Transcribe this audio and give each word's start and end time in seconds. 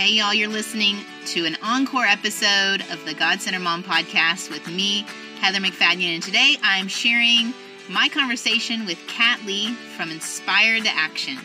Hey, 0.00 0.12
y'all, 0.12 0.32
you're 0.32 0.48
listening 0.48 0.96
to 1.26 1.44
an 1.44 1.58
encore 1.62 2.06
episode 2.06 2.80
of 2.90 3.04
the 3.04 3.12
God 3.12 3.42
Centered 3.42 3.60
Mom 3.60 3.82
podcast 3.82 4.48
with 4.48 4.66
me, 4.66 5.04
Heather 5.42 5.58
MacFadyen. 5.58 6.14
And 6.14 6.22
today 6.22 6.56
I'm 6.62 6.88
sharing 6.88 7.52
my 7.86 8.08
conversation 8.08 8.86
with 8.86 8.98
Kat 9.08 9.44
Lee 9.44 9.74
from 9.74 10.10
Inspired 10.10 10.84
to 10.84 10.88
Action. 10.88 11.36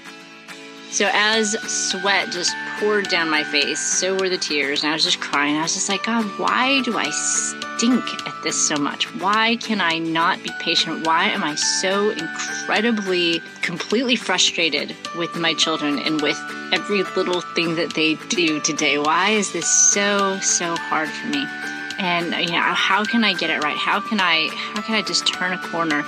So 0.90 1.10
as 1.12 1.52
sweat 1.70 2.32
just 2.32 2.56
poured 2.80 3.10
down 3.10 3.30
my 3.30 3.44
face, 3.44 3.82
so 3.82 4.16
were 4.16 4.30
the 4.30 4.38
tears, 4.38 4.84
and 4.84 4.90
I 4.90 4.94
was 4.94 5.04
just 5.04 5.20
crying. 5.20 5.58
I 5.58 5.64
was 5.64 5.74
just 5.74 5.90
like, 5.90 6.04
God, 6.04 6.24
why 6.40 6.82
do 6.84 6.98
I 6.98 7.10
stink 7.78 8.28
at 8.28 8.44
this 8.44 8.56
so 8.56 8.78
much? 8.78 9.14
Why 9.16 9.58
can 9.58 9.82
I 9.82 9.98
not 9.98 10.42
be 10.44 10.50
patient? 10.60 11.06
Why 11.06 11.26
am 11.26 11.44
I 11.44 11.56
so 11.56 12.10
incredibly, 12.12 13.42
completely 13.62 14.16
frustrated 14.16 14.96
with 15.18 15.36
my 15.36 15.54
children 15.54 16.00
and 16.00 16.22
with 16.22 16.40
every 16.72 17.04
little 17.04 17.42
thing 17.42 17.76
that 17.76 17.94
they 17.94 18.16
do 18.30 18.60
today? 18.62 18.98
Why 18.98 19.32
is 19.32 19.52
this 19.52 19.68
so, 19.68 20.40
so 20.40 20.76
hard 20.76 21.10
for 21.10 21.28
me? 21.28 21.46
And 21.98 22.34
you 22.46 22.54
know, 22.54 22.62
how 22.62 23.04
can 23.04 23.24
I 23.24 23.34
get 23.34 23.50
it 23.50 23.64
right? 23.64 23.78
How 23.78 24.00
can 24.00 24.20
I 24.20 24.50
how 24.74 24.82
can 24.82 24.96
I 24.96 25.02
just 25.02 25.28
turn 25.28 25.54
a 25.54 25.60
corner? 25.70 26.04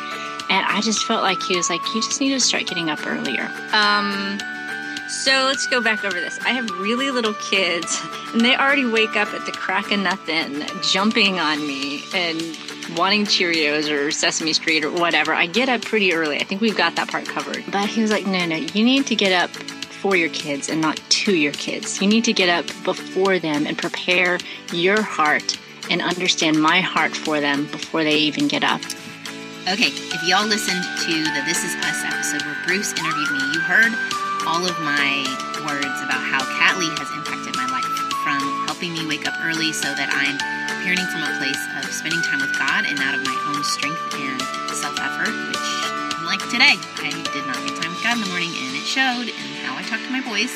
And 0.50 0.66
I 0.66 0.82
just 0.82 1.06
felt 1.06 1.24
like 1.24 1.42
he 1.42 1.56
was 1.56 1.70
like, 1.70 1.82
you 1.94 2.02
just 2.02 2.20
need 2.22 2.32
to 2.32 2.40
start 2.40 2.68
getting 2.68 2.90
up 2.90 3.06
earlier. 3.06 3.50
Um, 3.74 4.40
so 5.10 5.46
let's 5.46 5.68
go 5.68 5.82
back 5.82 6.04
over 6.04 6.20
this. 6.20 6.40
I 6.40 6.50
have 6.50 6.70
really 6.80 7.12
little 7.12 7.34
kids, 7.36 8.02
and 8.34 8.42
they 8.42 8.56
already 8.56 8.86
wake 8.86 9.16
up 9.16 9.34
at 9.34 9.46
the 9.46 9.52
crack 9.52 9.92
of 9.92 10.00
nothing, 10.00 10.64
jumping 10.82 11.40
on 11.40 11.60
me 11.66 12.04
and 12.14 12.42
wanting 12.98 13.26
Cheerios 13.26 13.90
or 13.92 14.12
Sesame 14.12 14.54
Street 14.54 14.84
or 14.84 14.92
whatever. 14.92 15.34
I 15.34 15.46
get 15.46 15.70
up 15.70 15.82
pretty 15.82 16.14
early. 16.14 16.38
I 16.38 16.44
think 16.44 16.62
we've 16.62 16.78
got 16.78 16.96
that 16.96 17.10
part 17.10 17.26
covered. 17.26 17.64
But 17.72 17.90
he 17.90 18.02
was 18.02 18.12
like, 18.12 18.26
no, 18.26 18.46
no, 18.46 18.56
you 18.56 18.84
need 18.84 19.08
to 19.08 19.16
get 19.16 19.32
up 19.32 19.50
for 19.50 20.16
your 20.16 20.30
kids 20.30 20.70
and 20.70 20.82
not 20.82 20.98
to 21.10 21.36
your 21.36 21.54
kids. 21.54 22.02
You 22.02 22.08
need 22.08 22.26
to 22.26 22.34
get 22.34 22.50
up 22.50 22.66
before 22.84 23.40
them 23.40 23.66
and 23.66 23.78
prepare 23.78 24.38
your 24.72 25.02
heart 25.02 25.58
and 25.90 26.02
understand 26.02 26.62
my 26.62 26.82
heart 26.82 27.16
for 27.16 27.40
them 27.40 27.66
before 27.68 28.04
they 28.04 28.18
even 28.18 28.48
get 28.48 28.64
up. 28.64 28.82
Okay, 29.70 29.88
if 29.88 30.24
y'all 30.24 30.48
listened 30.48 30.82
to 30.82 31.24
the 31.24 31.44
This 31.46 31.64
Is 31.64 31.76
Us 31.76 32.04
episode 32.06 32.46
where 32.46 32.58
Bruce 32.66 32.94
interviewed 32.94 33.32
me, 33.32 33.40
you 33.54 33.60
heard 33.60 33.92
all 34.48 34.64
of 34.64 34.80
my 34.80 35.28
words 35.68 36.00
about 36.08 36.24
how 36.24 36.40
Kat 36.56 36.80
Lee 36.80 36.88
has 36.96 37.12
impacted 37.12 37.52
my 37.60 37.68
life 37.68 37.84
from 38.24 38.40
helping 38.64 38.96
me 38.96 39.04
wake 39.04 39.28
up 39.28 39.36
early 39.44 39.76
so 39.76 39.92
that 39.92 40.08
I'm 40.08 40.40
parenting 40.88 41.04
from 41.12 41.28
a 41.28 41.36
place 41.36 41.60
of 41.76 41.84
spending 41.92 42.24
time 42.24 42.40
with 42.40 42.56
God 42.56 42.88
and 42.88 42.96
out 43.04 43.12
of 43.12 43.28
my 43.28 43.36
own 43.52 43.60
strength 43.68 44.00
and 44.16 44.40
self 44.72 44.96
effort, 45.04 45.36
which, 45.52 45.68
like 46.24 46.40
today, 46.48 46.80
I 46.80 47.12
did 47.12 47.44
not 47.44 47.60
get 47.60 47.76
time 47.76 47.92
with 47.92 48.00
God 48.00 48.16
in 48.16 48.24
the 48.24 48.32
morning 48.32 48.56
and 48.56 48.72
it 48.72 48.88
showed 48.88 49.28
in 49.28 49.52
how 49.68 49.76
I 49.76 49.84
talk 49.84 50.00
to 50.00 50.12
my 50.16 50.24
boys. 50.24 50.56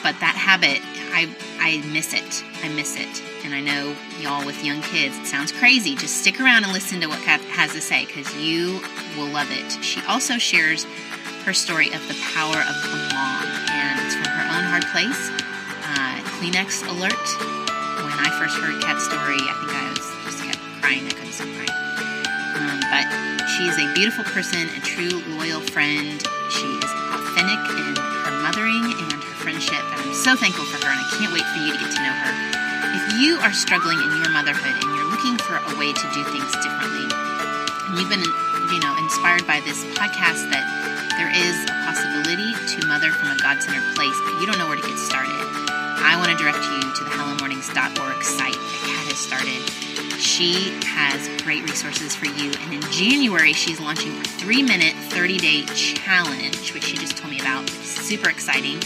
But 0.00 0.16
that 0.24 0.32
habit, 0.32 0.80
I, 1.12 1.28
I 1.60 1.84
miss 1.92 2.16
it. 2.16 2.40
I 2.64 2.72
miss 2.72 2.96
it. 2.96 3.20
And 3.44 3.52
I 3.52 3.60
know 3.60 3.92
y'all 4.16 4.48
with 4.48 4.64
young 4.64 4.80
kids, 4.80 5.12
it 5.20 5.28
sounds 5.28 5.52
crazy. 5.52 5.92
Just 5.92 6.24
stick 6.24 6.40
around 6.40 6.64
and 6.64 6.72
listen 6.72 7.04
to 7.04 7.06
what 7.12 7.20
Kat 7.20 7.44
has 7.52 7.76
to 7.76 7.84
say 7.84 8.08
because 8.08 8.32
you 8.40 8.80
will 9.16 9.28
love 9.28 9.52
it. 9.52 9.84
She 9.84 10.00
also 10.08 10.40
shares 10.40 10.88
her 11.44 11.52
story 11.52 11.92
of 11.92 12.00
the 12.08 12.16
power 12.32 12.56
of 12.56 12.74
mom, 13.12 13.44
and 13.68 14.00
it's 14.00 14.16
from 14.16 14.32
her 14.32 14.48
own 14.56 14.64
hard 14.64 14.80
place. 14.96 15.28
Uh, 15.84 16.16
Kleenex 16.40 16.80
alert. 16.88 17.28
When 18.00 18.16
I 18.16 18.32
first 18.40 18.56
heard 18.56 18.80
Kat's 18.80 19.04
story, 19.04 19.36
I 19.36 19.52
think 19.60 19.76
I 19.76 19.84
was 19.92 20.08
just 20.24 20.40
kept 20.40 20.64
crying. 20.80 21.04
I 21.04 21.12
couldn't 21.12 21.36
stop 21.36 21.52
crying. 21.52 21.76
Um, 22.56 22.80
but 22.88 23.04
she 23.52 23.68
is 23.68 23.76
a 23.76 23.92
beautiful 23.92 24.24
person, 24.32 24.72
a 24.72 24.80
true 24.88 25.20
loyal 25.36 25.60
friend. 25.60 26.16
She 26.48 26.64
is 26.80 26.90
authentic 27.12 27.60
in 27.76 27.92
her 27.92 28.34
mothering 28.40 28.96
and 29.04 29.20
her 29.20 29.36
friendship, 29.44 29.84
and 29.84 30.00
I'm 30.00 30.16
so 30.16 30.32
thankful 30.40 30.64
for 30.64 30.80
her, 30.80 30.88
and 30.88 30.96
I 30.96 31.08
can't 31.20 31.32
wait 31.36 31.44
for 31.44 31.60
you 31.60 31.76
to 31.76 31.80
get 31.84 31.92
to 31.92 32.00
know 32.00 32.16
her. 32.24 32.32
If 32.96 33.04
you 33.20 33.36
are 33.44 33.52
struggling 33.52 34.00
in 34.00 34.16
your 34.16 34.32
motherhood 34.32 34.80
and 34.80 34.88
you're 34.96 35.12
looking 35.12 35.36
for 35.44 35.60
a 35.60 35.76
way 35.76 35.92
to 35.92 36.06
do 36.16 36.24
things 36.32 36.48
differently, 36.64 37.04
and 37.04 38.00
you've 38.00 38.08
been, 38.08 38.24
you 38.72 38.80
know, 38.80 38.96
inspired 38.96 39.44
by 39.44 39.60
this 39.60 39.84
podcast 39.92 40.48
that 40.48 40.64
there 41.16 41.30
is 41.30 41.54
a 41.70 41.74
possibility 41.86 42.50
to 42.74 42.86
mother 42.86 43.10
from 43.12 43.30
a 43.30 43.38
God 43.38 43.62
centered 43.62 43.86
place, 43.94 44.16
but 44.26 44.40
you 44.40 44.46
don't 44.46 44.58
know 44.58 44.66
where 44.66 44.76
to 44.76 44.82
get 44.82 44.98
started. 44.98 45.38
I 46.02 46.16
want 46.18 46.30
to 46.30 46.36
direct 46.36 46.58
you 46.58 46.80
to 46.82 47.04
the 47.04 47.10
hellomornings.org 47.10 48.22
site 48.22 48.52
that 48.52 48.80
Kat 48.82 49.04
has 49.08 49.18
started. 49.18 49.62
She 50.20 50.74
has 50.84 51.28
great 51.42 51.62
resources 51.62 52.14
for 52.14 52.26
you, 52.26 52.52
and 52.66 52.74
in 52.74 52.82
January, 52.90 53.52
she's 53.52 53.80
launching 53.80 54.12
a 54.18 54.24
three 54.24 54.62
minute, 54.62 54.94
30 55.14 55.38
day 55.38 55.64
challenge, 55.74 56.74
which 56.74 56.84
she 56.84 56.96
just 56.96 57.16
told 57.16 57.30
me 57.30 57.40
about. 57.40 57.62
It's 57.62 58.00
super 58.02 58.28
exciting. 58.28 58.78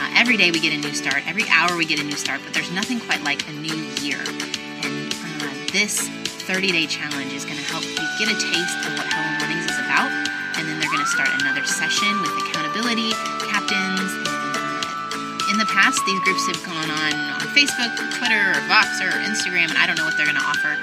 Uh, 0.00 0.12
every 0.16 0.36
day 0.36 0.50
we 0.50 0.60
get 0.60 0.72
a 0.72 0.78
new 0.78 0.94
start, 0.94 1.26
every 1.26 1.48
hour 1.48 1.76
we 1.76 1.86
get 1.86 2.00
a 2.00 2.04
new 2.04 2.16
start, 2.16 2.40
but 2.44 2.52
there's 2.52 2.70
nothing 2.72 3.00
quite 3.00 3.22
like 3.22 3.48
a 3.48 3.52
new 3.52 3.76
year. 4.02 4.20
And 4.84 5.12
uh, 5.40 5.48
this 5.72 6.08
30 6.44 6.72
day 6.72 6.86
challenge 6.86 7.32
is 7.32 7.44
going 7.44 7.56
to 7.56 7.64
help 7.64 7.84
you 7.84 7.96
get 8.18 8.28
a 8.28 8.38
taste 8.38 8.78
of 8.86 8.98
what 8.98 9.11
start 11.12 11.28
another 11.42 11.66
session 11.66 12.08
with 12.22 12.32
accountability 12.40 13.12
captains. 13.44 14.08
In 15.52 15.60
the 15.60 15.68
past, 15.68 16.00
these 16.06 16.18
groups 16.24 16.46
have 16.48 16.56
gone 16.64 16.88
on 16.88 17.12
on 17.36 17.46
Facebook, 17.52 17.92
Twitter, 18.16 18.56
or 18.56 18.60
Vox, 18.64 18.96
or 19.04 19.12
Instagram, 19.28 19.68
and 19.68 19.76
I 19.76 19.86
don't 19.86 19.98
know 19.98 20.06
what 20.06 20.16
they're 20.16 20.24
going 20.24 20.40
to 20.40 20.42
offer. 20.42 20.80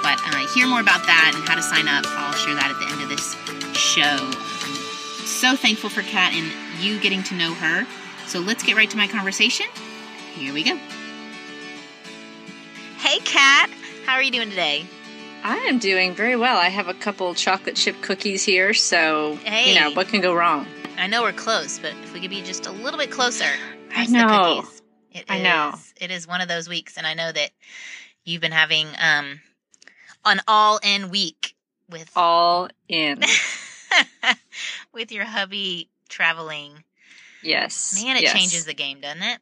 But 0.00 0.16
uh, 0.32 0.48
hear 0.54 0.66
more 0.66 0.80
about 0.80 1.04
that 1.04 1.32
and 1.36 1.46
how 1.46 1.56
to 1.56 1.62
sign 1.62 1.88
up. 1.88 2.06
I'll 2.08 2.32
share 2.32 2.54
that 2.54 2.70
at 2.70 2.78
the 2.80 2.88
end 2.90 3.02
of 3.02 3.10
this 3.10 3.36
show. 3.76 4.16
I'm 4.16 5.26
so 5.28 5.56
thankful 5.56 5.90
for 5.90 6.00
Kat 6.00 6.32
and 6.32 6.50
you 6.82 6.98
getting 6.98 7.22
to 7.24 7.34
know 7.34 7.52
her. 7.52 7.86
So 8.26 8.40
let's 8.40 8.62
get 8.62 8.76
right 8.76 8.88
to 8.88 8.96
my 8.96 9.06
conversation. 9.06 9.66
Here 10.32 10.54
we 10.54 10.64
go. 10.64 10.76
Hey, 12.96 13.18
Kat. 13.24 13.68
How 14.06 14.14
are 14.14 14.22
you 14.22 14.30
doing 14.30 14.48
today? 14.48 14.86
I 15.46 15.58
am 15.58 15.78
doing 15.78 16.12
very 16.12 16.34
well. 16.34 16.56
I 16.56 16.70
have 16.70 16.88
a 16.88 16.94
couple 16.94 17.32
chocolate 17.32 17.76
chip 17.76 18.02
cookies 18.02 18.42
here, 18.42 18.74
so 18.74 19.36
hey. 19.44 19.72
you 19.72 19.78
know 19.78 19.92
what 19.92 20.08
can 20.08 20.20
go 20.20 20.34
wrong. 20.34 20.66
I 20.98 21.06
know 21.06 21.22
we're 21.22 21.32
close, 21.32 21.78
but 21.78 21.92
if 22.02 22.12
we 22.12 22.20
could 22.20 22.30
be 22.30 22.42
just 22.42 22.66
a 22.66 22.72
little 22.72 22.98
bit 22.98 23.12
closer. 23.12 23.44
I 23.94 24.06
know. 24.06 24.64
It 25.12 25.24
I 25.28 25.36
is, 25.36 25.42
know. 25.44 25.74
It 26.00 26.10
is 26.10 26.26
one 26.26 26.40
of 26.40 26.48
those 26.48 26.68
weeks, 26.68 26.98
and 26.98 27.06
I 27.06 27.14
know 27.14 27.30
that 27.30 27.50
you've 28.24 28.40
been 28.40 28.50
having 28.50 28.88
um 29.00 29.40
an 30.24 30.40
all-in 30.48 31.10
week 31.10 31.54
with 31.88 32.10
all 32.16 32.68
in 32.88 33.20
with 34.92 35.12
your 35.12 35.26
hubby 35.26 35.88
traveling. 36.08 36.82
Yes, 37.44 38.02
Man, 38.02 38.16
it 38.16 38.24
yes. 38.24 38.32
changes 38.32 38.64
the 38.64 38.74
game, 38.74 39.00
doesn't 39.00 39.22
it? 39.22 39.38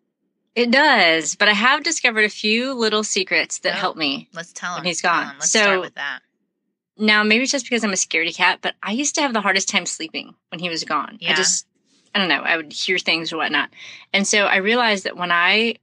It 0.55 0.71
does, 0.71 1.35
but 1.35 1.49
I 1.49 1.53
have 1.53 1.83
discovered 1.83 2.25
a 2.25 2.29
few 2.29 2.73
little 2.75 3.03
secrets 3.03 3.59
that 3.59 3.75
Oh. 3.75 3.79
help 3.79 3.97
me. 3.97 4.29
Let's 4.33 4.53
tell 4.53 4.75
him. 4.75 4.79
When 4.81 4.87
he's 4.87 5.01
gone. 5.03 5.35
Let's 5.39 5.51
So- 5.51 5.61
start 5.61 5.81
with 5.81 5.95
that. 5.97 6.21
Now, 6.97 7.25
maybe 7.25 7.43
it's 7.43 7.51
just 7.53 7.65
because 7.65 7.83
I'm 7.83 7.91
a 7.93 7.97
scaredy 7.97 8.35
cat, 8.35 8.61
but 8.63 8.77
I 8.83 8.93
used 8.93 9.17
to 9.17 9.23
have 9.23 9.33
the 9.33 9.41
hardest 9.41 9.69
time 9.69 9.85
sleeping 9.85 10.35
when 10.51 10.61
he 10.61 10.69
was 10.69 10.85
gone. 10.85 11.19
Yeah. 11.21 11.33
I 11.33 11.35
just, 11.35 11.67
I 12.15 12.21
don't 12.21 12.29
know, 12.29 12.43
I 12.43 12.57
would 12.57 12.73
hear 12.73 12.99
things 12.99 13.33
or 13.33 13.37
whatnot. 13.39 13.71
And 14.13 14.29
so 14.29 14.47
I 14.47 14.57
realized 14.57 15.03
that 15.05 15.17
when 15.17 15.33
I 15.33 15.77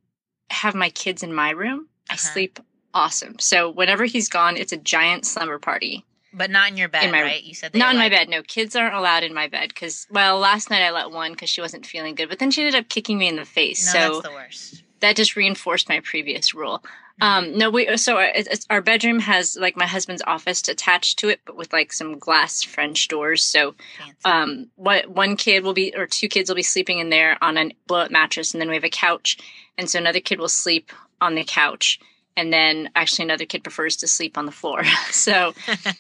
have 0.50 0.74
my 0.74 0.90
kids 0.90 1.22
in 1.22 1.34
my 1.34 1.50
room, 1.50 1.90
I 2.10 2.14
Uh-huh. 2.14 2.32
sleep 2.32 2.60
awesome. 2.94 3.40
So 3.40 3.70
whenever 3.70 4.06
he's 4.06 4.30
gone, 4.30 4.56
it's 4.56 4.72
a 4.72 4.78
giant 4.78 5.26
slumber 5.26 5.60
party. 5.60 6.06
But 6.34 6.50
not 6.50 6.70
in 6.70 6.78
your 6.78 6.88
bed, 6.88 7.04
In 7.04 7.12
my- 7.12 7.22
right? 7.22 7.44
You 7.44 7.54
said 7.54 7.74
they 7.74 7.80
Not 7.80 7.92
in 7.94 7.98
my 7.98 8.10
bed. 8.10 8.30
No, 8.30 8.42
kids 8.42 8.76
aren't 8.76 8.96
allowed 8.96 9.24
in 9.24 9.34
my 9.34 9.48
bed 9.48 9.70
because, 9.70 10.08
well, 10.10 10.40
last 10.40 10.70
night 10.70 10.82
I 10.82 10.92
let 10.92 11.12
one 11.12 11.32
because 11.34 11.50
she 11.50 11.62
wasn't 11.62 11.86
feeling 11.86 12.16
good, 12.16 12.30
but 12.30 12.40
then 12.40 12.52
she 12.52 12.62
ended 12.62 12.76
up 12.80 12.88
kicking 12.90 13.18
me 13.18 13.28
in 13.28 13.36
the 13.36 13.46
face. 13.46 13.94
No, 13.94 14.00
so 14.00 14.14
that's 14.14 14.28
the 14.28 14.34
worst. 14.34 14.84
that 15.02 15.16
just 15.18 15.36
reinforced 15.36 15.90
my 15.90 16.00
previous 16.00 16.54
rule. 16.54 16.80
Mm-hmm. 17.22 17.24
Um, 17.24 17.58
no, 17.58 17.70
we 17.70 17.98
so 17.98 18.16
our, 18.18 18.24
it's, 18.24 18.48
it's- 18.48 18.66
our 18.70 18.82
bedroom 18.82 19.20
has 19.20 19.58
like 19.60 19.76
my 19.76 19.86
husband's 19.86 20.24
office 20.26 20.66
attached 20.70 21.20
to 21.20 21.28
it, 21.30 21.42
but 21.46 21.58
with 21.58 21.74
like 21.74 21.92
some 21.92 22.18
glass 22.18 22.64
French 22.64 23.10
doors. 23.10 23.44
So 23.44 23.76
Fancy. 23.98 24.16
um, 24.24 24.68
what 24.76 25.10
one 25.10 25.36
kid 25.36 25.64
will 25.64 25.74
be 25.74 25.94
or 25.96 26.08
two 26.08 26.30
kids 26.30 26.50
will 26.50 26.56
be 26.56 26.64
sleeping 26.64 27.00
in 27.00 27.10
there 27.10 27.38
on 27.44 27.58
a 27.58 27.72
blow 27.88 28.00
up 28.00 28.12
mattress, 28.12 28.54
and 28.54 28.62
then 28.62 28.70
we 28.70 28.76
have 28.76 28.86
a 28.86 28.90
couch, 28.90 29.38
and 29.78 29.90
so 29.90 30.00
another 30.00 30.22
kid 30.22 30.40
will 30.40 30.48
sleep 30.50 30.92
on 31.20 31.36
the 31.36 31.44
couch, 31.44 32.00
and 32.38 32.52
then 32.52 32.90
actually 32.96 33.26
another 33.26 33.46
kid 33.46 33.64
prefers 33.64 33.98
to 33.98 34.08
sleep 34.08 34.38
on 34.38 34.46
the 34.46 34.52
floor. 34.52 34.84
so. 35.12 35.54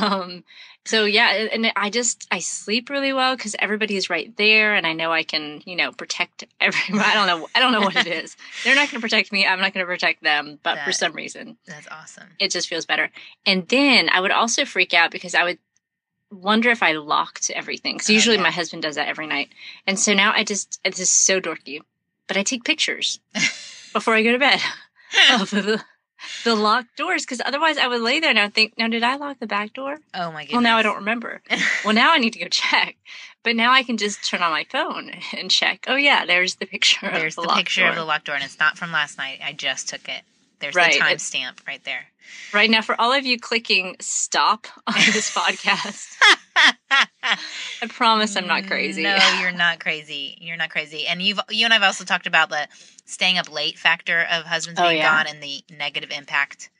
um 0.00 0.44
so 0.84 1.04
yeah 1.04 1.30
and 1.52 1.70
i 1.76 1.90
just 1.90 2.26
i 2.30 2.38
sleep 2.38 2.90
really 2.90 3.12
well 3.12 3.36
because 3.36 3.54
everybody's 3.58 4.10
right 4.10 4.36
there 4.36 4.74
and 4.74 4.86
i 4.86 4.92
know 4.92 5.12
i 5.12 5.22
can 5.22 5.62
you 5.66 5.76
know 5.76 5.92
protect 5.92 6.44
everyone 6.60 7.04
i 7.04 7.14
don't 7.14 7.26
know 7.26 7.48
i 7.54 7.60
don't 7.60 7.72
know 7.72 7.80
what 7.80 7.94
it 7.96 8.06
is 8.06 8.36
they're 8.64 8.74
not 8.74 8.90
going 8.90 9.00
to 9.00 9.00
protect 9.00 9.30
me 9.32 9.46
i'm 9.46 9.60
not 9.60 9.72
going 9.72 9.84
to 9.84 9.90
protect 9.90 10.22
them 10.22 10.58
but 10.62 10.78
for 10.84 10.92
some 10.92 11.12
reason 11.12 11.56
that's 11.66 11.86
awesome. 11.90 12.28
it 12.38 12.50
just 12.50 12.68
feels 12.68 12.86
better 12.86 13.10
and 13.46 13.68
then 13.68 14.08
i 14.10 14.20
would 14.20 14.30
also 14.32 14.64
freak 14.64 14.92
out 14.94 15.10
because 15.10 15.34
i 15.34 15.44
would 15.44 15.58
wonder 16.32 16.70
if 16.70 16.82
i 16.82 16.92
locked 16.92 17.50
everything 17.50 17.94
because 17.96 18.10
Oh, 18.10 18.14
usually 18.14 18.36
yeah. 18.36 18.42
my 18.42 18.50
husband 18.50 18.82
does 18.82 18.94
that 18.96 19.08
every 19.08 19.26
night 19.26 19.50
and 19.86 19.98
so 19.98 20.14
now 20.14 20.32
i 20.34 20.44
just 20.44 20.80
this 20.84 20.98
is 21.00 21.10
so 21.10 21.40
dorky 21.40 21.80
but 22.26 22.36
i 22.36 22.42
take 22.42 22.64
pictures 22.64 23.20
before 23.92 24.14
i 24.14 24.22
go 24.22 24.32
to 24.32 24.38
bed 24.38 24.60
of 25.40 25.50
the 25.50 25.82
the 26.44 26.54
locked 26.54 26.96
doors 26.96 27.24
because 27.24 27.40
otherwise 27.44 27.78
I 27.78 27.86
would 27.86 28.00
lay 28.00 28.20
there 28.20 28.30
and 28.30 28.38
I 28.38 28.44
would 28.44 28.54
think, 28.54 28.74
now 28.78 28.88
did 28.88 29.02
I 29.02 29.16
lock 29.16 29.38
the 29.38 29.46
back 29.46 29.72
door? 29.72 29.98
Oh 30.14 30.32
my 30.32 30.42
goodness. 30.42 30.52
Well, 30.52 30.62
now 30.62 30.76
I 30.78 30.82
don't 30.82 30.96
remember. 30.96 31.42
well, 31.84 31.94
now 31.94 32.12
I 32.12 32.18
need 32.18 32.32
to 32.34 32.38
go 32.38 32.48
check. 32.48 32.96
But 33.42 33.56
now 33.56 33.72
I 33.72 33.82
can 33.82 33.96
just 33.96 34.28
turn 34.28 34.42
on 34.42 34.50
my 34.50 34.64
phone 34.64 35.12
and 35.36 35.50
check. 35.50 35.86
Oh 35.88 35.96
yeah, 35.96 36.26
there's 36.26 36.56
the 36.56 36.66
picture. 36.66 37.10
There's 37.10 37.38
of 37.38 37.44
the, 37.44 37.48
the, 37.48 37.54
picture 37.56 37.82
door. 37.82 37.90
of 37.90 37.96
the 37.96 38.04
locked 38.04 38.26
door, 38.26 38.34
and 38.34 38.44
it's 38.44 38.58
not 38.58 38.76
from 38.76 38.92
last 38.92 39.16
night. 39.18 39.40
I 39.42 39.52
just 39.52 39.88
took 39.88 40.08
it. 40.08 40.22
There's 40.60 40.74
Right, 40.74 40.92
the 40.92 40.98
timestamp 40.98 41.66
right 41.66 41.82
there. 41.84 42.04
Right 42.52 42.70
now, 42.70 42.82
for 42.82 43.00
all 43.00 43.12
of 43.12 43.24
you 43.24 43.40
clicking 43.40 43.96
stop 44.00 44.66
on 44.86 44.94
this 44.94 45.30
podcast, 45.34 46.16
I 47.82 47.86
promise 47.88 48.36
I'm 48.36 48.46
not 48.46 48.66
crazy. 48.66 49.02
No, 49.02 49.16
you're 49.40 49.52
not 49.52 49.80
crazy. 49.80 50.36
You're 50.40 50.56
not 50.56 50.70
crazy. 50.70 51.06
And 51.06 51.22
you've 51.22 51.40
you 51.50 51.64
and 51.64 51.72
I've 51.74 51.82
also 51.82 52.04
talked 52.04 52.26
about 52.26 52.48
the 52.50 52.68
staying 53.04 53.38
up 53.38 53.50
late 53.52 53.78
factor 53.78 54.26
of 54.30 54.44
husbands 54.44 54.80
Oh, 54.80 54.84
being 54.88 54.98
yeah. 54.98 55.24
gone 55.24 55.26
and 55.32 55.42
the 55.42 55.62
negative 55.76 56.10
impact 56.10 56.70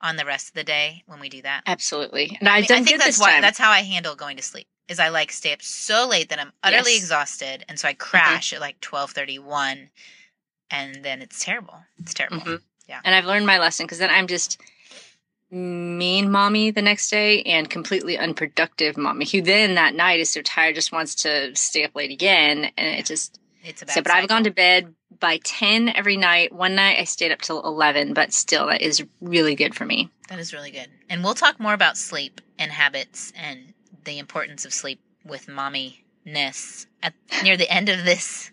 on 0.00 0.16
the 0.16 0.24
rest 0.24 0.48
of 0.48 0.54
the 0.54 0.64
day 0.64 1.02
when 1.06 1.20
we 1.20 1.28
do 1.28 1.42
that. 1.42 1.62
Absolutely. 1.66 2.36
And 2.40 2.48
I, 2.48 2.60
mean, 2.60 2.66
I 2.70 2.82
think 2.82 2.98
that's 3.00 3.18
why 3.20 3.32
time. 3.32 3.42
that's 3.42 3.58
how 3.58 3.70
I 3.70 3.80
handle 3.80 4.14
going 4.14 4.36
to 4.36 4.42
sleep. 4.42 4.66
Is 4.88 5.00
I 5.00 5.08
like 5.08 5.32
stay 5.32 5.52
up 5.52 5.62
so 5.62 6.06
late 6.06 6.28
that 6.28 6.38
I'm 6.38 6.52
utterly 6.62 6.92
Yes. 6.92 7.02
exhausted, 7.02 7.64
and 7.68 7.78
so 7.78 7.88
I 7.88 7.92
crash 7.94 8.52
at 8.52 8.60
like 8.60 8.80
twelve 8.80 9.10
thirty 9.10 9.38
one, 9.38 9.90
and 10.70 11.04
then 11.04 11.22
it's 11.22 11.44
terrible. 11.44 11.74
It's 11.98 12.14
terrible. 12.14 12.38
Mhm. 12.38 12.60
Yeah. 12.88 13.00
And 13.04 13.14
I've 13.14 13.24
learned 13.24 13.46
my 13.46 13.58
lesson 13.58 13.86
because 13.86 13.98
then 13.98 14.10
I'm 14.10 14.28
just 14.28 14.60
mean 15.56 16.30
mommy 16.30 16.70
the 16.70 16.82
next 16.82 17.10
day 17.10 17.42
and 17.42 17.70
completely 17.70 18.18
unproductive 18.18 18.96
mommy 18.96 19.24
who 19.24 19.40
then 19.40 19.74
that 19.74 19.94
night 19.94 20.20
is 20.20 20.30
so 20.30 20.42
tired 20.42 20.74
just 20.74 20.92
wants 20.92 21.14
to 21.14 21.54
stay 21.54 21.84
up 21.84 21.94
late 21.94 22.10
again 22.10 22.70
and 22.76 22.98
it 22.98 23.06
just 23.06 23.38
It's 23.64 23.82
a 23.82 23.86
bad 23.86 23.94
so 23.94 24.02
but 24.02 24.12
I've 24.12 24.28
gone 24.28 24.44
to 24.44 24.50
bed 24.50 24.94
by 25.20 25.38
10 25.42 25.88
every 25.90 26.16
night. 26.16 26.52
One 26.52 26.74
night 26.74 26.98
I 26.98 27.04
stayed 27.04 27.32
up 27.32 27.40
till 27.40 27.62
11, 27.62 28.12
but 28.12 28.32
still 28.32 28.66
that 28.66 28.82
is 28.82 29.04
really 29.20 29.54
good 29.54 29.74
for 29.74 29.84
me. 29.84 30.10
That 30.28 30.38
is 30.38 30.52
really 30.52 30.70
good. 30.70 30.88
And 31.08 31.22
we'll 31.22 31.34
talk 31.34 31.60
more 31.60 31.74
about 31.74 31.96
sleep 31.96 32.40
and 32.58 32.70
habits 32.70 33.32
and 33.36 33.72
the 34.04 34.18
importance 34.18 34.64
of 34.64 34.72
sleep 34.72 35.00
with 35.24 35.48
mommy 35.48 36.04
ness 36.24 36.86
at 37.02 37.14
near 37.42 37.56
the 37.56 37.70
end 37.70 37.88
of 37.88 38.04
this 38.04 38.50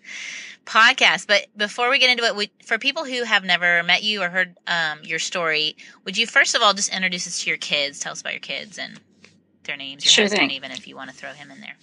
podcast. 0.66 1.28
But 1.28 1.48
before 1.56 1.90
we 1.90 2.00
get 2.00 2.10
into 2.10 2.24
it, 2.24 2.36
we, 2.36 2.52
for 2.66 2.78
people 2.78 3.06
who 3.06 3.24
have 3.24 3.44
never 3.44 3.84
met 3.84 4.04
you 4.04 4.22
or 4.22 4.30
heard 4.30 4.58
um, 4.68 5.00
your 5.04 5.20
story, 5.20 5.76
would 6.06 6.18
you 6.18 6.26
first 6.28 6.56
of 6.56 6.62
all 6.62 6.74
just 6.74 6.94
introduce 6.94 7.28
us 7.28 7.42
to 7.44 7.50
your 7.50 7.58
kids? 7.58 8.00
Tell 8.00 8.12
us 8.12 8.22
about 8.22 8.34
your 8.34 8.40
kids 8.40 8.78
and 8.78 9.00
their 9.64 9.78
names, 9.78 10.04
your 10.06 10.12
Sure 10.12 10.24
husband, 10.26 10.50
thing. 10.50 10.52
even 10.52 10.72
if 10.72 10.88
you 10.88 10.96
want 10.96 11.10
to 11.10 11.16
throw 11.16 11.32
him 11.32 11.52
in 11.52 11.62
there. 11.62 11.76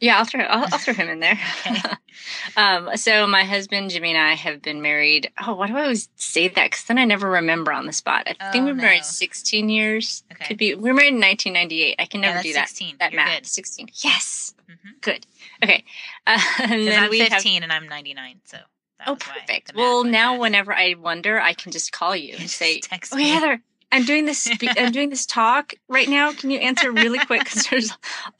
Yeah, 0.00 0.18
I'll 0.18 0.24
throw 0.24 0.42
I'll, 0.42 0.64
I'll 0.72 0.78
throw 0.78 0.94
him 0.94 1.08
in 1.08 1.20
there. 1.20 1.38
Okay. 1.66 1.80
um, 2.56 2.96
so 2.96 3.26
my 3.26 3.42
husband 3.44 3.90
Jimmy 3.90 4.10
and 4.10 4.18
I 4.18 4.34
have 4.34 4.62
been 4.62 4.82
married. 4.82 5.30
Oh, 5.44 5.54
why 5.54 5.66
do 5.66 5.76
I 5.76 5.82
always 5.82 6.08
say 6.16 6.46
that? 6.48 6.70
Because 6.70 6.84
then 6.84 6.98
I 6.98 7.04
never 7.04 7.28
remember 7.28 7.72
on 7.72 7.86
the 7.86 7.92
spot. 7.92 8.26
I 8.28 8.50
think 8.52 8.62
Oh, 8.62 8.66
we 8.66 8.70
were 8.72 8.76
no. 8.76 8.82
married 8.82 9.04
16 9.04 9.68
years. 9.68 10.22
Okay. 10.32 10.44
Could 10.46 10.58
be. 10.58 10.74
We 10.74 10.90
were 10.90 10.94
married 10.94 11.14
in 11.14 11.20
1998. 11.20 11.96
I 11.98 12.06
can 12.06 12.20
Yeah, 12.20 12.26
never 12.28 12.36
that's 12.38 12.46
do 12.46 12.52
that. 12.54 12.68
16. 12.68 12.96
That 13.00 13.12
You're 13.12 13.22
math. 13.24 13.38
good. 13.40 13.46
16. 13.46 13.88
Yes. 14.02 14.54
Mhm. 14.70 15.00
Good. 15.00 15.26
Okay. 15.62 15.84
Uh, 16.26 16.38
and 16.58 16.70
Because 16.70 16.86
then 16.86 17.02
I'm 17.02 17.10
15 17.10 17.30
have. 17.54 17.62
and 17.64 17.72
I'm 17.72 17.88
99, 17.88 18.40
so 18.44 18.58
that 18.98 19.08
Oh, 19.08 19.16
perfect. 19.16 19.72
Well, 19.74 20.04
now 20.04 20.32
fast. 20.32 20.40
whenever 20.42 20.72
I 20.74 20.94
wonder, 20.94 21.40
I 21.40 21.52
can 21.54 21.72
just 21.72 21.92
call 21.92 22.14
you 22.14 22.36
and 22.38 22.48
say, 22.48 22.78
text 22.80 23.12
"Oh, 23.12 23.16
me. 23.16 23.28
Heather, 23.30 23.60
I'm 23.92 24.04
doing 24.04 24.24
this. 24.24 24.38
Spe- 24.38 24.64
I'm 24.76 24.92
doing 24.92 25.10
this 25.10 25.26
talk 25.26 25.74
right 25.88 26.08
now. 26.08 26.32
Can 26.32 26.50
you 26.50 26.58
answer 26.58 26.90
really 26.92 27.18
quick? 27.24 27.44
Because 27.44 27.66
there's 27.66 27.90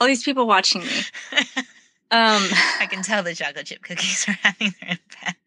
all 0.01 0.07
these 0.07 0.23
people 0.25 0.47
watching 0.47 0.83
me." 0.83 1.01
Um, 2.11 2.43
I 2.81 2.87
can 2.91 3.03
tell 3.03 3.23
the 3.23 3.35
chocolate 3.35 3.67
chip 3.67 3.83
cookies 3.83 4.27
are 4.29 4.39
having 4.43 4.75
their 4.81 4.91
impact. 4.91 5.39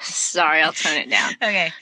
sorry, 0.00 0.60
I'll 0.62 0.72
tone 0.72 0.98
it 0.98 1.10
down. 1.10 1.32
Okay. 1.42 1.72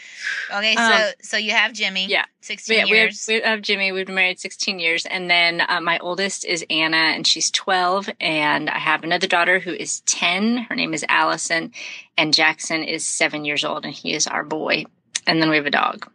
Okay, 0.55 0.75
so 0.76 0.82
Um, 0.82 1.12
so 1.20 1.37
you 1.37 1.50
have 1.53 1.73
Jimmy. 1.73 2.06
yeah. 2.06 2.25
16 2.43 2.75
But 2.75 2.79
yeah, 2.79 2.85
we 2.93 2.99
have, 2.99 3.06
years. 3.09 3.25
we 3.29 3.41
have 3.41 3.61
Jimmy. 3.62 3.93
We've 3.93 4.06
been 4.06 4.14
married 4.14 4.38
16 4.38 4.79
years, 4.79 5.05
and 5.06 5.29
then 5.31 5.62
uh, 5.69 5.81
my 5.81 5.99
oldest 5.99 6.44
is 6.44 6.64
Anna, 6.70 6.97
and 6.97 7.26
she's 7.26 7.50
12. 7.50 8.09
And 8.20 8.70
I 8.70 8.79
have 8.79 9.03
another 9.05 9.26
daughter 9.26 9.59
who 9.59 9.73
is 9.73 10.00
10. 10.03 10.59
Her 10.69 10.75
name 10.76 10.94
is 10.94 11.05
Allison, 11.09 11.73
and 12.17 12.32
Jackson 12.32 12.85
is 12.85 13.06
seven 13.06 13.44
years 13.44 13.64
old, 13.64 13.85
and 13.85 13.93
he 13.94 14.12
is 14.14 14.26
our 14.26 14.44
boy. 14.44 14.85
And 15.26 15.41
then 15.43 15.50
we 15.50 15.56
have 15.56 15.67
a 15.67 15.70
dog 15.70 16.09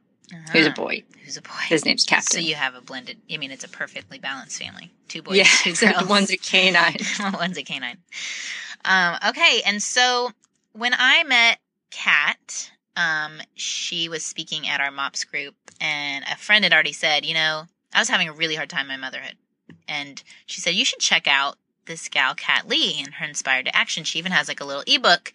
who's 0.52 0.66
a 0.66 0.70
Uh-huh. 0.70 0.76
boy. 0.76 1.04
Who's 1.24 1.38
a 1.38 1.42
boy. 1.42 1.52
His 1.68 1.86
name's 1.86 2.04
Captain. 2.04 2.32
So 2.32 2.40
you 2.40 2.56
have 2.56 2.76
a 2.76 2.82
blended, 2.82 3.18
I 3.32 3.38
mean, 3.38 3.52
it's 3.52 3.64
a 3.64 3.70
perfectly 3.70 4.20
balanced 4.20 4.62
family. 4.62 4.92
Two 5.08 5.22
boys, 5.22 5.38
yeah, 5.38 5.46
two 5.62 5.74
girls. 5.74 6.08
one's 6.08 6.30
a 6.32 6.38
canine. 6.38 6.98
one's 7.34 7.58
a 7.58 7.64
canine. 7.64 7.98
Um, 8.86 9.18
okay, 9.30 9.62
and 9.66 9.82
so 9.82 10.32
when 10.74 10.94
I 10.98 11.24
met 11.24 11.60
Kat, 11.92 12.72
um, 12.96 13.40
she 13.56 14.10
was 14.10 14.26
speaking 14.26 14.68
at 14.68 14.82
our 14.82 14.92
MOPS 14.92 15.24
group, 15.26 15.56
and 15.80 16.26
a 16.32 16.36
friend 16.38 16.64
had 16.64 16.74
already 16.74 16.94
said, 16.94 17.26
you 17.26 17.34
know, 17.34 17.64
I 17.94 18.00
was 18.00 18.10
having 18.10 18.28
a 18.30 18.34
really 18.34 18.56
hard 18.56 18.70
time 18.70 18.90
in 18.90 19.00
my 19.00 19.08
motherhood. 19.08 19.36
And 19.88 20.22
she 20.46 20.60
said, 20.62 20.76
you 20.76 20.84
should 20.86 21.00
check 21.00 21.28
out 21.28 21.58
this 21.88 22.08
gal, 22.08 22.36
Kat 22.36 22.68
Lee, 22.68 23.02
and 23.04 23.16
her 23.16 23.26
Inspired 23.26 23.66
to 23.66 23.76
Action. 23.76 24.04
She 24.04 24.20
even 24.20 24.32
has 24.32 24.48
like 24.48 24.62
a 24.62 24.66
little 24.66 24.84
ebook. 24.86 25.34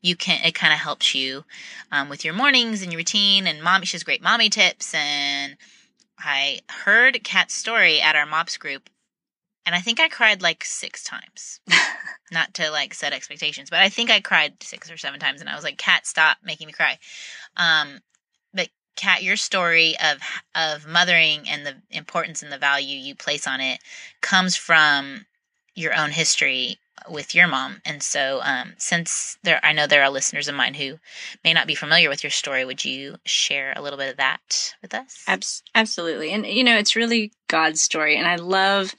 You 0.00 0.16
can, 0.16 0.44
it 0.44 0.54
kind 0.54 0.72
of 0.72 0.78
helps 0.78 1.14
you 1.14 1.44
um, 1.90 2.08
with 2.08 2.24
your 2.24 2.34
mornings 2.34 2.82
and 2.82 2.92
your 2.92 2.98
routine. 2.98 3.46
And 3.46 3.62
mommy, 3.62 3.86
she 3.86 3.94
has 3.94 4.04
great 4.04 4.22
mommy 4.22 4.50
tips. 4.50 4.94
And 4.94 5.56
I 6.18 6.60
heard 6.68 7.24
Kat's 7.24 7.54
story 7.54 8.00
at 8.00 8.16
our 8.16 8.26
MOPS 8.26 8.56
group, 8.56 8.88
and 9.66 9.74
I 9.74 9.80
think 9.80 10.00
I 10.00 10.08
cried 10.08 10.42
like 10.42 10.64
six 10.64 11.02
times. 11.02 11.60
Not 12.32 12.54
to 12.54 12.70
like 12.70 12.94
set 12.94 13.12
expectations, 13.12 13.70
but 13.70 13.80
I 13.80 13.88
think 13.88 14.10
I 14.10 14.20
cried 14.20 14.62
six 14.62 14.90
or 14.90 14.96
seven 14.96 15.20
times, 15.20 15.40
and 15.40 15.50
I 15.50 15.54
was 15.54 15.64
like, 15.64 15.78
"Kat, 15.78 16.06
stop 16.06 16.38
making 16.42 16.66
me 16.66 16.72
cry." 16.72 16.98
Um, 17.56 18.00
but 18.54 18.68
Kat, 18.96 19.22
your 19.22 19.36
story 19.36 19.96
of 20.02 20.18
of 20.54 20.86
mothering 20.86 21.48
and 21.48 21.66
the 21.66 21.76
importance 21.90 22.42
and 22.42 22.52
the 22.52 22.58
value 22.58 22.96
you 22.96 23.14
place 23.14 23.46
on 23.46 23.60
it 23.60 23.80
comes 24.20 24.56
from 24.56 25.26
your 25.74 25.94
own 25.94 26.10
history 26.10 26.78
with 27.08 27.34
your 27.34 27.48
mom, 27.48 27.80
and 27.84 28.02
so 28.02 28.40
um, 28.42 28.74
since 28.78 29.36
there, 29.42 29.58
I 29.62 29.72
know 29.72 29.86
there 29.86 30.02
are 30.02 30.10
listeners 30.10 30.46
of 30.46 30.54
mine 30.54 30.74
who 30.74 30.98
may 31.42 31.52
not 31.52 31.66
be 31.66 31.74
familiar 31.74 32.08
with 32.08 32.22
your 32.22 32.30
story. 32.30 32.64
Would 32.64 32.84
you 32.84 33.16
share 33.24 33.72
a 33.74 33.82
little 33.82 33.98
bit 33.98 34.10
of 34.10 34.16
that 34.18 34.74
with 34.82 34.94
us? 34.94 35.24
Abs- 35.26 35.62
absolutely. 35.74 36.30
And 36.30 36.46
you 36.46 36.62
know, 36.62 36.76
it's 36.76 36.94
really 36.96 37.32
God's 37.48 37.80
story 37.80 38.16
and 38.16 38.26
I 38.28 38.36
love 38.36 38.94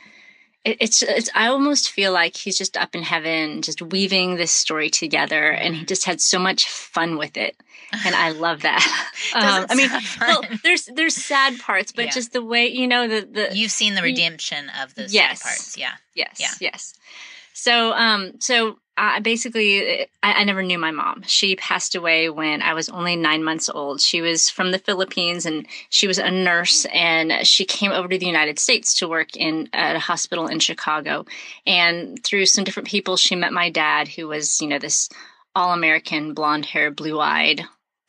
it, 0.66 0.78
it's 0.80 1.02
it's 1.04 1.30
I 1.36 1.48
almost 1.48 1.92
feel 1.92 2.12
like 2.14 2.36
he's 2.36 2.58
just 2.58 2.78
up 2.78 2.96
in 2.96 3.04
heaven 3.04 3.62
just 3.62 3.82
weaving 3.82 4.36
this 4.36 4.52
story 4.52 4.90
together 4.90 5.52
and 5.52 5.76
he 5.76 5.86
just 5.86 6.06
had 6.06 6.22
so 6.22 6.40
much 6.40 6.68
fun 6.68 7.18
with 7.18 7.38
it. 7.38 7.56
And 8.06 8.16
I 8.16 8.32
love 8.32 8.62
that. 8.62 8.82
Doesn't 9.34 9.72
I 9.72 9.76
mean, 9.76 9.90
well, 10.20 10.44
there's 10.64 10.86
there's 10.86 11.16
sad 11.16 11.60
parts, 11.60 11.92
but 11.92 12.06
Yeah. 12.06 12.12
just 12.12 12.34
the 12.34 12.44
way, 12.44 12.68
you 12.68 12.88
know, 12.88 13.08
the 13.08 13.22
the 13.30 13.50
You've 13.56 13.72
seen 13.72 13.94
the 13.96 14.02
redemption 14.02 14.72
of 14.82 14.96
those 14.96 15.14
Yes. 15.14 15.44
parts, 15.44 15.78
yeah. 15.78 15.94
Yes. 16.16 16.38
Yeah. 16.40 16.50
Yes. 16.60 16.94
So, 17.54 17.94
um, 17.94 18.40
so 18.40 18.80
I 18.96 19.20
basically, 19.22 20.02
I, 20.22 20.34
I 20.34 20.44
never 20.44 20.62
knew 20.62 20.78
my 20.78 20.92
mom. 20.92 21.24
She 21.26 21.56
passed 21.56 21.96
away 21.96 22.30
when 22.30 22.62
I 22.62 22.74
was 22.74 22.90
only 22.90 23.16
nine 23.16 23.44
months 23.44 23.68
old. 23.68 24.02
She 24.02 24.22
was 24.22 24.50
from 24.50 24.72
the 24.72 24.78
Philippines 24.78 25.46
and 25.46 25.66
she 25.90 26.08
was 26.08 26.20
a 26.20 26.30
nurse 26.30 26.86
and 26.94 27.46
she 27.46 27.66
came 27.66 27.92
over 27.92 28.08
to 28.08 28.18
the 28.18 28.26
United 28.26 28.60
States 28.60 29.00
to 29.00 29.08
work 29.08 29.36
in 29.36 29.68
at 29.74 29.96
a 29.96 30.00
hospital 30.00 30.48
in 30.48 30.60
Chicago. 30.60 31.26
And 31.66 32.24
through 32.24 32.46
some 32.46 32.64
different 32.64 32.88
people, 32.88 33.18
she 33.18 33.36
met 33.36 33.52
my 33.52 33.72
dad, 33.72 34.08
who 34.08 34.28
was, 34.28 34.62
you 34.62 34.68
know, 34.68 34.80
this 34.80 35.10
all 35.56 35.74
American, 35.74 36.34
blonde 36.34 36.66
hair, 36.66 36.92
blue 36.92 37.20
eyed 37.20 37.64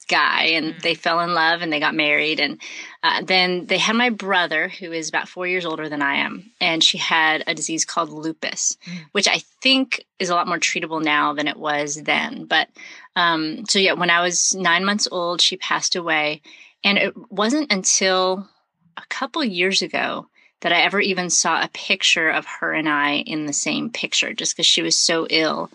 guy. 0.04 0.52
And 0.54 0.75
Mm. 0.75 0.82
they 0.82 0.94
fell 0.94 1.20
in 1.20 1.34
love 1.34 1.62
and 1.62 1.73
they 1.73 1.80
got 1.80 1.94
married. 1.94 2.40
And 2.40 2.61
uh, 3.02 3.23
then 3.23 3.66
they 3.66 3.78
had 3.78 3.96
my 3.96 4.11
brother, 4.11 4.68
who 4.68 4.92
is 4.92 5.08
about 5.08 5.28
four 5.28 5.46
years 5.46 5.64
older 5.64 5.88
than 5.88 6.02
I 6.02 6.16
am, 6.16 6.52
and 6.61 6.82
she 6.82 6.99
had 6.99 7.44
a 7.46 7.54
disease 7.54 7.84
called 7.84 8.11
lupus, 8.11 8.76
Mm. 8.87 9.06
which 9.12 9.28
I 9.28 9.42
think 9.62 10.04
is 10.18 10.30
a 10.30 10.34
lot 10.34 10.49
more 10.49 10.58
treatable 10.58 11.02
now 11.02 11.34
than 11.34 11.49
it 11.49 11.56
was 11.56 11.96
then. 12.02 12.46
But 12.46 12.68
um, 13.16 13.64
so, 13.66 13.78
yeah, 13.78 13.92
when 13.92 14.11
I 14.11 14.23
was 14.23 14.54
nine 14.54 14.84
months 14.84 15.08
old, 15.11 15.40
she 15.40 15.56
passed 15.56 15.96
away. 15.96 16.42
And 16.82 16.99
it 16.99 17.14
wasn't 17.30 17.73
until 17.73 18.49
a 18.96 19.06
couple 19.08 19.42
years 19.44 19.82
ago 19.82 20.26
that 20.61 20.73
I 20.73 20.82
ever 20.82 21.00
even 21.00 21.30
saw 21.30 21.62
a 21.62 21.68
picture 21.68 22.30
of 22.30 22.46
her 22.46 22.73
and 22.73 22.88
I 22.88 23.16
in 23.16 23.46
the 23.46 23.52
same 23.52 23.90
picture, 23.90 24.32
just 24.32 24.56
because 24.56 24.66
she 24.66 24.82
was 24.82 24.96
so 24.96 25.26
ill 25.28 25.70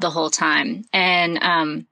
the 0.00 0.10
whole 0.10 0.30
time. 0.30 0.84
And 0.92 1.38
um, 1.42 1.86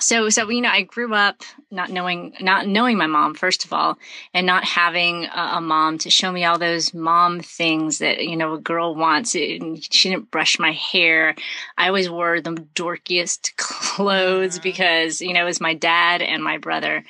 so, 0.00 0.28
so 0.28 0.48
you 0.50 0.60
know, 0.60 0.68
I 0.70 0.82
grew 0.82 1.14
up 1.14 1.42
not 1.70 1.90
knowing, 1.90 2.34
not 2.40 2.66
knowing 2.66 2.96
my 2.96 3.06
mom 3.06 3.34
first 3.34 3.64
of 3.64 3.72
all, 3.72 3.98
and 4.34 4.46
not 4.46 4.64
having 4.64 5.24
a, 5.26 5.50
a 5.56 5.60
mom 5.60 5.98
to 5.98 6.10
show 6.10 6.32
me 6.32 6.44
all 6.44 6.58
those 6.58 6.94
mom 6.94 7.40
things 7.40 7.98
that 7.98 8.24
you 8.24 8.36
know 8.36 8.54
a 8.54 8.60
girl 8.60 8.94
wants. 8.94 9.32
She 9.32 9.58
didn't 9.90 10.30
brush 10.30 10.58
my 10.58 10.72
hair. 10.72 11.34
I 11.76 11.88
always 11.88 12.10
wore 12.10 12.40
the 12.40 12.52
dorkiest 12.74 13.54
clothes 13.56 14.58
Mhm. 14.58 14.62
because 14.62 15.20
you 15.20 15.32
know 15.32 15.42
it 15.42 15.46
was 15.46 15.60
my 15.60 15.74
dad 15.74 16.22
and 16.22 16.42
my 16.42 16.58
brother, 16.58 17.04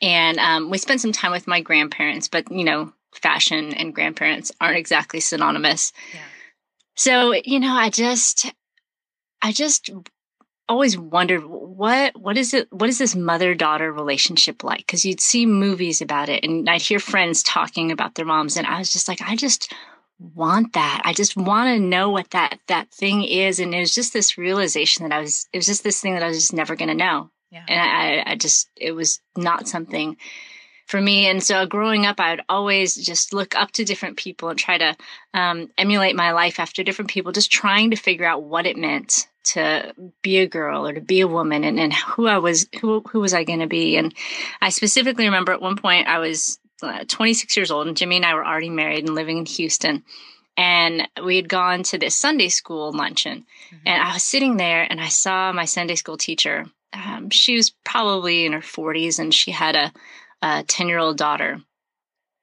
and 0.00 0.38
um, 0.38 0.70
we 0.70 0.78
spent 0.78 1.00
some 1.00 1.12
time 1.12 1.32
with 1.32 1.46
my 1.46 1.60
grandparents. 1.60 2.28
But 2.28 2.50
you 2.50 2.64
know, 2.64 2.92
fashion 3.12 3.74
and 3.74 3.94
grandparents 3.94 4.52
aren't 4.60 4.76
exactly 4.76 5.20
synonymous. 5.20 5.92
Yeah. 6.14 6.20
So, 6.96 7.32
you 7.44 7.60
know, 7.60 7.72
I 7.72 7.88
just, 7.88 8.52
I 9.40 9.52
just 9.52 9.90
always 10.68 10.98
wondered 10.98 11.42
what 11.80 12.14
what 12.14 12.36
is 12.36 12.52
it 12.52 12.70
what 12.70 12.90
is 12.90 12.98
this 12.98 13.16
mother 13.16 13.54
daughter 13.54 13.90
relationship 13.90 14.62
like 14.62 14.80
because 14.80 15.02
you'd 15.02 15.18
see 15.18 15.46
movies 15.46 16.02
about 16.02 16.28
it 16.28 16.44
and 16.44 16.68
i'd 16.68 16.82
hear 16.82 17.00
friends 17.00 17.42
talking 17.42 17.90
about 17.90 18.14
their 18.14 18.26
moms 18.26 18.58
and 18.58 18.66
i 18.66 18.78
was 18.78 18.92
just 18.92 19.08
like 19.08 19.22
i 19.22 19.34
just 19.34 19.72
want 20.18 20.74
that 20.74 21.00
i 21.06 21.14
just 21.14 21.38
want 21.38 21.74
to 21.74 21.80
know 21.80 22.10
what 22.10 22.28
that 22.32 22.58
that 22.66 22.90
thing 22.90 23.24
is 23.24 23.58
and 23.58 23.74
it 23.74 23.80
was 23.80 23.94
just 23.94 24.12
this 24.12 24.36
realization 24.36 25.08
that 25.08 25.16
i 25.16 25.20
was 25.20 25.48
it 25.54 25.56
was 25.56 25.64
just 25.64 25.82
this 25.82 26.02
thing 26.02 26.12
that 26.12 26.22
i 26.22 26.28
was 26.28 26.36
just 26.36 26.52
never 26.52 26.76
going 26.76 26.90
to 26.90 26.94
know 26.94 27.30
yeah. 27.50 27.64
and 27.66 27.80
I, 27.80 28.32
I 28.32 28.36
just 28.36 28.68
it 28.76 28.92
was 28.92 29.22
not 29.34 29.66
something 29.66 30.18
for 30.86 31.00
me. 31.00 31.28
And 31.28 31.40
so 31.40 31.66
growing 31.66 32.04
up, 32.04 32.18
I 32.18 32.32
would 32.32 32.42
always 32.48 32.96
just 32.96 33.32
look 33.32 33.54
up 33.54 33.70
to 33.72 33.84
different 33.84 34.16
people 34.16 34.48
and 34.48 34.58
try 34.58 34.76
to 34.76 34.96
um, 35.32 35.70
emulate 35.78 36.16
my 36.16 36.32
life 36.32 36.58
after 36.58 36.82
different 36.82 37.12
people, 37.12 37.30
just 37.30 37.52
trying 37.52 37.90
to 37.90 37.96
figure 37.96 38.26
out 38.26 38.42
what 38.42 38.66
it 38.66 38.76
meant 38.76 39.28
to 39.42 39.94
be 40.22 40.38
a 40.38 40.46
girl 40.46 40.86
or 40.86 40.92
to 40.92 41.00
be 41.00 41.20
a 41.20 41.28
woman 41.28 41.64
and, 41.64 41.78
and 41.78 41.92
who 41.92 42.26
I 42.26 42.38
was, 42.38 42.66
who, 42.80 43.00
who 43.00 43.20
was 43.20 43.34
I 43.34 43.44
going 43.44 43.60
to 43.60 43.66
be? 43.66 43.96
And 43.96 44.14
I 44.60 44.70
specifically 44.70 45.24
remember 45.24 45.52
at 45.52 45.62
one 45.62 45.76
point 45.76 46.08
I 46.08 46.18
was 46.18 46.58
uh, 46.82 47.04
26 47.06 47.56
years 47.56 47.70
old 47.70 47.86
and 47.86 47.96
Jimmy 47.96 48.16
and 48.16 48.24
I 48.24 48.34
were 48.34 48.46
already 48.46 48.70
married 48.70 49.04
and 49.04 49.14
living 49.14 49.38
in 49.38 49.46
Houston. 49.46 50.04
And 50.56 51.08
we 51.24 51.36
had 51.36 51.48
gone 51.48 51.84
to 51.84 51.98
this 51.98 52.16
Sunday 52.16 52.48
school 52.48 52.92
luncheon. 52.92 53.46
Mm-hmm. 53.68 53.88
And 53.88 54.02
I 54.02 54.12
was 54.12 54.22
sitting 54.22 54.56
there 54.56 54.86
and 54.88 55.00
I 55.00 55.08
saw 55.08 55.52
my 55.52 55.64
Sunday 55.64 55.94
school 55.94 56.16
teacher. 56.16 56.66
Um, 56.92 57.30
she 57.30 57.56
was 57.56 57.70
probably 57.84 58.46
in 58.46 58.52
her 58.52 58.60
40s 58.60 59.18
and 59.18 59.32
she 59.32 59.52
had 59.52 59.76
a, 59.76 59.92
a 60.42 60.64
10 60.64 60.88
year 60.88 60.98
old 60.98 61.16
daughter. 61.16 61.60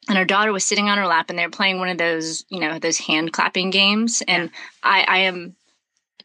And 0.10 0.18
her 0.18 0.26
daughter 0.26 0.54
was 0.54 0.66
sitting 0.66 0.88
on 0.88 0.98
her 0.98 1.06
lap 1.06 1.30
and 1.30 1.38
they 1.38 1.46
were 1.46 1.52
playing 1.52 1.80
one 1.80 1.90
of 1.90 1.98
those, 1.98 2.46
you 2.50 2.62
know, 2.62 2.80
those 2.80 2.98
hand 2.98 3.34
clapping 3.34 3.72
games. 3.72 4.24
And 4.26 4.44
yeah. 4.44 4.50
I, 4.84 5.06
I 5.08 5.18
am 5.20 5.56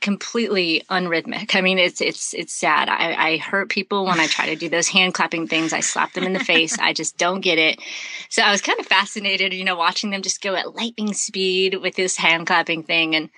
completely 0.02 0.82
unrhythmic. 0.90 1.54
I 1.54 1.62
mean, 1.62 1.78
it's 1.78 2.02
it's 2.02 2.34
it's 2.34 2.52
sad. 2.52 2.90
I, 2.90 3.14
I 3.14 3.36
hurt 3.38 3.70
people 3.70 4.04
when 4.04 4.20
I 4.20 4.26
try 4.26 4.46
to 4.46 4.56
do 4.56 4.68
those 4.68 4.88
hand 4.88 5.14
clapping 5.14 5.48
things. 5.48 5.72
I 5.72 5.80
slap 5.80 6.12
them 6.12 6.24
in 6.24 6.34
the 6.34 6.40
face. 6.44 6.78
I 6.78 6.92
just 6.92 7.16
don't 7.16 7.40
get 7.40 7.58
it. 7.58 7.80
So 8.28 8.42
I 8.42 8.50
was 8.50 8.60
kind 8.60 8.78
of 8.78 8.86
fascinated, 8.86 9.54
you 9.54 9.64
know, 9.64 9.76
watching 9.76 10.10
them 10.10 10.20
just 10.20 10.42
go 10.42 10.54
at 10.54 10.74
lightning 10.74 11.14
speed 11.14 11.76
with 11.80 11.94
this 11.94 12.16
hand 12.16 12.46
clapping 12.46 12.82
thing, 12.82 13.14
and 13.14 13.30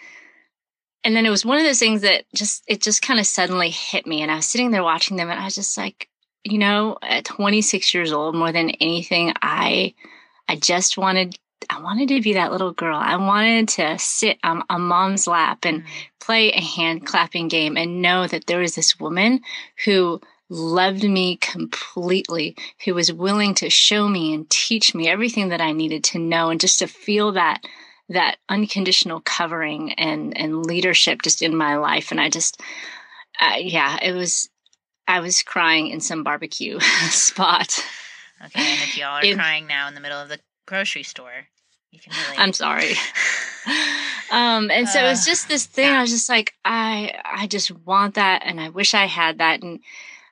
and 1.05 1.15
then 1.15 1.27
it 1.27 1.31
was 1.31 1.45
one 1.45 1.59
of 1.59 1.65
those 1.65 1.79
things 1.79 2.01
that 2.01 2.25
just 2.35 2.65
it 2.67 2.83
just 2.83 3.03
kind 3.03 3.21
of 3.21 3.27
suddenly 3.27 3.71
hit 3.71 4.07
me, 4.07 4.23
and 4.23 4.33
I 4.33 4.37
was 4.37 4.47
sitting 4.47 4.73
there 4.73 4.83
watching 4.83 5.17
them, 5.17 5.31
and 5.31 5.39
I 5.39 5.45
was 5.45 5.55
just 5.55 5.77
like, 5.77 6.09
you 6.45 6.59
know, 6.59 6.99
at 7.03 7.25
26 7.25 7.95
years 7.95 8.13
old, 8.13 8.35
more 8.35 8.53
than 8.53 8.71
anything, 8.71 9.33
I, 9.41 9.95
I 10.49 10.57
just 10.57 10.99
wanted, 10.99 11.39
I 11.71 11.81
wanted 11.81 12.09
to 12.09 12.21
be 12.21 12.35
that 12.35 12.53
little 12.53 12.73
girl. 12.73 12.97
I 12.97 13.17
wanted 13.17 13.69
to 13.71 13.99
sit 13.99 14.39
on, 14.43 14.63
a 14.71 14.79
mom's 14.79 15.27
lap 15.27 15.65
and 15.65 15.83
mm. 15.83 15.87
play 16.21 16.51
a 16.51 16.61
hand 16.61 17.07
clapping 17.07 17.49
game 17.49 17.77
and 17.77 18.03
know 18.03 18.27
that 18.27 18.47
there 18.47 18.61
was 18.61 18.75
this 18.75 18.99
woman 18.99 19.41
who 19.85 20.21
loved 20.51 21.05
me 21.05 21.37
completely, 21.37 22.57
who 22.85 22.95
was 22.95 23.13
willing 23.13 23.55
to 23.57 23.71
show 23.71 24.09
me 24.09 24.35
and 24.35 24.49
teach 24.51 24.95
me 24.95 25.09
everything 25.09 25.49
that 25.49 25.61
I 25.61 25.73
needed 25.73 26.05
to 26.05 26.19
know 26.19 26.51
and 26.51 26.61
just 26.61 26.79
to 26.81 26.87
feel 26.87 27.33
that 27.33 27.63
that 28.11 28.37
unconditional 28.51 29.23
covering 29.25 29.95
and 29.95 30.37
and 30.37 30.67
leadership 30.67 31.23
just 31.23 31.41
in 31.41 31.57
my 31.57 31.77
life 31.77 32.11
and 32.11 32.21
I 32.21 32.29
just 32.29 32.61
uh, 33.41 33.57
yeah, 33.59 33.99
it 34.03 34.13
was 34.13 34.49
I 35.07 35.21
was 35.21 35.43
crying 35.43 35.89
in 35.89 36.01
some 36.01 36.23
barbecue 36.23 36.79
spot. 37.11 37.85
Okay, 38.45 38.61
and 38.61 38.83
if 38.83 38.97
y'all 38.97 39.19
are 39.19 39.25
it, 39.25 39.35
crying 39.35 39.67
now 39.67 39.89
in 39.89 39.95
the 39.95 40.01
middle 40.01 40.21
of 40.21 40.29
the 40.29 40.41
grocery 40.67 41.03
store, 41.03 41.31
you 41.31 41.33
can 41.33 41.35
really. 41.35 41.54
I'm 42.37 42.53
sorry. 42.53 42.93
um, 44.31 44.71
and 44.71 44.89
so 44.89 45.01
uh, 45.01 45.11
it's 45.11 45.25
just 45.25 45.49
this 45.49 45.67
thing. 45.67 45.87
Yeah. 45.87 45.99
I 45.99 46.01
was 46.03 46.11
just 46.11 46.29
like, 46.29 46.55
I, 46.65 47.21
I 47.25 47.47
just 47.47 47.71
want 47.71 48.15
that, 48.15 48.43
and 48.45 48.61
I 48.61 48.69
wish 48.71 48.95
I 48.95 49.07
had 49.07 49.39
that. 49.39 49.63
And 49.63 49.81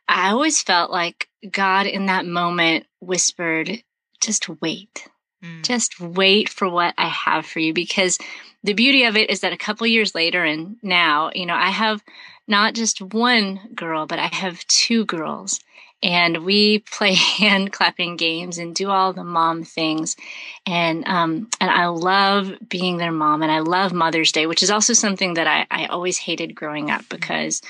I 0.08 0.30
always 0.30 0.62
felt 0.62 0.90
like 0.90 1.28
God 1.50 1.86
in 1.86 2.06
that 2.06 2.26
moment 2.26 2.86
whispered, 3.00 3.82
"Just 4.20 4.48
wait, 4.60 5.08
mm. 5.42 5.62
just 5.62 6.00
wait 6.00 6.48
for 6.48 6.68
what 6.68 6.94
I 6.98 7.08
have 7.08 7.46
for 7.46 7.60
you." 7.60 7.72
Because 7.72 8.18
the 8.62 8.74
beauty 8.74 9.04
of 9.04 9.16
it 9.16 9.30
is 9.30 9.40
that 9.40 9.52
a 9.52 9.58
couple 9.58 9.86
years 9.86 10.14
later, 10.14 10.44
and 10.44 10.76
now, 10.82 11.30
you 11.34 11.46
know, 11.46 11.54
I 11.54 11.70
have 11.70 12.02
not 12.46 12.74
just 12.74 13.00
one 13.00 13.60
girl, 13.74 14.06
but 14.06 14.18
I 14.18 14.26
have 14.26 14.66
two 14.66 15.04
girls. 15.04 15.60
And 16.02 16.44
we 16.44 16.78
play 16.90 17.14
hand 17.14 17.72
clapping 17.72 18.16
games 18.16 18.58
and 18.58 18.74
do 18.74 18.90
all 18.90 19.12
the 19.12 19.24
mom 19.24 19.64
things. 19.64 20.16
And 20.66 21.06
um, 21.06 21.48
and 21.60 21.70
I 21.70 21.86
love 21.86 22.52
being 22.68 22.96
their 22.96 23.12
mom 23.12 23.42
and 23.42 23.52
I 23.52 23.60
love 23.60 23.92
Mother's 23.92 24.32
Day, 24.32 24.46
which 24.46 24.62
is 24.62 24.70
also 24.70 24.92
something 24.92 25.34
that 25.34 25.46
I, 25.46 25.66
I 25.70 25.86
always 25.86 26.18
hated 26.18 26.54
growing 26.54 26.90
up 26.90 27.08
because 27.08 27.62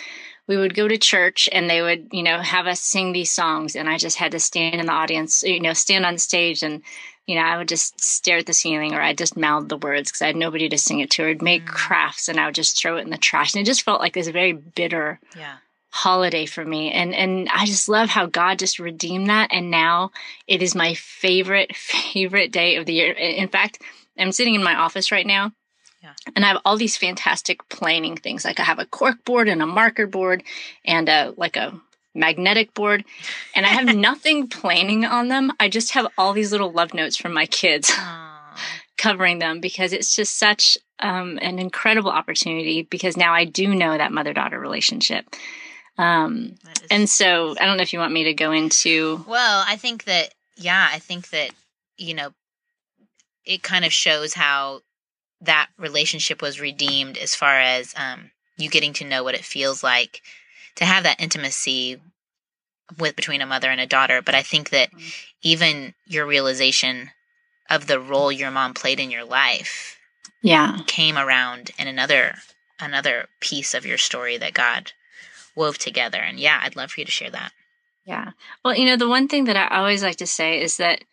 we 0.49 0.57
would 0.57 0.75
go 0.75 0.89
to 0.89 0.99
church 0.99 1.49
and 1.53 1.71
they 1.71 1.83
would, 1.83 2.09
you 2.11 2.23
know, 2.23 2.39
have 2.39 2.67
us 2.67 2.81
sing 2.81 3.13
these 3.13 3.31
songs 3.31 3.77
and 3.77 3.89
I 3.89 3.97
just 3.97 4.17
had 4.17 4.33
to 4.33 4.41
stand 4.41 4.81
in 4.81 4.87
the 4.87 4.93
audience, 4.93 5.43
you 5.45 5.61
know, 5.61 5.73
stand 5.73 6.05
on 6.05 6.19
stage 6.19 6.63
and 6.63 6.83
you 7.27 7.37
know, 7.37 7.43
I 7.43 7.57
would 7.57 7.69
just 7.69 8.01
stare 8.01 8.39
at 8.39 8.47
the 8.47 8.53
ceiling 8.53 8.95
or 8.95 9.01
I'd 9.01 9.19
just 9.19 9.37
mouth 9.37 9.69
the 9.69 9.77
words 9.77 10.11
because 10.11 10.23
I 10.23 10.27
had 10.27 10.37
nobody 10.37 10.69
to 10.69 10.79
sing 10.79 11.01
it 11.01 11.11
to. 11.13 11.25
Or 11.25 11.29
I'd 11.29 11.43
make 11.43 11.65
mm. 11.65 11.69
crafts 11.69 12.29
and 12.29 12.39
I 12.39 12.47
would 12.47 12.55
just 12.55 12.77
throw 12.77 12.97
it 12.97 13.03
in 13.03 13.11
the 13.11 13.17
trash. 13.17 13.55
And 13.55 13.63
it 13.63 13.67
just 13.67 13.83
felt 13.83 14.01
like 14.01 14.15
this 14.15 14.29
very 14.29 14.53
bitter 14.53 15.21
yeah. 15.37 15.57
Holiday 15.93 16.47
for 16.47 16.65
me. 16.65 16.91
And 16.91 17.15
and 17.15 17.49
I 17.51 17.67
just 17.67 17.89
love 17.89 18.09
how 18.09 18.27
God 18.27 18.59
just 18.59 18.79
redeemed 18.79 19.29
that. 19.29 19.51
And 19.53 19.71
now 19.71 20.11
it 20.49 20.63
is 20.63 20.75
my 20.75 20.95
favorite, 20.95 21.77
favorite 21.77 22.51
day 22.51 22.77
of 22.77 22.87
the 22.87 22.95
year. 22.95 23.13
In 23.13 23.49
fact, 23.49 23.81
I'm 24.19 24.33
sitting 24.33 24.55
in 24.55 24.65
my 24.65 24.75
office 24.75 25.13
right 25.13 25.27
now. 25.27 25.53
Yeah. 26.03 26.15
And 26.35 26.45
I 26.45 26.49
have 26.49 26.63
all 26.65 26.77
these 26.77 26.97
fantastic 26.97 27.69
planning 27.69 28.17
things. 28.17 28.45
Like 28.45 28.59
I 28.59 28.65
have 28.65 28.79
a 28.79 28.87
cork 28.87 29.25
board 29.25 29.49
and 29.49 29.63
a 29.63 29.67
marker 29.67 30.07
board 30.07 30.43
and 30.85 31.09
a 31.09 31.35
like 31.37 31.57
a 31.57 31.79
magnetic 32.15 32.75
board 32.75 33.05
and 33.55 33.65
I 33.65 33.71
have 33.71 33.95
nothing 33.97 34.49
planning 34.49 35.05
on 35.05 35.29
them. 35.29 35.53
I 35.61 35.69
just 35.69 35.93
have 35.93 36.09
all 36.17 36.33
these 36.33 36.53
little 36.53 36.73
love 36.73 36.95
notes 36.95 37.17
from 37.17 37.35
my 37.35 37.47
kids 37.47 37.93
covering 38.97 39.41
them 39.41 39.61
because 39.61 39.93
it's 39.93 40.17
just 40.17 40.39
such 40.39 40.79
um, 41.01 41.39
an 41.43 41.59
incredible 41.59 42.11
opportunity 42.11 42.83
because 42.83 43.17
now 43.17 43.35
I 43.35 43.45
do 43.45 43.75
know 43.75 43.97
that 43.97 44.13
mother 44.13 44.33
daughter 44.33 44.59
relationship. 44.59 45.27
Um, 45.99 46.55
and 46.91 47.09
so 47.09 47.55
I 47.61 47.67
don't 47.67 47.77
know 47.77 47.83
if 47.83 47.93
you 47.93 47.99
want 47.99 48.13
me 48.13 48.25
to 48.25 48.35
go 48.35 48.53
into. 48.53 49.25
Well, 49.27 49.65
I 49.67 49.77
think 49.77 50.05
that, 50.05 50.31
yeah, 50.57 50.89
I 50.91 50.99
think 50.99 51.31
that, 51.31 51.51
you 51.97 52.15
know, 52.15 52.33
it 53.45 53.63
kind 53.63 53.85
of 53.85 53.93
shows 53.93 54.35
how 54.35 54.81
that 55.43 55.69
relationship 55.77 56.41
was 56.41 56.61
redeemed 56.61 57.19
as 57.19 57.35
far 57.35 57.61
as 57.61 57.95
um, 57.97 58.31
you 58.57 58.71
getting 58.71 58.93
to 58.95 59.05
know 59.05 59.25
what 59.25 59.35
it 59.35 59.45
feels 59.45 59.83
like 59.83 60.23
to 60.77 60.85
have 60.85 61.03
that 61.05 61.21
intimacy 61.21 62.01
with 62.99 63.17
between 63.17 63.41
a 63.41 63.47
mother 63.47 63.71
and 63.71 63.81
a 63.81 63.87
daughter 63.87 64.21
but 64.23 64.35
i 64.35 64.43
think 64.43 64.71
that 64.71 64.91
mm-hmm. 64.91 65.09
even 65.43 65.95
your 66.07 66.27
realization 66.27 67.11
of 67.71 67.87
the 67.87 68.01
role 68.01 68.31
your 68.31 68.51
mom 68.51 68.75
played 68.75 69.01
in 69.01 69.11
your 69.11 69.25
life 69.25 69.99
yeah 70.43 70.79
came 70.87 71.17
around 71.17 71.71
in 71.79 71.89
another 71.89 72.35
another 72.81 73.27
piece 73.41 73.75
of 73.75 73.87
your 73.87 73.99
story 73.99 74.37
that 74.37 74.53
god 74.53 74.93
wove 75.55 75.79
together. 75.79 76.19
And 76.19 76.39
yeah 76.39 76.61
i'd 76.63 76.77
love 76.77 76.91
for 76.91 77.01
you 77.01 77.07
to 77.07 77.13
share 77.13 77.31
that. 77.31 77.53
Yeah. 78.05 78.33
Well 78.65 78.77
you 78.77 78.87
know 78.87 78.97
the 78.97 79.09
one 79.09 79.29
thing 79.29 79.45
that 79.45 79.57
i 79.57 79.79
always 79.79 80.03
like 80.03 80.17
to 80.17 80.27
say 80.27 80.61
is 80.61 80.77
that 80.79 81.05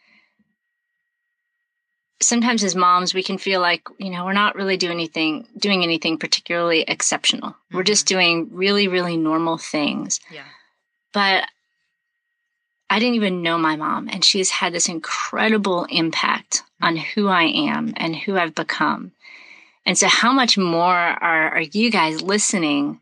sometimes 2.22 2.63
as 2.63 2.75
moms 2.75 3.13
we 3.13 3.24
can 3.24 3.38
feel 3.38 3.62
like 3.62 3.88
you 3.98 4.10
know 4.10 4.25
we're 4.25 4.34
not 4.34 4.55
really 4.55 4.77
doing 4.77 4.93
anything 4.93 5.48
doing 5.58 5.84
anything 5.84 6.17
particularly 6.17 6.81
exceptional. 6.81 7.51
Mm-hmm. 7.51 7.77
we're 7.77 7.84
just 7.84 8.08
mm-hmm. 8.08 8.19
doing 8.19 8.50
really 8.51 8.88
really 8.88 9.17
normal 9.17 9.58
things. 9.58 10.19
Yeah. 10.31 10.43
But 11.13 11.46
i 12.89 13.00
didn't 13.00 13.15
even 13.15 13.41
know 13.41 13.58
my 13.58 13.75
mom 13.75 14.10
and 14.10 14.24
she's 14.24 14.50
had 14.50 14.74
this 14.74 14.89
incredible 14.89 15.86
impact 15.89 16.63
on 16.81 16.96
who 16.96 17.27
i 17.27 17.43
am 17.43 17.93
and 17.98 18.15
who 18.15 18.38
i've 18.38 18.55
become. 18.55 19.12
And 19.86 19.98
so 19.98 20.08
how 20.08 20.31
much 20.31 20.58
more 20.58 20.93
are, 20.93 21.50
are 21.50 21.62
you 21.62 21.89
guys 21.89 22.22
listening 22.22 23.00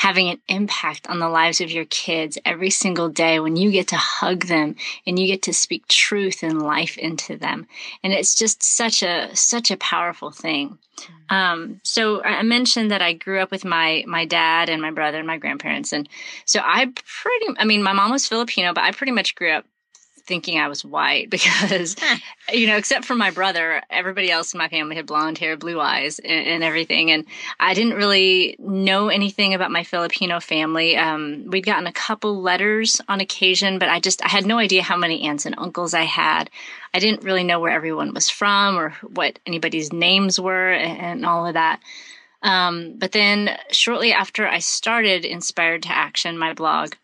having 0.00 0.30
an 0.30 0.40
impact 0.48 1.06
on 1.10 1.18
the 1.18 1.28
lives 1.28 1.60
of 1.60 1.70
your 1.70 1.84
kids 1.84 2.38
every 2.46 2.70
single 2.70 3.10
day 3.10 3.38
when 3.38 3.54
you 3.54 3.70
get 3.70 3.88
to 3.88 3.96
hug 3.96 4.46
them 4.46 4.74
and 5.06 5.18
you 5.18 5.26
get 5.26 5.42
to 5.42 5.52
speak 5.52 5.86
truth 5.88 6.42
and 6.42 6.62
life 6.62 6.96
into 6.96 7.36
them. 7.36 7.66
And 8.02 8.14
it's 8.14 8.34
just 8.34 8.62
such 8.62 9.02
a, 9.02 9.28
such 9.36 9.70
a 9.70 9.76
powerful 9.76 10.30
thing. 10.30 10.78
Mm. 11.28 11.36
Um, 11.36 11.80
so 11.84 12.22
I 12.22 12.42
mentioned 12.44 12.90
that 12.92 13.02
I 13.02 13.12
grew 13.12 13.40
up 13.40 13.50
with 13.50 13.66
my, 13.66 14.02
my 14.06 14.24
dad 14.24 14.70
and 14.70 14.80
my 14.80 14.90
brother 14.90 15.18
and 15.18 15.26
my 15.26 15.36
grandparents. 15.36 15.92
And 15.92 16.08
so 16.46 16.60
I 16.64 16.86
pretty, 16.86 17.46
I 17.58 17.66
mean, 17.66 17.82
my 17.82 17.92
mom 17.92 18.10
was 18.10 18.26
Filipino, 18.26 18.72
but 18.72 18.84
I 18.84 18.92
pretty 18.92 19.12
much 19.12 19.34
grew 19.34 19.52
up 19.52 19.66
thinking 20.30 20.60
I 20.60 20.68
was 20.68 20.84
white 20.84 21.28
because, 21.36 21.96
you 22.52 22.68
know, 22.68 22.76
except 22.76 23.04
for 23.04 23.16
my 23.16 23.30
brother, 23.30 23.82
everybody 23.90 24.30
else 24.30 24.54
in 24.54 24.58
my 24.58 24.68
family 24.68 24.94
had 24.94 25.06
blonde 25.06 25.38
hair, 25.38 25.56
blue 25.56 25.80
eyes, 25.80 26.20
and, 26.20 26.46
and 26.46 26.64
everything. 26.64 27.10
And 27.10 27.26
I 27.58 27.74
didn't 27.74 27.94
really 27.94 28.54
know 28.60 29.08
anything 29.08 29.52
about 29.52 29.72
my 29.72 29.82
Filipino 29.82 30.38
family. 30.38 30.96
Um, 30.96 31.46
we'd 31.48 31.66
gotten 31.66 31.88
a 31.88 31.92
couple 31.92 32.40
letters 32.40 33.00
on 33.08 33.20
occasion, 33.20 33.80
but 33.80 33.88
I 33.88 33.98
just 33.98 34.24
I 34.24 34.28
had 34.28 34.46
no 34.46 34.58
idea 34.58 34.82
how 34.82 34.96
many 34.96 35.22
aunts 35.28 35.46
and 35.46 35.56
uncles 35.58 35.92
I 35.92 36.04
had. 36.04 36.48
I 36.94 37.00
didn't 37.00 37.24
really 37.24 37.44
know 37.44 37.58
where 37.58 37.72
everyone 37.72 38.14
was 38.14 38.30
from 38.30 38.78
or 38.78 38.90
what 39.02 39.38
anybody's 39.46 39.92
names 39.92 40.38
were 40.38 40.70
and, 40.72 40.98
and 41.00 41.26
all 41.26 41.46
of 41.46 41.54
that. 41.54 41.80
Um, 42.42 42.94
but 42.96 43.12
then 43.12 43.50
shortly 43.70 44.12
after 44.12 44.46
I 44.46 44.60
started 44.60 45.24
Inspired 45.24 45.82
to 45.82 45.94
Action, 45.94 46.38
my 46.38 46.54
blog, 46.54 46.94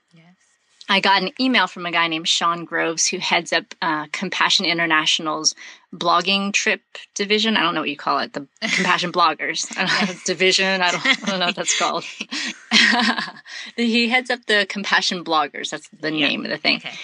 I 0.89 1.01
got 1.01 1.23
an 1.23 1.33
email 1.41 1.67
from 1.67 1.85
a 1.85 1.91
guy 1.91 2.07
named 2.07 2.29
Shaun 2.29 2.65
Groves 2.65 3.09
who 3.09 3.19
heads 3.19 3.53
up 3.53 3.75
uh, 3.83 4.07
Compassion 4.13 4.67
International's 4.67 5.55
blogging 5.93 6.53
trip 6.53 6.81
division. 7.15 7.57
I 7.57 7.63
don't 7.63 7.75
know 7.75 7.81
what 7.81 7.91
you 7.91 7.97
call 7.97 8.21
it, 8.21 8.33
the 8.33 8.47
Compassion 8.61 9.11
Bloggers 9.11 9.75
yes. 9.75 10.23
division. 10.25 10.81
I 10.83 10.93
don't, 10.93 11.07
I 11.07 11.15
don't 11.15 11.39
know 11.41 11.47
what 11.47 11.57
that's 11.57 11.79
called. 11.79 12.05
he 13.77 14.09
heads 14.09 14.31
up 14.31 14.47
the 14.47 14.67
Compassion 14.69 15.25
Bloggers. 15.25 15.71
That's 15.71 15.89
the 15.89 16.13
yeah. 16.13 16.29
name 16.29 16.45
of 16.45 16.51
the 16.51 16.59
thing. 16.59 16.77
Okay. 16.77 16.95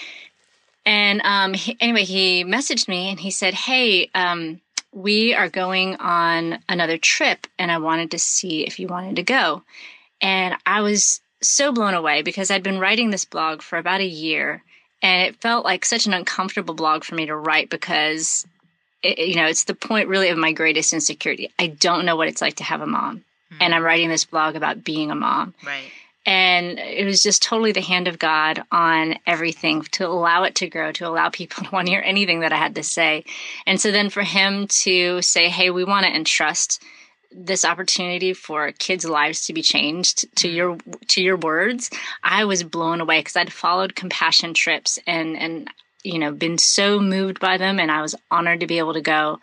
And 0.84 1.20
um, 1.22 1.54
he, 1.54 1.76
anyway, 1.80 2.04
he 2.04 2.44
messaged 2.44 2.88
me 2.88 3.10
and 3.10 3.18
he 3.18 3.30
said, 3.30 3.54
"Hey, 3.54 4.10
um, 4.14 4.60
we 4.92 5.32
are 5.32 5.48
going 5.48 5.96
on 5.96 6.58
another 6.68 6.98
trip, 6.98 7.46
and 7.58 7.70
I 7.70 7.78
wanted 7.78 8.10
to 8.12 8.18
see 8.18 8.66
if 8.66 8.80
you 8.80 8.88
wanted 8.88 9.16
to 9.16 9.22
go." 9.22 9.62
And 10.20 10.56
I 10.66 10.80
was 10.80 11.20
so 11.44 11.72
blown 11.72 11.94
away 11.94 12.22
because 12.22 12.50
I'd 12.50 12.62
been 12.62 12.78
writing 12.78 13.10
this 13.10 13.24
blog 13.24 13.62
for 13.62 13.78
about 13.78 14.00
a 14.00 14.06
year 14.06 14.62
and 15.02 15.22
it 15.22 15.40
felt 15.40 15.64
like 15.64 15.84
such 15.84 16.06
an 16.06 16.14
uncomfortable 16.14 16.74
blog 16.74 17.04
for 17.04 17.14
me 17.14 17.26
to 17.26 17.36
write 17.36 17.70
because 17.70 18.46
it, 19.02 19.18
you 19.18 19.34
know 19.34 19.46
it's 19.46 19.64
the 19.64 19.74
point 19.74 20.08
really 20.08 20.28
of 20.28 20.38
my 20.38 20.52
greatest 20.52 20.92
insecurity. 20.92 21.50
I 21.58 21.66
don't 21.66 22.06
know 22.06 22.16
what 22.16 22.28
it's 22.28 22.42
like 22.42 22.56
to 22.56 22.64
have 22.64 22.80
a 22.80 22.86
mom 22.86 23.24
mm-hmm. 23.52 23.62
and 23.62 23.74
i'm 23.74 23.82
writing 23.82 24.08
this 24.08 24.24
blog 24.24 24.56
about 24.56 24.84
being 24.84 25.10
a 25.10 25.14
mom. 25.14 25.54
Right. 25.64 25.90
And 26.24 26.78
it 26.78 27.04
was 27.04 27.20
just 27.20 27.42
totally 27.42 27.72
the 27.72 27.80
hand 27.80 28.06
of 28.06 28.18
god 28.18 28.62
on 28.70 29.16
everything 29.26 29.82
to 29.82 30.06
allow 30.06 30.44
it 30.44 30.54
to 30.56 30.68
grow 30.68 30.92
to 30.92 31.06
allow 31.06 31.28
people 31.28 31.64
to 31.64 31.70
want 31.70 31.86
to 31.86 31.92
hear 31.92 32.02
anything 32.04 32.40
that 32.40 32.52
i 32.52 32.56
had 32.56 32.76
to 32.76 32.82
say. 32.82 33.24
And 33.66 33.80
so 33.80 33.90
then 33.90 34.10
for 34.10 34.22
him 34.22 34.68
to 34.68 35.20
say 35.22 35.48
hey 35.48 35.70
we 35.70 35.84
want 35.84 36.06
to 36.06 36.14
entrust 36.14 36.82
this 37.34 37.64
opportunity 37.64 38.32
for 38.32 38.72
kids' 38.72 39.04
lives 39.04 39.46
to 39.46 39.52
be 39.52 39.62
changed 39.62 40.20
to 40.36 40.48
mm-hmm. 40.48 40.56
your 40.56 40.78
to 41.08 41.22
your 41.22 41.36
words, 41.36 41.90
I 42.22 42.44
was 42.44 42.62
blown 42.62 43.00
away 43.00 43.20
because 43.20 43.36
I'd 43.36 43.52
followed 43.52 43.94
compassion 43.94 44.54
trips 44.54 44.98
and 45.06 45.36
and 45.36 45.70
you 46.02 46.18
know 46.18 46.32
been 46.32 46.58
so 46.58 47.00
moved 47.00 47.40
by 47.40 47.56
them, 47.56 47.78
and 47.78 47.90
I 47.90 48.02
was 48.02 48.14
honored 48.30 48.60
to 48.60 48.66
be 48.66 48.78
able 48.78 48.94
to 48.94 49.00
go. 49.00 49.40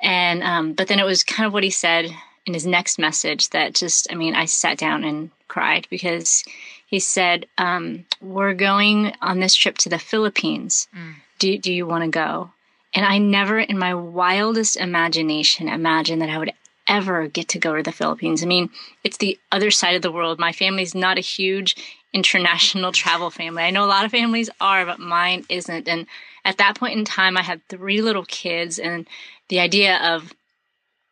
And 0.00 0.42
um, 0.42 0.72
but 0.72 0.88
then 0.88 1.00
it 1.00 1.04
was 1.04 1.22
kind 1.22 1.46
of 1.46 1.52
what 1.52 1.64
he 1.64 1.70
said 1.70 2.10
in 2.46 2.54
his 2.54 2.66
next 2.66 2.98
message 2.98 3.50
that 3.50 3.74
just 3.74 4.10
I 4.10 4.14
mean 4.14 4.34
I 4.34 4.44
sat 4.44 4.78
down 4.78 5.04
and 5.04 5.30
cried 5.48 5.86
because 5.90 6.44
he 6.86 7.00
said 7.00 7.46
um, 7.58 8.04
we're 8.20 8.54
going 8.54 9.14
on 9.20 9.40
this 9.40 9.54
trip 9.54 9.78
to 9.78 9.88
the 9.88 9.98
Philippines. 9.98 10.88
Mm. 10.96 11.14
Do 11.38 11.58
do 11.58 11.72
you 11.72 11.86
want 11.86 12.04
to 12.04 12.10
go? 12.10 12.50
And 12.92 13.04
I 13.04 13.18
never 13.18 13.58
in 13.58 13.78
my 13.78 13.94
wildest 13.94 14.76
imagination 14.76 15.68
imagined 15.68 16.22
that 16.22 16.30
I 16.30 16.38
would 16.38 16.52
ever 16.88 17.26
get 17.28 17.48
to 17.48 17.58
go 17.58 17.76
to 17.76 17.82
the 17.82 17.92
Philippines. 17.92 18.42
I 18.42 18.46
mean, 18.46 18.70
it's 19.02 19.16
the 19.16 19.38
other 19.50 19.70
side 19.70 19.96
of 19.96 20.02
the 20.02 20.12
world. 20.12 20.38
My 20.38 20.52
family's 20.52 20.94
not 20.94 21.18
a 21.18 21.22
huge 21.22 21.76
international 22.12 22.92
travel 22.92 23.30
family. 23.30 23.62
I 23.62 23.70
know 23.70 23.84
a 23.84 23.86
lot 23.86 24.04
of 24.04 24.10
families 24.10 24.50
are, 24.60 24.86
but 24.86 24.98
mine 25.00 25.44
isn't. 25.48 25.88
And 25.88 26.06
at 26.44 26.58
that 26.58 26.76
point 26.78 26.98
in 26.98 27.04
time, 27.04 27.36
I 27.36 27.42
had 27.42 27.66
three 27.68 28.02
little 28.02 28.24
kids, 28.24 28.78
and 28.78 29.06
the 29.48 29.60
idea 29.60 29.96
of 29.96 30.32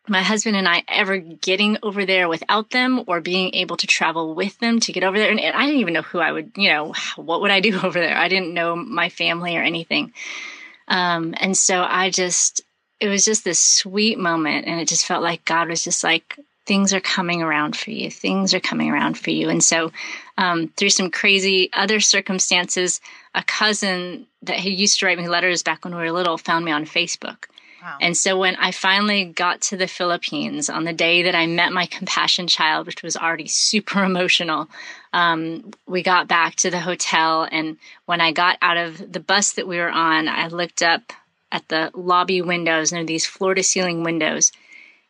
my 0.08 0.22
husband 0.22 0.56
and 0.56 0.68
I 0.68 0.82
ever 0.88 1.18
getting 1.18 1.78
over 1.82 2.04
there 2.04 2.28
without 2.28 2.70
them 2.70 3.04
or 3.06 3.20
being 3.20 3.54
able 3.54 3.76
to 3.76 3.86
travel 3.86 4.34
with 4.34 4.58
them 4.58 4.80
to 4.80 4.92
get 4.92 5.04
over 5.04 5.16
there. 5.18 5.30
And, 5.30 5.40
I 5.40 5.64
didn't 5.64 5.80
even 5.80 5.94
know 5.94 6.02
who 6.02 6.18
I 6.18 6.32
would, 6.32 6.52
you 6.56 6.70
know, 6.70 6.92
what 7.16 7.40
would 7.40 7.50
I 7.50 7.60
do 7.60 7.80
over 7.82 7.98
there? 7.98 8.16
I 8.16 8.28
didn't 8.28 8.54
know 8.54 8.76
my 8.76 9.08
family 9.08 9.56
or 9.56 9.62
anything. 9.62 10.12
Um, 10.88 11.34
and 11.36 11.56
so 11.56 11.82
I 11.82 12.10
just, 12.10 12.62
it 13.02 13.08
was 13.08 13.24
just 13.24 13.44
this 13.44 13.58
sweet 13.58 14.18
moment 14.18 14.66
and 14.66 14.80
it 14.80 14.88
just 14.88 15.06
felt 15.06 15.22
like 15.22 15.44
god 15.44 15.68
was 15.68 15.84
just 15.84 16.04
like 16.04 16.38
things 16.64 16.92
are 16.92 17.00
coming 17.00 17.42
around 17.42 17.76
for 17.76 17.90
you. 17.90 18.08
Things 18.08 18.54
are 18.54 18.60
coming 18.60 18.88
around 18.88 19.18
for 19.18 19.30
you. 19.30 19.48
And 19.48 19.62
so 19.62 19.90
um, 20.38 20.68
through 20.76 20.90
some 20.90 21.10
crazy 21.10 21.70
other 21.72 22.00
circumstances 22.00 23.00
a 23.34 23.42
cousin 23.42 24.26
that 24.42 24.56
he 24.56 24.70
used 24.70 24.98
to 24.98 25.06
write 25.06 25.18
me 25.18 25.28
letters 25.28 25.62
back 25.62 25.84
when 25.84 25.94
we 25.94 26.02
were 26.02 26.12
little 26.12 26.38
found 26.38 26.64
me 26.64 26.72
on 26.72 26.84
facebook. 26.84 27.44
Wow. 27.82 27.98
and 28.00 28.16
so 28.16 28.38
when 28.38 28.54
i 28.56 28.70
finally 28.70 29.24
got 29.24 29.60
to 29.62 29.76
the 29.76 29.88
philippines 29.88 30.70
on 30.70 30.84
the 30.84 30.92
day 30.92 31.24
that 31.24 31.34
i 31.34 31.46
met 31.48 31.72
my 31.72 31.86
compassion 31.86 32.46
child 32.46 32.86
which 32.86 33.02
was 33.02 33.16
already 33.16 33.48
super 33.48 34.04
emotional 34.10 34.68
um, 35.12 35.72
we 35.88 36.02
got 36.02 36.28
back 36.28 36.54
to 36.56 36.70
the 36.70 36.78
hotel 36.78 37.48
and 37.50 37.76
when 38.06 38.20
i 38.20 38.30
got 38.30 38.56
out 38.62 38.76
of 38.76 39.12
the 39.12 39.18
bus 39.18 39.54
that 39.54 39.66
we 39.66 39.78
were 39.78 39.90
on 39.90 40.28
i 40.28 40.46
looked 40.46 40.80
up 40.80 41.12
at 41.52 41.68
the 41.68 41.90
lobby 41.94 42.42
windows, 42.42 42.90
and 42.90 43.00
are 43.00 43.04
these 43.04 43.26
floor 43.26 43.54
to 43.54 43.62
ceiling 43.62 44.02
windows. 44.02 44.50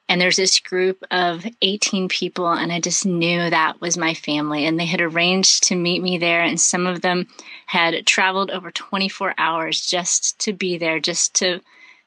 And 0.09 0.21
there's 0.21 0.37
this 0.37 0.61
group 0.61 1.03
of 1.11 1.47
18 1.63 2.09
people, 2.09 2.49
and 2.49 2.71
I 2.71 2.81
just 2.81 3.07
knew 3.07 3.49
that 3.49 3.81
was 3.81 3.97
my 3.97 4.13
family. 4.13 4.67
And 4.67 4.79
they 4.79 4.85
had 4.85 5.01
arranged 5.01 5.63
to 5.69 5.77
meet 5.77 6.03
me 6.03 6.19
there, 6.19 6.43
and 6.43 6.61
some 6.61 6.87
of 6.87 7.01
them 7.01 7.29
had 7.67 8.05
traveled 8.05 8.51
over 8.51 8.71
24 8.71 9.35
hours 9.39 9.81
just 9.81 10.39
to 10.41 10.53
be 10.53 10.77
there, 10.77 11.01
just 11.01 11.35
to 11.37 11.61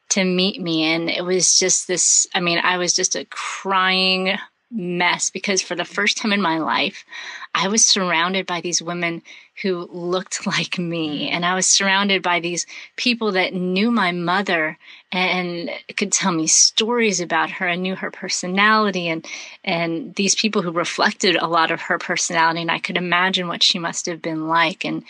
to 0.09 0.23
meet 0.23 0.61
me. 0.61 0.83
And 0.83 1.09
it 1.09 1.25
was 1.25 1.57
just 1.57 1.87
this. 1.87 2.27
I 2.35 2.41
mean, 2.41 2.59
I 2.59 2.77
was 2.77 2.93
just 2.93 3.15
a 3.15 3.25
crying 3.25 4.37
mess 4.71 5.29
because 5.29 5.61
for 5.61 5.75
the 5.75 5.85
first 5.85 6.17
time 6.17 6.33
in 6.33 6.41
my 6.41 6.57
life, 6.57 7.05
I 7.53 7.67
was 7.67 7.85
surrounded 7.85 8.45
by 8.45 8.61
these 8.61 8.81
women 8.81 9.21
who 9.61 9.87
looked 9.91 10.45
like 10.47 10.77
me. 10.77 11.29
And 11.29 11.45
I 11.45 11.55
was 11.55 11.67
surrounded 11.67 12.21
by 12.21 12.39
these 12.39 12.65
people 12.95 13.31
that 13.33 13.53
knew 13.53 13.91
my 13.91 14.11
mother 14.11 14.77
and 15.11 15.69
could 15.95 16.11
tell 16.11 16.31
me 16.31 16.47
stories 16.47 17.21
about 17.21 17.49
her 17.51 17.67
and 17.67 17.81
knew 17.81 17.95
her 17.95 18.11
personality 18.11 19.07
and, 19.07 19.25
and 19.63 20.13
these 20.15 20.35
people 20.35 20.61
who 20.61 20.71
reflected 20.71 21.35
a 21.35 21.47
lot 21.47 21.71
of 21.71 21.81
her 21.81 21.97
personality. 21.97 22.61
And 22.61 22.71
I 22.71 22.79
could 22.79 22.97
imagine 22.97 23.47
what 23.47 23.63
she 23.63 23.79
must 23.79 24.07
have 24.07 24.21
been 24.21 24.47
like. 24.47 24.83
And 24.83 25.03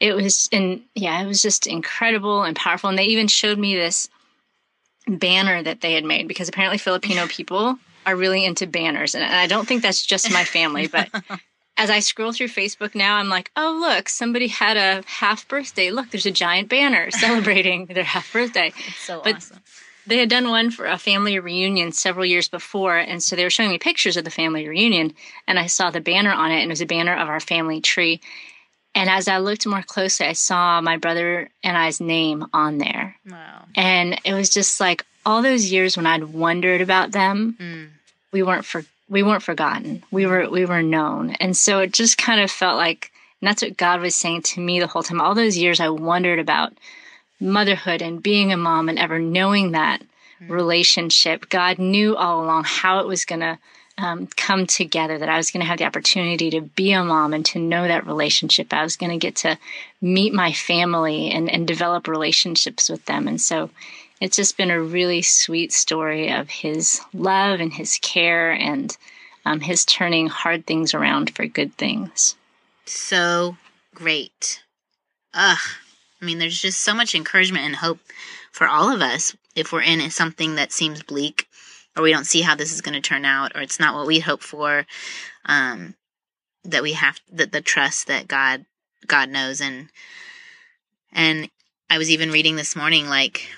it 0.00 0.14
was, 0.14 0.48
and 0.52 0.82
yeah, 0.94 1.20
it 1.22 1.26
was 1.26 1.42
just 1.42 1.66
incredible 1.66 2.42
and 2.42 2.54
powerful. 2.54 2.90
And 2.90 2.98
they 2.98 3.04
even 3.04 3.26
showed 3.26 3.58
me 3.58 3.74
this 3.74 4.08
banner 5.08 5.62
that 5.62 5.80
they 5.80 5.94
had 5.94 6.04
made 6.04 6.28
because 6.28 6.48
apparently 6.48 6.78
Filipino 6.78 7.26
people 7.28 7.78
are 8.08 8.16
really 8.16 8.44
into 8.44 8.66
banners. 8.66 9.14
And 9.14 9.22
I 9.22 9.46
don't 9.46 9.68
think 9.68 9.82
that's 9.82 10.04
just 10.04 10.32
my 10.32 10.44
family, 10.44 10.86
but 10.86 11.10
as 11.76 11.90
I 11.90 12.00
scroll 12.00 12.32
through 12.32 12.48
Facebook 12.48 12.94
now, 12.94 13.16
I'm 13.16 13.28
like, 13.28 13.50
oh, 13.54 13.78
look, 13.80 14.08
somebody 14.08 14.48
had 14.48 14.78
a 14.78 15.02
half 15.06 15.46
birthday. 15.46 15.90
Look, 15.90 16.10
there's 16.10 16.26
a 16.26 16.30
giant 16.30 16.70
banner 16.70 17.10
celebrating 17.12 17.86
their 17.86 18.04
half 18.04 18.32
birthday. 18.32 18.72
It's 18.86 18.96
so 18.96 19.20
but 19.22 19.36
awesome. 19.36 19.58
They 20.06 20.16
had 20.16 20.30
done 20.30 20.48
one 20.48 20.70
for 20.70 20.86
a 20.86 20.96
family 20.96 21.38
reunion 21.38 21.92
several 21.92 22.24
years 22.24 22.48
before. 22.48 22.96
And 22.96 23.22
so 23.22 23.36
they 23.36 23.44
were 23.44 23.50
showing 23.50 23.68
me 23.68 23.78
pictures 23.78 24.16
of 24.16 24.24
the 24.24 24.30
family 24.30 24.66
reunion. 24.66 25.12
And 25.46 25.58
I 25.58 25.66
saw 25.66 25.90
the 25.90 26.00
banner 26.00 26.32
on 26.32 26.50
it, 26.50 26.62
and 26.62 26.64
it 26.64 26.68
was 26.70 26.80
a 26.80 26.86
banner 26.86 27.14
of 27.14 27.28
our 27.28 27.40
family 27.40 27.82
tree. 27.82 28.22
And 28.94 29.10
as 29.10 29.28
I 29.28 29.36
looked 29.36 29.66
more 29.66 29.82
closely, 29.82 30.26
I 30.26 30.32
saw 30.32 30.80
my 30.80 30.96
brother 30.96 31.50
and 31.62 31.76
I's 31.76 32.00
name 32.00 32.46
on 32.54 32.78
there. 32.78 33.16
Wow. 33.30 33.66
And 33.74 34.18
it 34.24 34.32
was 34.32 34.48
just 34.48 34.80
like 34.80 35.04
all 35.26 35.42
those 35.42 35.70
years 35.70 35.94
when 35.94 36.06
I'd 36.06 36.24
wondered 36.24 36.80
about 36.80 37.12
them, 37.12 37.56
mm. 37.60 37.88
We 38.32 38.42
weren't 38.42 38.64
for 38.64 38.84
we 39.08 39.22
weren't 39.22 39.42
forgotten. 39.42 40.02
We 40.10 40.26
were 40.26 40.48
we 40.50 40.64
were 40.64 40.82
known. 40.82 41.30
And 41.40 41.56
so 41.56 41.80
it 41.80 41.92
just 41.92 42.18
kind 42.18 42.40
of 42.40 42.50
felt 42.50 42.76
like 42.76 43.10
and 43.40 43.48
that's 43.48 43.62
what 43.62 43.76
God 43.76 44.00
was 44.00 44.14
saying 44.14 44.42
to 44.42 44.60
me 44.60 44.80
the 44.80 44.86
whole 44.86 45.02
time. 45.02 45.20
All 45.20 45.34
those 45.34 45.56
years 45.56 45.80
I 45.80 45.88
wondered 45.88 46.38
about 46.38 46.72
motherhood 47.40 48.02
and 48.02 48.22
being 48.22 48.52
a 48.52 48.56
mom 48.56 48.88
and 48.88 48.98
ever 48.98 49.18
knowing 49.18 49.72
that 49.72 50.00
mm-hmm. 50.00 50.52
relationship. 50.52 51.48
God 51.48 51.78
knew 51.78 52.16
all 52.16 52.44
along 52.44 52.64
how 52.64 52.98
it 53.00 53.06
was 53.06 53.24
going 53.24 53.40
to 53.40 53.58
um, 53.96 54.28
come 54.36 54.66
together, 54.66 55.18
that 55.18 55.28
I 55.28 55.36
was 55.36 55.50
going 55.50 55.60
to 55.60 55.66
have 55.66 55.78
the 55.78 55.84
opportunity 55.84 56.50
to 56.50 56.60
be 56.60 56.92
a 56.92 57.02
mom 57.02 57.34
and 57.34 57.44
to 57.46 57.58
know 57.58 57.86
that 57.86 58.06
relationship. 58.06 58.72
I 58.72 58.84
was 58.84 58.96
going 58.96 59.10
to 59.10 59.18
get 59.18 59.36
to 59.36 59.58
meet 60.00 60.32
my 60.32 60.52
family 60.52 61.30
and, 61.30 61.50
and 61.50 61.66
develop 61.66 62.06
relationships 62.06 62.88
with 62.88 63.04
them. 63.06 63.26
And 63.26 63.40
so 63.40 63.70
it's 64.20 64.36
just 64.36 64.56
been 64.56 64.70
a 64.70 64.80
really 64.80 65.22
sweet 65.22 65.72
story 65.72 66.30
of 66.32 66.48
his 66.50 67.00
love 67.12 67.60
and 67.60 67.72
his 67.72 67.98
care 67.98 68.50
and 68.52 68.96
um, 69.44 69.60
his 69.60 69.84
turning 69.84 70.26
hard 70.26 70.66
things 70.66 70.94
around 70.94 71.34
for 71.34 71.46
good 71.46 71.74
things. 71.74 72.34
So 72.84 73.56
great. 73.94 74.62
Ugh. 75.34 75.58
I 76.20 76.24
mean, 76.24 76.38
there's 76.38 76.60
just 76.60 76.80
so 76.80 76.94
much 76.94 77.14
encouragement 77.14 77.64
and 77.64 77.76
hope 77.76 78.00
for 78.50 78.66
all 78.66 78.92
of 78.92 79.00
us 79.00 79.36
if 79.54 79.72
we're 79.72 79.82
in 79.82 80.10
something 80.10 80.56
that 80.56 80.72
seems 80.72 81.02
bleak 81.02 81.46
or 81.96 82.02
we 82.02 82.10
don't 82.10 82.24
see 82.24 82.42
how 82.42 82.54
this 82.54 82.72
is 82.72 82.80
going 82.80 82.94
to 82.94 83.00
turn 83.00 83.24
out 83.24 83.52
or 83.54 83.60
it's 83.60 83.78
not 83.78 83.94
what 83.94 84.06
we 84.06 84.18
hope 84.18 84.42
for. 84.42 84.84
Um, 85.46 85.94
that 86.64 86.82
we 86.82 86.92
have 86.92 87.20
that 87.32 87.52
the 87.52 87.60
trust 87.60 88.06
that 88.08 88.28
God 88.28 88.64
God 89.06 89.30
knows 89.30 89.60
and 89.60 89.88
and 91.12 91.48
I 91.88 91.98
was 91.98 92.10
even 92.10 92.30
reading 92.30 92.56
this 92.56 92.76
morning 92.76 93.08
like 93.08 93.48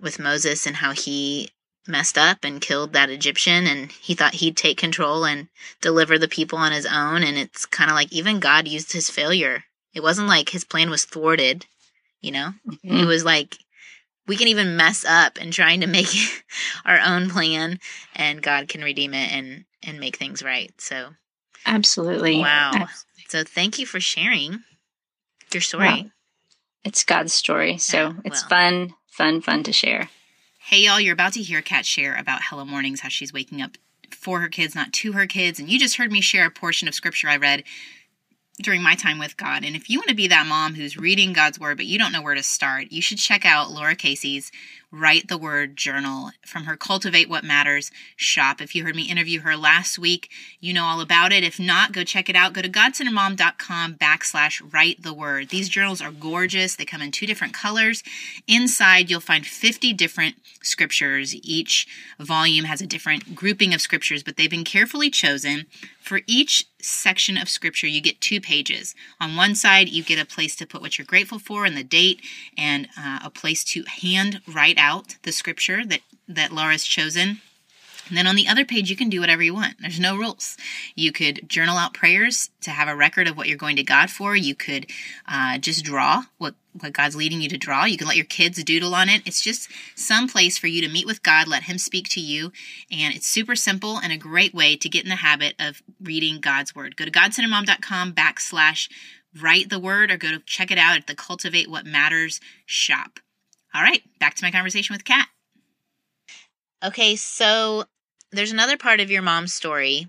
with 0.00 0.18
Moses 0.18 0.66
and 0.66 0.76
how 0.76 0.92
he 0.92 1.50
messed 1.88 2.18
up 2.18 2.38
and 2.42 2.60
killed 2.60 2.92
that 2.92 3.10
Egyptian 3.10 3.66
and 3.66 3.92
he 3.92 4.14
thought 4.14 4.34
he'd 4.34 4.56
take 4.56 4.76
control 4.76 5.24
and 5.24 5.48
deliver 5.80 6.18
the 6.18 6.26
people 6.28 6.58
on 6.58 6.72
his 6.72 6.84
own 6.86 7.22
and 7.22 7.38
it's 7.38 7.64
kind 7.64 7.90
of 7.90 7.94
like 7.94 8.12
even 8.12 8.40
God 8.40 8.66
used 8.66 8.92
his 8.92 9.08
failure. 9.08 9.64
It 9.94 10.02
wasn't 10.02 10.26
like 10.28 10.48
his 10.50 10.64
plan 10.64 10.90
was 10.90 11.04
thwarted, 11.04 11.66
you 12.20 12.32
know? 12.32 12.52
Mm-hmm. 12.68 12.96
It 12.96 13.04
was 13.06 13.24
like 13.24 13.56
we 14.26 14.36
can 14.36 14.48
even 14.48 14.76
mess 14.76 15.04
up 15.04 15.38
in 15.38 15.52
trying 15.52 15.80
to 15.82 15.86
make 15.86 16.08
our 16.84 16.98
own 16.98 17.30
plan 17.30 17.78
and 18.16 18.42
God 18.42 18.68
can 18.68 18.82
redeem 18.82 19.14
it 19.14 19.32
and 19.32 19.64
and 19.84 20.00
make 20.00 20.16
things 20.16 20.42
right. 20.42 20.72
So 20.80 21.10
Absolutely. 21.64 22.38
wow. 22.38 22.72
Abs- 22.74 23.06
So 23.28 23.44
thank 23.44 23.78
you 23.78 23.86
for 23.86 24.00
sharing 24.00 24.64
your 25.52 25.60
story. 25.60 25.86
Wow. 25.86 26.10
It's 26.84 27.04
God's 27.04 27.32
story. 27.32 27.78
So 27.78 27.96
Yeah, 27.98 28.12
it's 28.24 28.40
well. 28.42 28.48
fun, 28.48 28.94
fun, 29.16 29.40
fun 29.40 29.62
to 29.62 29.72
share. 29.72 30.10
Hey, 30.58 30.84
y'all, 30.84 31.00
you're 31.00 31.14
about 31.14 31.32
to 31.32 31.42
hear 31.42 31.62
Kat 31.62 31.86
share 31.86 32.14
about 32.16 32.42
Hello 32.50 32.66
Mornings, 32.66 33.00
how 33.00 33.08
she's 33.08 33.32
waking 33.32 33.62
up 33.62 33.78
for 34.10 34.40
her 34.40 34.48
kids, 34.48 34.74
not 34.74 34.92
to 34.92 35.12
her 35.12 35.26
kids. 35.26 35.58
And 35.58 35.70
you 35.70 35.78
just 35.78 35.96
heard 35.96 36.12
me 36.12 36.20
share 36.20 36.44
a 36.44 36.50
portion 36.50 36.86
of 36.86 36.94
scripture 36.94 37.30
I 37.30 37.38
read 37.38 37.64
during 38.62 38.82
my 38.82 38.94
time 38.94 39.18
with 39.18 39.38
God. 39.38 39.64
And 39.64 39.74
if 39.74 39.88
you 39.88 39.98
want 39.98 40.10
to 40.10 40.14
be 40.14 40.28
that 40.28 40.46
mom 40.46 40.74
who's 40.74 40.98
reading 40.98 41.32
God's 41.32 41.58
word, 41.58 41.78
but 41.78 41.86
you 41.86 41.98
don't 41.98 42.12
know 42.12 42.20
where 42.20 42.34
to 42.34 42.42
start, 42.42 42.88
you 42.90 43.00
should 43.00 43.16
check 43.16 43.46
out 43.46 43.70
Lara 43.70 43.96
Casey's 43.96 44.52
Write 44.92 45.26
the 45.26 45.36
Word 45.36 45.76
journal 45.76 46.30
from 46.46 46.64
her 46.64 46.76
Cultivate 46.76 47.28
What 47.28 47.42
Matters 47.42 47.90
shop. 48.14 48.60
If 48.60 48.74
you 48.74 48.84
heard 48.84 48.94
me 48.94 49.02
interview 49.02 49.40
her 49.40 49.56
last 49.56 49.98
week, 49.98 50.30
you 50.60 50.72
know 50.72 50.84
all 50.84 51.00
about 51.00 51.32
it. 51.32 51.42
If 51.42 51.58
not, 51.58 51.90
go 51.90 52.04
check 52.04 52.28
it 52.28 52.36
out. 52.36 52.52
Go 52.52 52.62
to 52.62 52.68
godcenteredmom.com 52.68 53.94
backslash 53.94 54.72
write 54.72 55.02
the 55.02 55.12
word. 55.12 55.48
These 55.48 55.68
journals 55.68 56.00
are 56.00 56.12
gorgeous. 56.12 56.76
They 56.76 56.84
come 56.84 57.02
in 57.02 57.10
two 57.10 57.26
different 57.26 57.52
colors. 57.52 58.04
Inside, 58.46 59.10
you'll 59.10 59.18
find 59.18 59.44
50 59.44 59.92
different 59.92 60.36
scriptures. 60.62 61.34
Each 61.34 61.88
volume 62.20 62.66
has 62.66 62.80
a 62.80 62.86
different 62.86 63.34
grouping 63.34 63.74
of 63.74 63.80
scriptures, 63.80 64.22
but 64.22 64.36
they've 64.36 64.48
been 64.48 64.64
carefully 64.64 65.10
chosen. 65.10 65.66
For 66.00 66.20
each 66.28 66.66
section 66.80 67.36
of 67.36 67.48
scripture, 67.48 67.88
you 67.88 68.00
get 68.00 68.20
two 68.20 68.40
pages. 68.40 68.94
On 69.20 69.34
one 69.34 69.56
side, 69.56 69.88
you 69.88 70.04
get 70.04 70.20
a 70.20 70.24
place 70.24 70.54
to 70.56 70.66
put 70.66 70.80
what 70.80 70.98
you're 70.98 71.06
grateful 71.06 71.40
for 71.40 71.64
and 71.64 71.76
the 71.76 71.82
date, 71.82 72.20
and 72.56 72.88
uh, 72.96 73.20
a 73.24 73.30
place 73.30 73.64
to 73.64 73.84
hand 73.84 74.40
write 74.46 74.75
out 74.76 75.16
the 75.22 75.32
scripture 75.32 75.84
that, 75.84 76.00
that 76.28 76.52
Lara's 76.52 76.84
chosen. 76.84 77.40
And 78.08 78.16
then 78.16 78.26
on 78.26 78.36
the 78.36 78.46
other 78.46 78.64
page, 78.64 78.88
you 78.88 78.96
can 78.96 79.08
do 79.08 79.20
whatever 79.20 79.42
you 79.42 79.52
want. 79.52 79.76
There's 79.80 79.98
no 79.98 80.16
rules. 80.16 80.56
You 80.94 81.10
could 81.10 81.48
journal 81.48 81.76
out 81.76 81.92
prayers 81.92 82.50
to 82.60 82.70
have 82.70 82.86
a 82.86 82.94
record 82.94 83.26
of 83.26 83.36
what 83.36 83.48
you're 83.48 83.56
going 83.56 83.76
to 83.76 83.82
God 83.82 84.10
for. 84.10 84.36
You 84.36 84.54
could 84.54 84.86
uh, 85.26 85.58
just 85.58 85.84
draw 85.84 86.22
what, 86.38 86.54
what 86.80 86.92
God's 86.92 87.16
leading 87.16 87.40
you 87.40 87.48
to 87.48 87.58
draw. 87.58 87.84
You 87.84 87.98
can 87.98 88.06
let 88.06 88.16
your 88.16 88.26
kids 88.26 88.62
doodle 88.62 88.94
on 88.94 89.08
it. 89.08 89.22
It's 89.26 89.40
just 89.40 89.68
some 89.96 90.28
place 90.28 90.56
for 90.56 90.68
you 90.68 90.80
to 90.82 90.88
meet 90.88 91.06
with 91.06 91.24
God, 91.24 91.48
let 91.48 91.64
Him 91.64 91.78
speak 91.78 92.08
to 92.10 92.20
you. 92.20 92.52
And 92.92 93.12
it's 93.12 93.26
super 93.26 93.56
simple 93.56 93.98
and 93.98 94.12
a 94.12 94.16
great 94.16 94.54
way 94.54 94.76
to 94.76 94.88
get 94.88 95.02
in 95.02 95.10
the 95.10 95.16
habit 95.16 95.54
of 95.58 95.82
reading 96.00 96.40
God's 96.40 96.76
Word. 96.76 96.96
Go 96.96 97.04
to 97.04 97.10
godcenteredmom.com 97.10 98.12
backslash 98.12 98.88
write 99.40 99.68
the 99.68 99.78
word 99.78 100.10
or 100.10 100.16
go 100.16 100.30
to 100.30 100.38
check 100.40 100.70
it 100.70 100.78
out 100.78 100.96
at 100.96 101.06
the 101.06 101.14
Cultivate 101.14 101.68
What 101.68 101.84
Matters 101.84 102.40
shop. 102.64 103.20
All 103.76 103.82
right, 103.82 104.02
back 104.18 104.34
to 104.36 104.44
my 104.44 104.50
conversation 104.50 104.94
with 104.94 105.04
Kat. 105.04 105.28
Okay, 106.82 107.14
so 107.14 107.84
there's 108.32 108.52
another 108.52 108.78
part 108.78 109.00
of 109.00 109.10
your 109.10 109.20
mom's 109.20 109.52
story. 109.52 110.08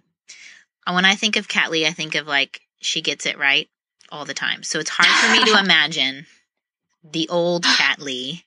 Uh, 0.86 0.93
When 0.93 1.03
I 1.03 1.15
think 1.15 1.36
of 1.36 1.49
Kat 1.49 1.69
Lee, 1.69 1.86
I 1.86 1.91
think 1.91 2.15
of 2.15 2.27
like 2.27 2.62
she 2.80 3.01
gets 3.01 3.25
it 3.25 3.38
right 3.38 3.67
all 4.10 4.23
the 4.23 4.34
time. 4.34 4.63
So 4.63 4.80
it's 4.80 4.91
hard 4.93 5.10
for 5.10 5.45
me 5.45 5.51
to 5.51 5.60
imagine 5.63 6.27
the 7.03 7.27
old 7.27 7.65
Kat 7.65 7.99
Lee 7.99 8.45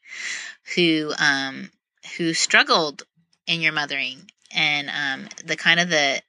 who 0.74 1.12
um 1.18 1.70
who 2.16 2.32
struggled 2.32 3.02
in 3.46 3.60
your 3.60 3.72
mothering 3.72 4.30
and 4.54 4.88
um 4.88 5.28
the 5.44 5.56
kind 5.56 5.80
of 5.80 5.90
the 5.90 6.22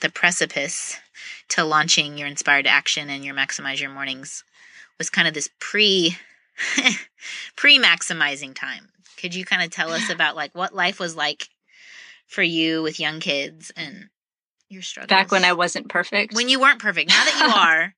the 0.00 0.10
precipice 0.10 0.96
to 1.48 1.64
launching 1.64 2.16
your 2.16 2.28
inspired 2.28 2.68
action 2.68 3.10
and 3.10 3.24
your 3.24 3.34
maximize 3.34 3.80
your 3.80 3.90
mornings 3.90 4.44
was 4.98 5.10
kind 5.10 5.26
of 5.26 5.34
this 5.34 5.50
pre 5.58 6.16
pre 7.56 7.78
maximizing 7.78 8.54
time. 8.54 8.88
Could 9.16 9.34
you 9.34 9.44
kind 9.44 9.62
of 9.62 9.70
tell 9.70 9.90
us 9.92 10.08
about 10.10 10.36
like 10.36 10.54
what 10.54 10.74
life 10.74 10.98
was 10.98 11.14
like 11.14 11.48
for 12.26 12.42
you 12.42 12.82
with 12.82 12.98
young 13.00 13.20
kids 13.20 13.70
and 13.76 14.08
your 14.68 14.82
struggles? 14.82 15.08
Back 15.08 15.30
when 15.30 15.44
I 15.44 15.52
wasn't 15.52 15.88
perfect. 15.88 16.34
when 16.34 16.48
you 16.48 16.60
weren't 16.60 16.80
perfect. 16.80 17.10
Now 17.10 17.24
that 17.24 17.40
you 17.40 17.54
are, 17.60 17.94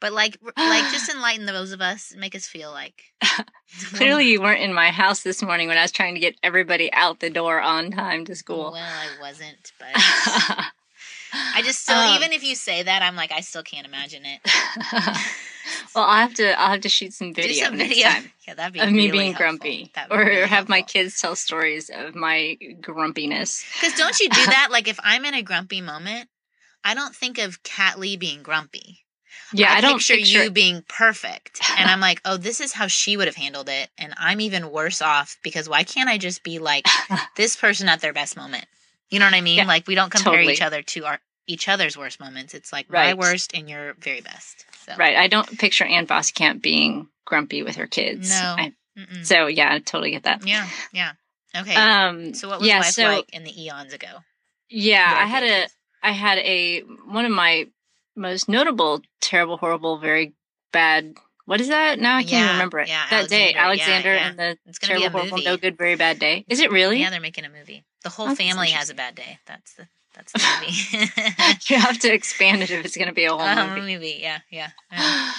but 0.00 0.12
like 0.12 0.38
like 0.56 0.92
just 0.92 1.08
enlighten 1.14 1.46
those 1.46 1.72
of 1.72 1.80
us, 1.80 2.14
make 2.16 2.34
us 2.34 2.46
feel 2.46 2.70
like 2.70 3.02
Clearly, 3.94 4.30
you 4.30 4.40
weren't 4.40 4.62
in 4.62 4.72
my 4.72 4.90
house 4.90 5.22
this 5.22 5.42
morning 5.42 5.68
when 5.68 5.76
I 5.76 5.82
was 5.82 5.92
trying 5.92 6.14
to 6.14 6.20
get 6.20 6.36
everybody 6.42 6.90
out 6.92 7.20
the 7.20 7.28
door 7.30 7.60
on 7.60 7.90
time 7.90 8.24
to 8.24 8.34
school. 8.34 8.72
Well, 8.72 8.76
I 8.76 9.20
wasn't, 9.20 9.72
but 9.78 9.88
I 9.94 11.62
just 11.62 11.82
still 11.82 11.96
Um, 11.98 12.16
even 12.16 12.32
if 12.32 12.42
you 12.42 12.54
say 12.54 12.82
that, 12.82 13.02
I'm 13.02 13.14
like 13.16 13.30
I 13.32 13.40
still 13.40 13.62
can't 13.62 13.86
imagine 13.86 14.22
it. 14.24 14.40
Well, 15.98 16.06
I'll 16.06 16.20
have 16.20 16.34
to. 16.34 16.60
I'll 16.60 16.70
have 16.70 16.82
to 16.82 16.88
shoot 16.88 17.12
some 17.12 17.32
Do 17.32 17.42
video 17.42 17.64
some 17.64 17.76
next 17.76 17.88
video. 17.94 18.08
time 18.08 18.30
Yeah, 18.46 18.54
that'd 18.54 18.72
be 18.72 18.78
of 18.78 18.92
me 18.92 19.06
really 19.06 19.10
being 19.10 19.32
helpful. 19.32 19.58
grumpy, 19.58 19.92
or 20.10 20.18
really 20.18 20.46
have 20.46 20.68
my 20.68 20.80
kids 20.80 21.20
tell 21.20 21.34
stories 21.34 21.90
of 21.92 22.14
my 22.14 22.56
grumpiness. 22.80 23.64
Because 23.74 23.98
don't 23.98 24.16
you 24.20 24.28
do 24.28 24.40
that? 24.46 24.68
Like 24.70 24.86
if 24.86 25.00
I'm 25.02 25.24
in 25.24 25.34
a 25.34 25.42
grumpy 25.42 25.80
moment, 25.80 26.28
I 26.84 26.94
don't 26.94 27.16
think 27.16 27.38
of 27.38 27.64
Kat 27.64 27.98
Lee 27.98 28.16
being 28.16 28.44
grumpy. 28.44 29.00
Yeah, 29.52 29.72
I, 29.72 29.80
don't 29.80 29.94
picture, 29.94 30.14
picture 30.14 30.44
you 30.44 30.50
being 30.52 30.84
perfect, 30.88 31.60
and 31.76 31.90
I'm 31.90 32.00
like, 32.00 32.20
oh, 32.24 32.36
this 32.36 32.60
is 32.60 32.72
how 32.72 32.86
she 32.86 33.16
would 33.16 33.26
have 33.26 33.36
handled 33.36 33.68
it, 33.68 33.88
and 33.98 34.14
I'm 34.18 34.40
even 34.40 34.70
worse 34.70 35.02
off 35.02 35.36
because 35.42 35.68
why 35.68 35.82
can't 35.82 36.08
I 36.08 36.16
just 36.16 36.44
be 36.44 36.60
like 36.60 36.86
this 37.36 37.56
person 37.56 37.88
at 37.88 38.00
their 38.00 38.12
best 38.12 38.36
moment? 38.36 38.66
You 39.10 39.18
know 39.18 39.24
what 39.24 39.34
I 39.34 39.40
mean? 39.40 39.56
Yeah, 39.56 39.64
like 39.64 39.88
we 39.88 39.96
don't 39.96 40.12
compare 40.12 40.34
totally. 40.34 40.52
each 40.52 40.62
other 40.62 40.82
to 40.82 41.06
our 41.06 41.18
each 41.48 41.68
other's 41.68 41.96
worst 41.96 42.20
moments. 42.20 42.54
It's 42.54 42.72
like 42.72 42.90
my 42.90 43.14
worst 43.14 43.52
and 43.54 43.68
your 43.68 43.94
very 43.94 44.20
best. 44.20 44.64
So. 44.84 44.92
right. 44.96 45.16
I 45.16 45.26
don't 45.26 45.58
picture 45.58 45.84
Ann 45.84 46.06
Voskamp 46.06 46.62
being 46.62 47.08
grumpy 47.24 47.62
with 47.62 47.76
her 47.76 47.86
kids. 47.86 48.30
No. 48.30 48.54
I- 48.58 48.72
so 49.22 49.46
yeah, 49.46 49.72
I 49.72 49.78
totally 49.78 50.10
get 50.10 50.24
that. 50.24 50.46
Yeah. 50.46 50.66
Yeah. 50.92 51.12
Okay. 51.56 51.74
Um. 51.74 52.34
so 52.34 52.48
what 52.48 52.58
was 52.60 52.68
yeah, 52.68 52.78
life 52.78 52.92
so, 52.92 53.04
like 53.04 53.32
in 53.32 53.44
the 53.44 53.62
eons 53.62 53.92
ago? 53.92 54.08
Yeah, 54.68 55.14
I 55.16 55.26
had 55.26 55.42
a 55.44 55.46
ages? 55.46 55.72
Had 56.02 56.38
a 56.38 56.80
one 57.06 57.24
of 57.24 57.30
my 57.30 57.68
most 58.16 58.48
notable, 58.48 59.00
terrible, 59.20 59.56
horrible, 59.56 59.98
very 59.98 60.34
bad. 60.72 61.14
What 61.46 61.60
is 61.60 61.68
that? 61.68 61.98
Now 61.98 62.16
I 62.16 62.22
can't 62.22 62.46
Yeah, 62.46 62.52
remember 62.52 62.80
it. 62.80 62.88
yeah, 62.88 63.06
that 63.08 63.28
day, 63.28 63.54
Alexander, 63.54 63.54
yeah, 63.54 63.64
Alexander 63.64 64.14
yeah. 64.14 64.28
and 64.28 64.38
the 64.38 64.58
It's 64.66 64.78
terrible, 64.78 65.10
horrible, 65.10 65.38
no 65.38 65.56
good, 65.56 65.78
very 65.78 65.94
bad 65.94 66.18
day. 66.18 66.44
Is 66.48 66.60
it 66.60 66.70
really? 66.70 67.00
Yeah, 67.00 67.10
they're 67.10 67.20
making 67.20 67.44
a 67.44 67.48
movie. 67.48 67.84
The 68.02 68.10
whole 68.10 68.26
that's 68.26 68.38
family 68.38 68.70
has 68.70 68.90
a 68.90 68.94
bad 68.94 69.14
day. 69.14 69.38
That's 69.46 69.74
the 69.74 69.88
that's 70.18 70.32
the 70.32 70.42
movie. 70.60 71.10
you 71.74 71.78
have 71.80 71.98
to 72.00 72.12
expand 72.12 72.62
it 72.62 72.70
if 72.70 72.84
it's 72.84 72.96
going 72.96 73.08
to 73.08 73.14
be 73.14 73.24
a 73.24 73.30
whole 73.30 73.40
Um, 73.40 73.70
movie. 73.70 73.94
movie. 73.94 74.18
Yeah, 74.20 74.40
yeah. 74.50 74.70
yeah. 74.92 75.30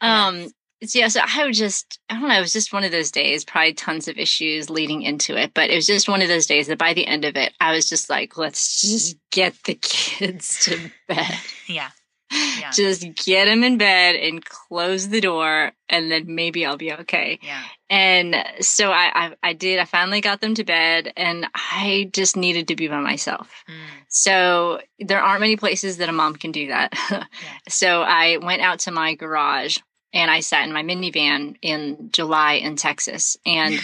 um. 0.00 0.48
Yeah, 0.80 1.08
so 1.08 1.20
I 1.26 1.44
would 1.44 1.54
just, 1.54 1.98
I 2.08 2.14
don't 2.20 2.28
know, 2.28 2.36
it 2.38 2.40
was 2.40 2.52
just 2.52 2.72
one 2.72 2.84
of 2.84 2.92
those 2.92 3.10
days, 3.10 3.44
probably 3.44 3.72
tons 3.72 4.06
of 4.06 4.16
issues 4.16 4.70
leading 4.70 5.02
into 5.02 5.36
it, 5.36 5.52
but 5.52 5.70
it 5.70 5.74
was 5.74 5.88
just 5.88 6.08
one 6.08 6.22
of 6.22 6.28
those 6.28 6.46
days 6.46 6.68
that 6.68 6.78
by 6.78 6.94
the 6.94 7.04
end 7.04 7.24
of 7.24 7.34
it, 7.36 7.52
I 7.60 7.72
was 7.74 7.88
just 7.88 8.08
like, 8.08 8.36
let's 8.38 8.80
just 8.82 9.16
get 9.32 9.54
the 9.64 9.74
kids 9.82 10.64
to 10.66 10.78
bed. 11.08 11.34
Yeah. 11.66 11.90
Yeah. 12.58 12.70
Just 12.70 13.06
get 13.24 13.46
them 13.46 13.62
in 13.64 13.78
bed 13.78 14.16
and 14.16 14.44
close 14.44 15.08
the 15.08 15.20
door, 15.20 15.72
and 15.88 16.10
then 16.10 16.34
maybe 16.34 16.64
I'll 16.66 16.76
be 16.76 16.92
okay. 16.92 17.38
Yeah. 17.42 17.62
And 17.90 18.36
so 18.60 18.90
I, 18.90 19.10
I, 19.14 19.34
I 19.42 19.52
did. 19.52 19.78
I 19.78 19.84
finally 19.84 20.20
got 20.20 20.40
them 20.40 20.54
to 20.54 20.64
bed, 20.64 21.12
and 21.16 21.46
I 21.54 22.10
just 22.12 22.36
needed 22.36 22.68
to 22.68 22.76
be 22.76 22.88
by 22.88 23.00
myself. 23.00 23.64
Mm. 23.68 23.74
So 24.08 24.80
there 24.98 25.20
aren't 25.20 25.40
many 25.40 25.56
places 25.56 25.98
that 25.98 26.08
a 26.08 26.12
mom 26.12 26.36
can 26.36 26.52
do 26.52 26.68
that. 26.68 26.94
So 27.68 28.02
I 28.02 28.38
went 28.38 28.62
out 28.62 28.80
to 28.80 28.90
my 28.90 29.14
garage 29.14 29.76
and 30.12 30.30
I 30.30 30.40
sat 30.40 30.66
in 30.66 30.72
my 30.72 30.82
minivan 30.82 31.56
in 31.60 32.10
July 32.12 32.54
in 32.54 32.76
Texas. 32.76 33.36
And 33.44 33.78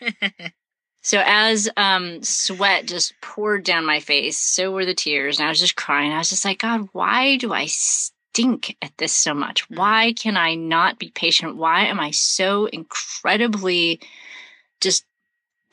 so 1.04 1.22
as 1.26 1.68
um, 1.76 2.22
sweat 2.22 2.86
just 2.86 3.12
poured 3.20 3.62
down 3.62 3.84
my 3.84 4.00
face, 4.00 4.38
so 4.38 4.70
were 4.70 4.86
the 4.86 4.94
tears. 4.94 5.38
And 5.38 5.44
I 5.44 5.50
was 5.50 5.60
just 5.60 5.76
crying. 5.76 6.12
I 6.12 6.18
was 6.18 6.30
just 6.30 6.46
like, 6.46 6.60
God, 6.60 6.88
why 6.92 7.36
do 7.36 7.52
I 7.52 7.66
stink 7.66 8.74
at 8.80 8.96
this 8.96 9.12
so 9.12 9.34
much? 9.34 9.68
Why 9.68 10.14
can 10.14 10.38
I 10.38 10.54
not 10.54 10.98
be 10.98 11.10
patient? 11.14 11.56
Why 11.56 11.84
am 11.84 12.00
I 12.00 12.10
so 12.10 12.64
incredibly 12.64 14.00
just 14.80 15.04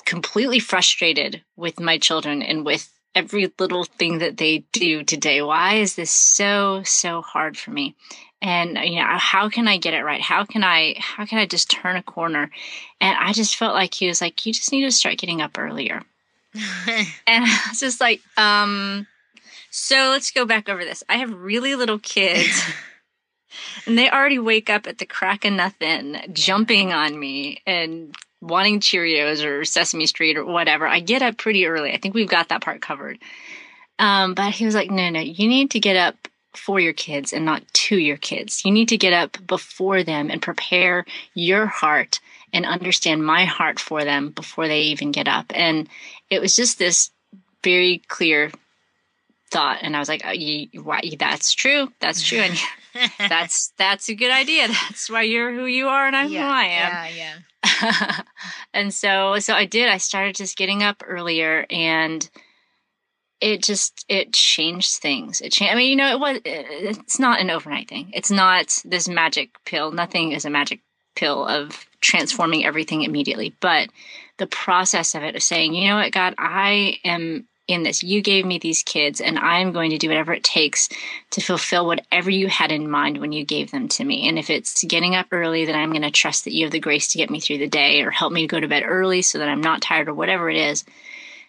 completely 0.06 0.60
frustrated 0.60 1.42
with 1.56 1.80
my 1.80 1.98
children 1.98 2.42
and 2.42 2.66
with 2.66 2.92
every 3.16 3.52
little 3.60 3.84
thing 3.84 4.20
that 4.20 4.38
they 4.38 4.60
do 4.72 5.04
today. 5.04 5.42
Why 5.42 5.76
is 5.76 5.96
this 5.96 6.12
so 6.12 6.84
so 6.84 7.22
hard 7.22 7.58
for 7.58 7.72
me? 7.72 7.96
And 8.42 8.78
you 8.78 9.00
know, 9.00 9.18
how 9.18 9.50
can 9.50 9.68
I 9.68 9.78
get 9.78 9.94
it 9.94 10.04
right? 10.04 10.22
How 10.22 10.46
can 10.46 10.64
I 10.64 10.96
how 11.00 11.26
can 11.26 11.38
I 11.38 11.46
just 11.46 11.70
turn 11.70 11.96
a 11.96 12.04
corner? 12.04 12.50
And 13.00 13.18
I 13.20 13.34
just 13.34 13.56
felt 13.56 13.76
like 13.76 13.94
he 13.94 14.08
was 14.08 14.22
like, 14.22 14.46
you 14.46 14.54
just 14.54 14.72
need 14.72 14.84
to 14.84 14.92
start 14.92 15.18
getting 15.18 15.42
up 15.42 15.58
earlier. 15.58 16.04
And 17.28 17.46
I 17.46 17.60
was 17.70 17.80
just 17.80 18.02
like, 18.02 18.22
um, 18.38 19.08
so 19.70 20.10
let's 20.10 20.32
go 20.32 20.46
back 20.46 20.68
over 20.68 20.84
this. 20.84 21.04
I 21.08 21.18
have 21.18 21.34
really 21.34 21.76
little 21.76 22.00
kids. 22.00 22.64
And 23.86 23.98
they 23.98 24.10
already 24.10 24.40
wake 24.40 24.70
up 24.70 24.88
at 24.88 24.98
the 24.98 25.06
crack 25.06 25.44
of 25.44 25.52
nothing, 25.54 26.18
jumping 26.32 26.94
on 26.94 27.20
me 27.20 27.62
and 27.66 28.16
wanting 28.42 28.80
Cheerios 28.80 29.46
or 29.46 29.64
Sesame 29.64 30.08
Street 30.08 30.38
or 30.38 30.46
whatever. 30.46 30.88
I 30.88 31.00
get 31.00 31.22
up 31.22 31.38
pretty 31.38 31.66
early. 31.66 31.94
I 31.94 31.98
think 31.98 32.16
we've 32.16 32.28
got 32.28 32.50
that 32.50 32.62
part 32.62 32.82
covered. 32.82 33.20
Um, 34.00 34.34
but 34.34 34.52
he 34.52 34.66
was 34.66 34.76
like, 34.76 34.90
no, 34.90 35.10
no, 35.10 35.20
you 35.20 35.48
need 35.48 35.72
to 35.72 35.80
get 35.80 35.96
up 35.96 36.16
for 36.54 36.80
your 36.80 36.94
kids 36.94 37.32
and 37.32 37.46
not 37.46 37.64
to 37.74 37.96
your 37.96 38.18
kids. 38.18 38.66
You 38.66 38.72
need 38.72 38.90
to 38.90 38.98
get 38.98 39.14
up 39.14 39.38
before 39.46 40.04
them 40.04 40.30
and 40.30 40.42
prepare 40.42 41.06
your 41.34 41.66
heart 41.66 42.20
and 42.52 42.66
understand 42.66 43.26
my 43.26 43.46
heart 43.46 43.80
for 43.80 44.04
them 44.04 44.30
before 44.30 44.68
they 44.68 44.82
even 44.82 45.12
get 45.12 45.28
up. 45.28 45.46
And 45.56 45.88
it 46.30 46.42
was 46.42 46.56
just 46.56 46.80
this 46.80 47.12
very 47.64 48.02
clear 48.08 48.52
thought, 49.52 49.80
and 49.82 49.96
I 49.96 50.00
was 50.00 50.10
like, 50.10 50.24
oh, 50.26 50.32
you, 50.32 50.68
why, 50.82 51.02
"That's 51.18 51.54
true. 51.54 51.92
That's 52.00 52.24
true." 52.24 52.40
And 52.40 52.58
that's 53.18 53.74
that's 53.78 54.10
a 54.10 54.16
good 54.16 54.32
idea. 54.32 54.68
That's 54.68 55.10
why 55.10 55.24
you're 55.24 55.54
who 55.54 55.66
you 55.66 55.88
are, 55.88 56.08
and 56.08 56.16
I'm 56.16 56.30
yeah, 56.30 56.48
who 56.48 56.54
I 56.54 56.64
am. 56.64 57.16
Yeah, 57.16 57.42
yeah. 57.64 58.22
and 58.74 58.94
so 58.94 59.40
so 59.40 59.54
I 59.54 59.66
did. 59.66 59.90
I 59.90 59.98
started 59.98 60.36
just 60.36 60.58
getting 60.58 60.84
up 60.84 61.04
earlier 61.06 61.66
and 61.70 62.30
it 63.40 63.64
just 63.64 64.06
it 64.08 64.34
changed 64.34 65.02
things. 65.02 65.42
It 65.42 65.52
changed. 65.52 65.74
I 65.74 65.76
mean, 65.76 65.90
you 65.90 65.96
know, 65.96 66.12
it 66.12 66.20
was. 66.20 66.40
It's 66.46 67.20
not 67.20 67.42
an 67.42 67.50
overnight 67.50 67.90
thing. 67.90 68.12
It's 68.14 68.32
not 68.32 68.82
this 68.86 69.10
magic 69.10 69.52
pill. 69.66 69.92
Nothing 69.92 70.32
is 70.32 70.46
a 70.46 70.50
magic 70.50 70.82
pill 71.16 71.46
of 71.46 71.86
transforming 72.02 72.66
everything 72.66 73.04
immediately. 73.04 73.56
But 73.60 73.90
the 74.38 74.48
process 74.48 75.16
of 75.16 75.24
it 75.24 75.36
of 75.36 75.44
saying, 75.44 75.74
you 75.74 75.90
know 75.90 75.98
what, 75.98 76.12
God, 76.12 76.36
I 76.38 77.00
am 77.04 77.48
in 77.72 77.84
this. 77.84 78.04
You 78.04 78.22
gave 78.22 78.46
me 78.46 78.58
these 78.58 78.84
kids, 78.84 79.22
and 79.22 79.40
I'm 79.40 79.72
going 79.72 79.92
to 79.92 79.98
do 79.98 80.08
whatever 80.08 80.34
it 80.34 80.44
takes 80.44 80.90
to 81.32 81.42
fulfill 81.42 81.86
whatever 81.86 82.30
you 82.30 82.48
had 82.48 82.72
in 82.72 82.90
mind 82.90 83.20
when 83.20 83.32
you 83.32 83.46
gave 83.46 83.72
them 83.72 83.88
to 83.90 84.04
me. 84.04 84.28
And 84.28 84.38
if 84.38 84.50
it's 84.50 84.84
getting 84.84 85.16
up 85.16 85.28
early, 85.32 85.66
then 85.66 85.76
I'm 85.76 85.92
going 85.92 86.02
to 86.02 86.12
trust 86.12 86.46
that 86.46 86.54
you 86.54 86.66
have 86.66 86.72
the 86.72 86.80
grace 86.80 87.10
to 87.10 87.18
get 87.18 87.30
me 87.30 87.40
through 87.40 87.60
the 87.60 87.68
day 87.68 88.02
or 88.02 88.12
help 88.12 88.34
me 88.34 88.48
go 88.48 88.60
to 88.60 88.68
bed 88.68 88.84
early 88.86 89.22
so 89.22 89.40
that 89.40 89.50
I'm 89.50 89.62
not 89.62 89.82
tired 89.82 90.08
or 90.08 90.14
whatever 90.14 90.50
it 90.50 90.58
is. 90.58 90.84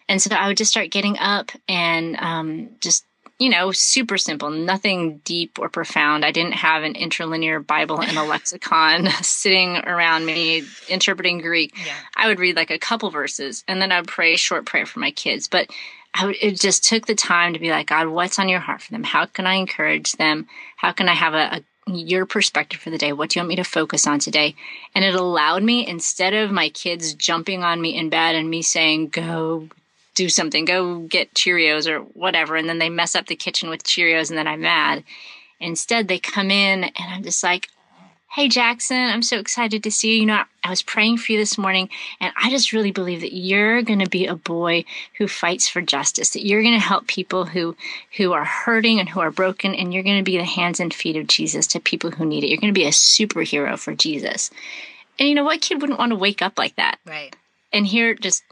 And 0.09 0.21
so 0.21 0.35
I 0.35 0.47
would 0.47 0.57
just 0.57 0.71
start 0.71 0.91
getting 0.91 1.17
up 1.17 1.51
and 1.67 2.15
um, 2.17 2.69
just, 2.81 3.05
you 3.39 3.49
know, 3.49 3.71
super 3.71 4.17
simple, 4.17 4.49
nothing 4.49 5.17
deep 5.19 5.59
or 5.59 5.67
profound. 5.67 6.23
I 6.23 6.31
didn't 6.31 6.53
have 6.53 6.83
an 6.83 6.95
interlinear 6.95 7.59
Bible 7.59 7.99
and 8.01 8.17
a 8.17 8.23
lexicon 8.25 9.07
sitting 9.21 9.77
around 9.77 10.25
me 10.25 10.63
interpreting 10.87 11.39
Greek. 11.39 11.73
Yeah. 11.85 11.93
I 12.15 12.27
would 12.27 12.39
read 12.39 12.55
like 12.55 12.71
a 12.71 12.79
couple 12.79 13.09
verses 13.09 13.63
and 13.67 13.81
then 13.81 13.91
I 13.91 13.99
would 13.99 14.07
pray 14.07 14.33
a 14.33 14.37
short 14.37 14.65
prayer 14.65 14.85
for 14.85 14.99
my 14.99 15.11
kids. 15.11 15.47
But 15.47 15.69
I 16.13 16.27
would, 16.27 16.35
it 16.41 16.59
just 16.59 16.83
took 16.83 17.07
the 17.07 17.15
time 17.15 17.53
to 17.53 17.59
be 17.59 17.71
like, 17.71 17.87
God, 17.87 18.07
what's 18.07 18.37
on 18.37 18.49
your 18.49 18.59
heart 18.59 18.81
for 18.81 18.91
them? 18.91 19.03
How 19.03 19.25
can 19.25 19.47
I 19.47 19.55
encourage 19.55 20.13
them? 20.13 20.47
How 20.77 20.91
can 20.91 21.09
I 21.09 21.13
have 21.13 21.33
a, 21.33 21.57
a 21.57 21.63
your 21.87 22.25
perspective 22.25 22.79
for 22.79 22.89
the 22.89 22.97
day. 22.97 23.11
What 23.11 23.29
do 23.29 23.39
you 23.39 23.41
want 23.41 23.49
me 23.49 23.55
to 23.57 23.63
focus 23.63 24.07
on 24.07 24.19
today? 24.19 24.55
And 24.95 25.03
it 25.03 25.15
allowed 25.15 25.63
me, 25.63 25.85
instead 25.85 26.33
of 26.33 26.51
my 26.51 26.69
kids 26.69 27.13
jumping 27.13 27.63
on 27.63 27.81
me 27.81 27.97
in 27.97 28.09
bed 28.09 28.35
and 28.35 28.49
me 28.49 28.61
saying, 28.61 29.09
go 29.09 29.67
do 30.15 30.29
something, 30.29 30.65
go 30.65 30.99
get 30.99 31.33
Cheerios 31.33 31.89
or 31.89 31.99
whatever. 31.99 32.55
And 32.55 32.69
then 32.69 32.79
they 32.79 32.89
mess 32.89 33.15
up 33.15 33.27
the 33.27 33.35
kitchen 33.35 33.69
with 33.69 33.83
Cheerios 33.83 34.29
and 34.29 34.37
then 34.37 34.47
I'm 34.47 34.61
mad. 34.61 35.03
Instead, 35.59 36.07
they 36.07 36.19
come 36.19 36.51
in 36.51 36.83
and 36.83 36.93
I'm 36.97 37.23
just 37.23 37.43
like, 37.43 37.69
Hey, 38.33 38.47
Jackson, 38.47 38.97
I'm 38.97 39.21
so 39.21 39.37
excited 39.37 39.83
to 39.83 39.91
see 39.91 40.15
you. 40.15 40.21
You 40.21 40.25
know, 40.25 40.43
I 40.63 40.69
was 40.71 40.81
praying 40.81 41.19
for 41.19 41.31
you 41.31 41.37
this 41.37 41.55
morning, 41.55 41.87
and 42.19 42.33
I 42.35 42.49
just 42.49 42.73
really 42.73 42.89
believe 42.89 43.21
that 43.21 43.35
you're 43.35 43.83
going 43.83 43.99
to 43.99 44.09
be 44.09 44.25
a 44.25 44.33
boy 44.33 44.85
who 45.19 45.27
fights 45.27 45.67
for 45.67 45.81
justice, 45.81 46.31
that 46.31 46.43
you're 46.43 46.63
going 46.63 46.73
to 46.73 46.79
help 46.79 47.05
people 47.05 47.45
who, 47.45 47.75
who 48.17 48.33
are 48.33 48.43
hurting 48.43 48.99
and 48.99 49.07
who 49.07 49.19
are 49.19 49.29
broken, 49.29 49.75
and 49.75 49.93
you're 49.93 50.01
going 50.01 50.17
to 50.17 50.23
be 50.23 50.37
the 50.37 50.45
hands 50.45 50.79
and 50.79 50.91
feet 50.91 51.15
of 51.15 51.27
Jesus 51.27 51.67
to 51.67 51.79
people 51.79 52.09
who 52.09 52.25
need 52.25 52.43
it. 52.43 52.47
You're 52.47 52.57
going 52.57 52.73
to 52.73 52.79
be 52.79 52.87
a 52.87 52.89
superhero 52.89 53.77
for 53.77 53.93
Jesus. 53.93 54.49
And 55.19 55.29
you 55.29 55.35
know, 55.35 55.43
what 55.43 55.61
kid 55.61 55.79
wouldn't 55.79 55.99
want 55.99 56.09
to 56.09 56.15
wake 56.15 56.41
up 56.41 56.57
like 56.57 56.75
that? 56.77 56.97
Right. 57.05 57.35
And 57.71 57.85
hear 57.85 58.15
just 58.15 58.43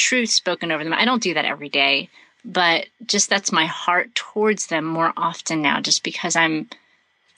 truth 0.00 0.30
spoken 0.30 0.72
over 0.72 0.82
them. 0.82 0.92
I 0.92 1.04
don't 1.04 1.22
do 1.22 1.34
that 1.34 1.44
every 1.44 1.68
day, 1.68 2.08
but 2.44 2.86
just 3.06 3.28
that's 3.28 3.52
my 3.52 3.66
heart 3.66 4.14
towards 4.14 4.66
them 4.66 4.84
more 4.84 5.12
often 5.16 5.62
now, 5.62 5.80
just 5.80 6.02
because 6.02 6.36
I'm 6.36 6.68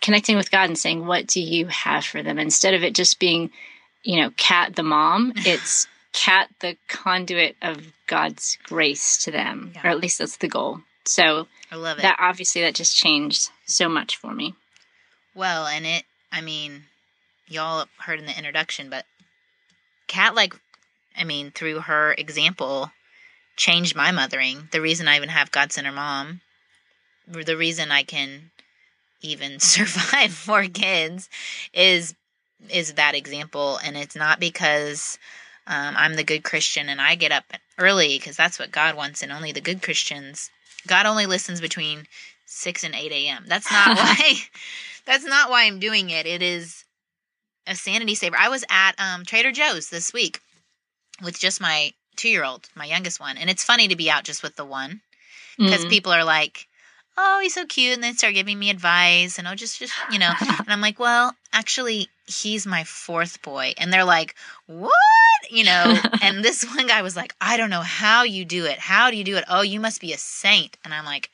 connecting 0.00 0.36
with 0.36 0.50
God 0.50 0.68
and 0.68 0.78
saying, 0.78 1.06
What 1.06 1.26
do 1.26 1.40
you 1.40 1.66
have 1.66 2.04
for 2.04 2.22
them? 2.22 2.38
Instead 2.38 2.74
of 2.74 2.82
it 2.82 2.94
just 2.94 3.18
being, 3.18 3.50
you 4.02 4.20
know, 4.20 4.30
Kat 4.36 4.76
the 4.76 4.82
mom, 4.82 5.32
it's 5.36 5.86
Kat 6.12 6.48
the 6.60 6.76
conduit 6.88 7.56
of 7.62 7.92
God's 8.06 8.58
grace 8.64 9.24
to 9.24 9.30
them, 9.30 9.72
yeah. 9.74 9.86
or 9.86 9.90
at 9.90 10.00
least 10.00 10.18
that's 10.18 10.36
the 10.36 10.48
goal. 10.48 10.80
So 11.04 11.48
I 11.70 11.76
love 11.76 11.98
it. 11.98 12.02
That 12.02 12.18
obviously 12.20 12.62
that 12.62 12.74
just 12.74 12.96
changed 12.96 13.50
so 13.66 13.88
much 13.88 14.16
for 14.16 14.32
me. 14.32 14.54
Well, 15.34 15.66
and 15.66 15.86
it, 15.86 16.04
I 16.30 16.42
mean, 16.42 16.84
y'all 17.48 17.86
heard 17.98 18.18
in 18.18 18.26
the 18.26 18.36
introduction, 18.36 18.90
but 18.90 19.06
Kat 20.06 20.34
like 20.34 20.54
I 21.16 21.24
mean, 21.24 21.50
through 21.50 21.80
her 21.80 22.14
example, 22.16 22.90
changed 23.56 23.94
my 23.94 24.10
mothering. 24.10 24.68
The 24.72 24.80
reason 24.80 25.08
I 25.08 25.16
even 25.16 25.28
have 25.28 25.50
God 25.50 25.72
Centered 25.72 25.92
Mom, 25.92 26.40
the 27.26 27.56
reason 27.56 27.90
I 27.90 28.02
can 28.02 28.50
even 29.22 29.58
survive 29.60 30.32
four 30.32 30.64
kids 30.64 31.28
is 31.72 32.14
is 32.68 32.94
that 32.94 33.14
example. 33.14 33.78
And 33.82 33.96
it's 33.96 34.16
not 34.16 34.38
because 34.38 35.18
um, 35.66 35.94
i'm 35.96 36.14
the 36.14 36.24
good 36.24 36.42
christian 36.42 36.88
and 36.88 37.00
i 37.00 37.14
get 37.14 37.30
up 37.30 37.44
early 37.78 38.18
because 38.18 38.36
that's 38.36 38.58
what 38.58 38.72
god 38.72 38.96
wants 38.96 39.22
and 39.22 39.30
only 39.32 39.52
the 39.52 39.60
good 39.60 39.82
christians. 39.82 40.50
God 40.86 41.06
only 41.06 41.26
listens 41.26 41.60
between 41.60 42.06
6 42.46 42.84
and 42.84 42.94
8 42.94 43.12
a.m 43.12 43.44
that's 43.46 43.70
not 43.70 43.96
why 43.96 44.34
that's 45.06 45.24
not 45.24 45.50
why 45.50 45.64
i'm 45.64 45.78
doing 45.78 46.10
it. 46.10 46.26
It 46.26 46.42
is 46.42 46.84
a 47.66 47.76
sanity 47.76 48.16
saver. 48.16 48.36
I 48.36 48.48
was 48.48 48.64
at 48.68 48.92
um, 48.98 49.24
trader 49.24 49.52
joe's 49.52 49.88
this 49.88 50.12
week 50.12 50.40
with 51.22 51.38
just 51.38 51.60
my 51.60 51.92
two 52.16 52.28
year 52.28 52.44
old, 52.44 52.68
my 52.74 52.84
youngest 52.84 53.20
one. 53.20 53.36
And 53.36 53.48
it's 53.48 53.64
funny 53.64 53.88
to 53.88 53.96
be 53.96 54.10
out 54.10 54.24
just 54.24 54.42
with 54.42 54.56
the 54.56 54.64
one 54.64 55.00
because 55.58 55.80
mm-hmm. 55.80 55.90
people 55.90 56.12
are 56.12 56.24
like, 56.24 56.66
oh, 57.16 57.40
he's 57.42 57.54
so 57.54 57.66
cute. 57.66 57.94
And 57.94 58.02
they 58.02 58.12
start 58.12 58.34
giving 58.34 58.58
me 58.58 58.70
advice 58.70 59.38
and 59.38 59.46
oh, 59.46 59.54
just, 59.54 59.78
just, 59.78 59.92
you 60.10 60.18
know. 60.18 60.32
and 60.40 60.68
I'm 60.68 60.80
like, 60.80 60.98
well, 60.98 61.34
actually, 61.52 62.08
he's 62.26 62.66
my 62.66 62.84
fourth 62.84 63.42
boy. 63.42 63.74
And 63.78 63.92
they're 63.92 64.04
like, 64.04 64.34
what? 64.66 64.92
You 65.50 65.64
know, 65.64 65.96
and 66.22 66.44
this 66.44 66.64
one 66.64 66.86
guy 66.86 67.02
was 67.02 67.16
like, 67.16 67.34
I 67.40 67.56
don't 67.56 67.70
know 67.70 67.80
how 67.80 68.22
you 68.22 68.44
do 68.44 68.66
it. 68.66 68.78
How 68.78 69.10
do 69.10 69.16
you 69.16 69.24
do 69.24 69.36
it? 69.36 69.44
Oh, 69.48 69.62
you 69.62 69.80
must 69.80 70.00
be 70.00 70.12
a 70.12 70.18
saint. 70.18 70.76
And 70.84 70.94
I'm 70.94 71.04
like, 71.04 71.30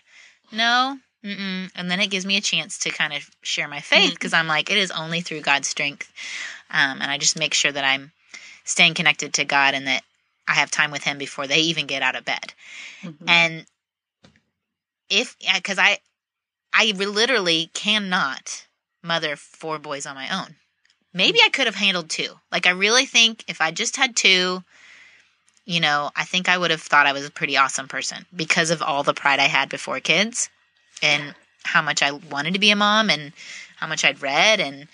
no. 0.53 0.99
Mm-mm. 1.25 1.71
And 1.75 1.91
then 1.91 2.01
it 2.01 2.11
gives 2.11 2.25
me 2.25 2.37
a 2.37 2.41
chance 2.41 2.79
to 2.81 2.91
kind 2.91 3.13
of 3.13 3.29
share 3.43 3.69
my 3.69 3.81
faith 3.81 4.15
because 4.15 4.33
mm-hmm. 4.33 4.41
I'm 4.41 4.47
like, 4.49 4.71
it 4.71 4.79
is 4.79 4.93
only 4.93 5.21
through 5.21 5.41
God's 5.41 5.69
strength. 5.69 6.11
Um, 6.71 7.01
and 7.01 7.11
I 7.11 7.19
just 7.19 7.39
make 7.39 7.55
sure 7.55 7.73
that 7.73 7.85
I'm 7.85 8.13
staying 8.69 8.95
connected 8.95 9.35
to 9.35 9.45
God 9.45 9.75
and 9.75 9.87
that 9.87 10.03
I 10.47 10.53
have 10.53 10.71
time 10.71 10.91
with 10.91 11.03
Him 11.03 11.19
before 11.19 11.47
they 11.47 11.61
even 11.61 11.87
get 11.87 12.03
out 12.03 12.17
of 12.17 12.25
bed. 12.25 12.53
Mm-hmm. 13.03 13.29
And 13.29 13.67
if, 15.09 15.37
because 15.55 15.79
I, 15.79 15.99
I 16.73 16.93
literally 16.93 17.71
cannot 17.73 18.67
mother 19.03 19.37
four 19.37 19.79
boys 19.79 20.07
on 20.07 20.15
my 20.15 20.29
own. 20.43 20.55
Maybe 21.15 21.39
I 21.43 21.49
could 21.49 21.67
have 21.67 21.75
handled 21.75 22.11
two. 22.11 22.35
Like, 22.53 22.67
I 22.67 22.71
really 22.71 23.07
think 23.07 23.43
if 23.49 23.61
I 23.61 23.71
just 23.71 23.97
had 23.97 24.15
two, 24.15 24.63
you 25.65 25.81
know, 25.81 26.11
I 26.15 26.25
think 26.25 26.49
I 26.49 26.59
would 26.59 26.71
have 26.71 26.83
thought 26.83 27.07
I 27.07 27.13
was 27.13 27.27
a 27.27 27.31
pretty 27.31 27.57
awesome 27.57 27.89
person 27.89 28.27
because 28.37 28.71
of 28.71 28.83
all 28.83 29.03
the 29.03 29.15
pride 29.15 29.41
I 29.41 29.49
had 29.49 29.71
before 29.71 30.01
kids 30.01 30.51
and 31.03 31.35
how 31.65 31.81
much 31.81 32.03
I 32.03 32.13
wanted 32.13 32.53
to 32.53 32.61
be 32.61 32.71
a 32.71 32.77
mom 32.77 33.09
and 33.09 33.33
how 33.77 33.87
much 33.87 34.05
I'd 34.05 34.23
read 34.23 34.61
and 34.61 34.89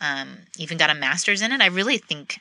um, 0.00 0.38
even 0.58 0.78
got 0.78 0.90
a 0.90 0.94
master's 0.94 1.42
in 1.42 1.52
it. 1.52 1.60
I 1.60 1.66
really 1.66 1.98
think 1.98 2.38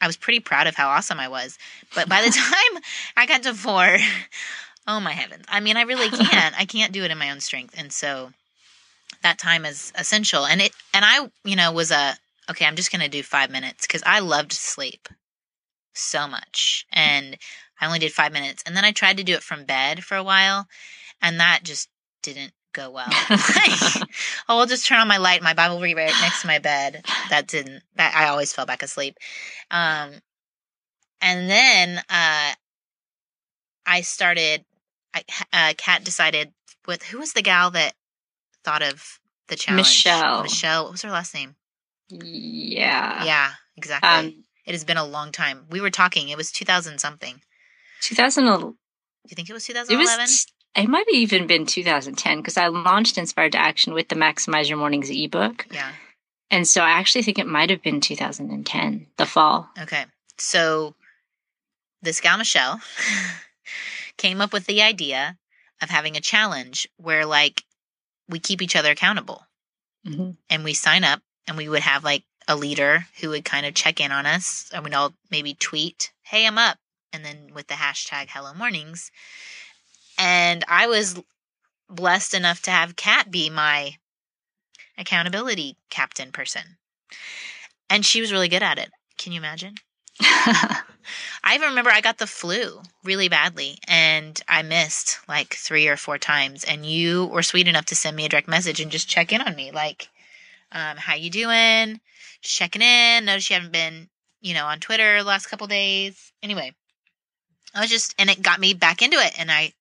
I 0.00 0.06
was 0.06 0.16
pretty 0.16 0.40
proud 0.40 0.66
of 0.66 0.74
how 0.74 0.88
awesome 0.88 1.20
I 1.20 1.28
was. 1.28 1.58
But 1.94 2.08
by 2.08 2.22
the 2.22 2.30
time 2.30 2.82
I 3.16 3.26
got 3.26 3.42
to 3.44 3.54
four, 3.54 3.98
oh 4.86 5.00
my 5.00 5.12
heavens. 5.12 5.44
I 5.48 5.60
mean, 5.60 5.76
I 5.76 5.82
really 5.82 6.08
can't. 6.16 6.58
I 6.58 6.64
can't 6.64 6.92
do 6.92 7.04
it 7.04 7.10
in 7.10 7.18
my 7.18 7.30
own 7.30 7.40
strength. 7.40 7.74
And 7.76 7.92
so 7.92 8.32
that 9.22 9.38
time 9.38 9.64
is 9.64 9.92
essential. 9.96 10.46
And 10.46 10.60
it, 10.60 10.72
and 10.94 11.04
I, 11.04 11.30
you 11.44 11.56
know, 11.56 11.72
was 11.72 11.90
a, 11.90 12.14
okay, 12.50 12.64
I'm 12.64 12.76
just 12.76 12.92
going 12.92 13.02
to 13.02 13.08
do 13.08 13.22
five 13.22 13.50
minutes 13.50 13.86
because 13.86 14.02
I 14.06 14.20
loved 14.20 14.52
sleep 14.52 15.08
so 15.92 16.26
much. 16.26 16.86
And 16.92 17.36
I 17.80 17.86
only 17.86 17.98
did 17.98 18.12
five 18.12 18.32
minutes. 18.32 18.62
And 18.66 18.76
then 18.76 18.84
I 18.84 18.92
tried 18.92 19.16
to 19.18 19.24
do 19.24 19.34
it 19.34 19.42
from 19.42 19.64
bed 19.64 20.04
for 20.04 20.16
a 20.16 20.24
while. 20.24 20.66
And 21.20 21.40
that 21.40 21.60
just 21.64 21.88
didn't 22.22 22.52
go 22.72 22.90
well. 22.90 23.06
oh, 23.08 24.04
I'll 24.48 24.66
just 24.66 24.86
turn 24.86 24.98
on 24.98 25.08
my 25.08 25.18
light. 25.18 25.42
My 25.42 25.54
Bible 25.54 25.80
right 25.80 25.96
next 25.96 26.42
to 26.42 26.46
my 26.46 26.58
bed. 26.58 27.04
That 27.30 27.46
didn't. 27.46 27.82
That 27.96 28.14
I 28.14 28.28
always 28.28 28.52
fell 28.52 28.66
back 28.66 28.82
asleep. 28.82 29.16
Um, 29.70 30.12
and 31.20 31.48
then 31.50 31.98
uh, 32.08 32.52
I 33.86 34.00
started. 34.02 34.64
I, 35.12 35.24
uh, 35.52 35.72
Kat 35.76 36.04
decided 36.04 36.52
with 36.86 37.02
who 37.02 37.18
was 37.18 37.32
the 37.32 37.42
gal 37.42 37.72
that 37.72 37.94
thought 38.64 38.82
of 38.82 39.18
the 39.48 39.56
challenge? 39.56 39.86
Michelle. 39.86 40.42
Michelle. 40.42 40.84
What 40.84 40.92
was 40.92 41.02
her 41.02 41.10
last 41.10 41.34
name? 41.34 41.56
Yeah. 42.08 43.24
Yeah. 43.24 43.50
Exactly. 43.76 44.08
Um, 44.08 44.44
it 44.66 44.72
has 44.72 44.84
been 44.84 44.96
a 44.96 45.04
long 45.04 45.32
time. 45.32 45.66
We 45.70 45.80
were 45.80 45.90
talking. 45.90 46.28
It 46.28 46.36
was 46.36 46.52
two 46.52 46.64
thousand 46.64 46.98
something. 46.98 47.40
Two 48.02 48.14
thousand. 48.14 48.44
Do 48.44 48.76
you 49.28 49.34
think 49.34 49.50
it 49.50 49.52
was 49.52 49.66
2011? 49.66 49.94
It 49.94 50.26
was 50.26 50.46
it 50.74 50.88
might 50.88 51.06
have 51.08 51.14
even 51.14 51.46
been 51.46 51.66
2010 51.66 52.38
because 52.38 52.56
I 52.56 52.68
launched 52.68 53.18
Inspired 53.18 53.52
to 53.52 53.58
Action 53.58 53.92
with 53.92 54.08
the 54.08 54.14
Maximize 54.14 54.68
Your 54.68 54.78
Mornings 54.78 55.10
ebook. 55.10 55.66
Yeah. 55.70 55.92
And 56.50 56.66
so 56.66 56.82
I 56.82 56.90
actually 56.90 57.22
think 57.22 57.38
it 57.38 57.46
might 57.46 57.70
have 57.70 57.82
been 57.82 58.00
2010, 58.00 59.06
the 59.16 59.26
fall. 59.26 59.68
Okay. 59.80 60.04
So 60.38 60.94
this 62.02 62.20
gal 62.20 62.38
Michelle 62.38 62.80
came 64.16 64.40
up 64.40 64.52
with 64.52 64.66
the 64.66 64.82
idea 64.82 65.36
of 65.82 65.90
having 65.90 66.16
a 66.16 66.20
challenge 66.20 66.88
where 66.96 67.26
like 67.26 67.64
we 68.28 68.38
keep 68.38 68.62
each 68.62 68.76
other 68.76 68.90
accountable. 68.90 69.44
Mm-hmm. 70.06 70.30
And 70.48 70.64
we 70.64 70.72
sign 70.74 71.04
up 71.04 71.20
and 71.46 71.56
we 71.56 71.68
would 71.68 71.82
have 71.82 72.04
like 72.04 72.24
a 72.48 72.56
leader 72.56 73.06
who 73.20 73.30
would 73.30 73.44
kind 73.44 73.66
of 73.66 73.74
check 73.74 74.00
in 74.00 74.12
on 74.12 74.24
us 74.24 74.70
and 74.72 74.84
we'd 74.84 74.94
all 74.94 75.14
maybe 75.30 75.54
tweet, 75.54 76.12
Hey, 76.22 76.46
I'm 76.46 76.58
up. 76.58 76.78
And 77.12 77.24
then 77.24 77.50
with 77.54 77.66
the 77.66 77.74
hashtag 77.74 78.28
hello 78.30 78.54
mornings 78.54 79.10
and 80.20 80.64
I 80.68 80.86
was 80.86 81.18
blessed 81.88 82.34
enough 82.34 82.60
to 82.62 82.70
have 82.70 82.94
Kat 82.94 83.30
be 83.30 83.48
my 83.48 83.96
accountability 84.98 85.78
captain 85.88 86.30
person. 86.30 86.76
And 87.88 88.04
she 88.04 88.20
was 88.20 88.30
really 88.30 88.48
good 88.48 88.62
at 88.62 88.78
it. 88.78 88.90
Can 89.16 89.32
you 89.32 89.40
imagine? 89.40 89.76
I 90.20 90.82
even 91.54 91.70
remember 91.70 91.90
I 91.90 92.02
got 92.02 92.18
the 92.18 92.26
flu 92.26 92.82
really 93.02 93.28
badly 93.28 93.78
and 93.88 94.40
I 94.46 94.62
missed 94.62 95.18
like 95.26 95.54
three 95.54 95.88
or 95.88 95.96
four 95.96 96.18
times. 96.18 96.64
And 96.64 96.84
you 96.84 97.26
were 97.26 97.42
sweet 97.42 97.66
enough 97.66 97.86
to 97.86 97.94
send 97.94 98.14
me 98.14 98.26
a 98.26 98.28
direct 98.28 98.46
message 98.46 98.78
and 98.78 98.92
just 98.92 99.08
check 99.08 99.32
in 99.32 99.40
on 99.40 99.56
me. 99.56 99.70
Like, 99.70 100.08
um, 100.70 100.98
how 100.98 101.14
you 101.14 101.30
doing? 101.30 102.00
Just 102.42 102.56
checking 102.56 102.82
in. 102.82 103.24
Notice 103.24 103.48
you 103.48 103.54
haven't 103.54 103.72
been, 103.72 104.10
you 104.42 104.52
know, 104.52 104.66
on 104.66 104.80
Twitter 104.80 105.18
the 105.18 105.24
last 105.28 105.46
couple 105.46 105.66
days. 105.66 106.30
Anyway, 106.42 106.72
I 107.74 107.80
was 107.80 107.90
just, 107.90 108.14
and 108.18 108.28
it 108.28 108.42
got 108.42 108.60
me 108.60 108.74
back 108.74 109.00
into 109.00 109.16
it. 109.16 109.32
And 109.38 109.50
I, 109.50 109.72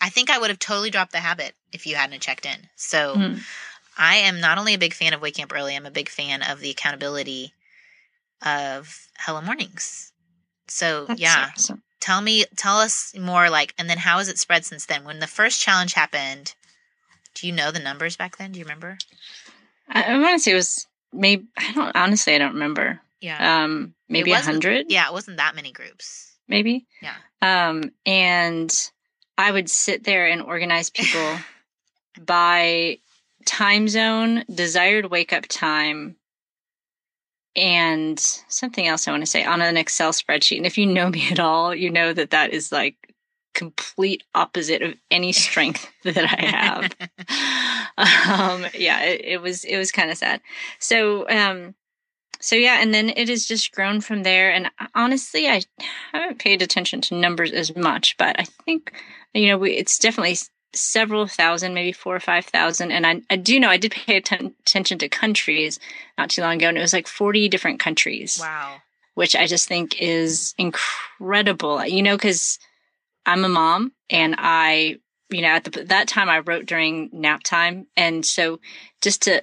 I 0.00 0.08
think 0.08 0.30
I 0.30 0.38
would 0.38 0.50
have 0.50 0.58
totally 0.58 0.90
dropped 0.90 1.12
the 1.12 1.18
habit 1.18 1.54
if 1.72 1.86
you 1.86 1.96
hadn't 1.96 2.20
checked 2.20 2.46
in. 2.46 2.68
So 2.76 3.14
mm. 3.16 3.40
I 3.98 4.16
am 4.16 4.40
not 4.40 4.58
only 4.58 4.74
a 4.74 4.78
big 4.78 4.94
fan 4.94 5.12
of 5.12 5.20
waking 5.20 5.44
up 5.44 5.52
early, 5.54 5.76
I'm 5.76 5.86
a 5.86 5.90
big 5.90 6.08
fan 6.08 6.42
of 6.42 6.60
the 6.60 6.70
accountability 6.70 7.52
of 8.44 9.08
Hello 9.18 9.40
Mornings. 9.40 10.12
So 10.68 11.04
That's 11.06 11.20
yeah, 11.20 11.50
awesome. 11.52 11.82
tell 12.00 12.20
me, 12.22 12.44
tell 12.56 12.78
us 12.78 13.14
more. 13.18 13.50
Like, 13.50 13.74
and 13.78 13.90
then 13.90 13.98
how 13.98 14.18
has 14.18 14.28
it 14.28 14.38
spread 14.38 14.64
since 14.64 14.86
then? 14.86 15.04
When 15.04 15.18
the 15.18 15.26
first 15.26 15.60
challenge 15.60 15.94
happened, 15.94 16.54
do 17.34 17.46
you 17.46 17.52
know 17.52 17.70
the 17.70 17.80
numbers 17.80 18.16
back 18.16 18.38
then? 18.38 18.52
Do 18.52 18.58
you 18.58 18.64
remember? 18.64 18.96
I, 19.88 20.02
I 20.04 20.18
want 20.18 20.34
to 20.34 20.38
say 20.38 20.52
it 20.52 20.54
was 20.54 20.86
maybe. 21.12 21.46
I 21.58 21.72
don't 21.72 21.96
honestly. 21.96 22.34
I 22.34 22.38
don't 22.38 22.54
remember. 22.54 23.00
Yeah. 23.20 23.64
Um, 23.64 23.94
maybe 24.08 24.32
a 24.32 24.36
hundred. 24.36 24.86
Yeah, 24.88 25.08
it 25.08 25.12
wasn't 25.12 25.36
that 25.36 25.54
many 25.54 25.72
groups. 25.72 26.36
Maybe. 26.48 26.86
Yeah. 27.02 27.14
Um, 27.42 27.92
and 28.06 28.72
I 29.40 29.50
would 29.50 29.70
sit 29.70 30.04
there 30.04 30.26
and 30.26 30.42
organize 30.42 30.90
people 30.90 31.38
by 32.20 32.98
time 33.46 33.88
zone, 33.88 34.44
desired 34.52 35.10
wake 35.10 35.32
up 35.32 35.46
time, 35.48 36.16
and 37.56 38.18
something 38.48 38.86
else 38.86 39.08
I 39.08 39.12
want 39.12 39.22
to 39.22 39.30
say 39.30 39.44
on 39.44 39.62
an 39.62 39.76
Excel 39.76 40.12
spreadsheet. 40.12 40.58
And 40.58 40.66
if 40.66 40.78
you 40.78 40.86
know 40.86 41.08
me 41.08 41.28
at 41.30 41.40
all, 41.40 41.74
you 41.74 41.90
know 41.90 42.12
that 42.12 42.30
that 42.30 42.52
is 42.52 42.70
like 42.70 42.96
complete 43.54 44.22
opposite 44.34 44.82
of 44.82 44.94
any 45.10 45.32
strength 45.46 45.90
that 46.04 46.18
I 46.18 46.44
have. 46.44 46.84
um, 48.28 48.66
yeah, 48.74 49.02
it, 49.02 49.22
it, 49.24 49.42
was 49.42 49.64
it 49.64 49.78
was 49.78 49.90
kind 49.90 50.10
of 50.10 50.18
sad. 50.18 50.42
So 50.78 51.28
um, 51.28 51.74
so 52.40 52.56
yeah, 52.56 52.80
and 52.80 52.92
then 52.92 53.10
it 53.10 53.28
has 53.28 53.46
just 53.46 53.72
grown 53.72 54.00
from 54.00 54.22
there. 54.22 54.52
And 54.52 54.70
honestly, 54.94 55.48
I 55.48 55.62
haven't 56.12 56.38
paid 56.38 56.62
attention 56.62 57.00
to 57.02 57.14
numbers 57.14 57.52
as 57.52 57.74
much, 57.76 58.16
but 58.16 58.38
I 58.38 58.44
think 58.44 58.92
you 59.34 59.48
know 59.48 59.58
we, 59.58 59.72
it's 59.72 59.98
definitely 59.98 60.36
several 60.72 61.26
thousand, 61.26 61.74
maybe 61.74 61.92
four 61.92 62.14
or 62.14 62.20
five 62.20 62.46
thousand. 62.46 62.92
And 62.92 63.06
I, 63.06 63.22
I 63.30 63.36
do 63.36 63.58
know 63.58 63.68
I 63.68 63.76
did 63.76 63.92
pay 63.92 64.16
atten- 64.16 64.54
attention 64.60 64.98
to 64.98 65.08
countries 65.08 65.78
not 66.18 66.30
too 66.30 66.42
long 66.42 66.56
ago, 66.56 66.68
and 66.68 66.78
it 66.78 66.82
was 66.82 66.92
like 66.92 67.06
40 67.06 67.48
different 67.48 67.80
countries. 67.80 68.38
Wow. 68.40 68.76
Which 69.14 69.34
I 69.34 69.46
just 69.46 69.68
think 69.68 70.00
is 70.00 70.54
incredible. 70.58 71.84
You 71.84 72.02
know, 72.02 72.16
because 72.16 72.58
I'm 73.26 73.44
a 73.44 73.48
mom 73.48 73.92
and 74.08 74.34
I, 74.38 74.98
you 75.30 75.42
know, 75.42 75.48
at 75.48 75.64
the, 75.64 75.84
that 75.84 76.08
time 76.08 76.28
I 76.28 76.40
wrote 76.40 76.66
during 76.66 77.10
nap 77.12 77.42
time. 77.42 77.86
And 77.96 78.24
so 78.24 78.60
just 79.00 79.22
to, 79.22 79.42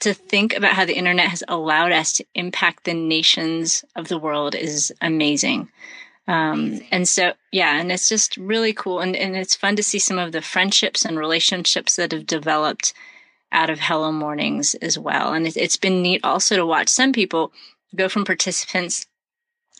to 0.00 0.14
think 0.14 0.54
about 0.54 0.74
how 0.74 0.84
the 0.84 0.96
internet 0.96 1.28
has 1.28 1.42
allowed 1.48 1.92
us 1.92 2.12
to 2.14 2.24
impact 2.34 2.84
the 2.84 2.94
nations 2.94 3.84
of 3.96 4.08
the 4.08 4.18
world 4.18 4.54
is 4.54 4.92
amazing. 5.00 5.68
Um, 6.28 6.80
and 6.92 7.08
so, 7.08 7.32
yeah, 7.50 7.80
and 7.80 7.90
it's 7.90 8.08
just 8.08 8.36
really 8.36 8.74
cool. 8.74 9.00
And, 9.00 9.16
and 9.16 9.34
it's 9.34 9.56
fun 9.56 9.76
to 9.76 9.82
see 9.82 9.98
some 9.98 10.18
of 10.18 10.32
the 10.32 10.42
friendships 10.42 11.04
and 11.04 11.18
relationships 11.18 11.96
that 11.96 12.12
have 12.12 12.26
developed 12.26 12.92
out 13.50 13.70
of 13.70 13.80
Hello 13.80 14.12
Mornings 14.12 14.74
as 14.74 14.98
well. 14.98 15.32
And 15.32 15.46
it, 15.46 15.56
it's 15.56 15.78
been 15.78 16.02
neat 16.02 16.20
also 16.22 16.54
to 16.56 16.66
watch 16.66 16.90
some 16.90 17.12
people 17.12 17.50
go 17.96 18.10
from 18.10 18.26
participants 18.26 19.06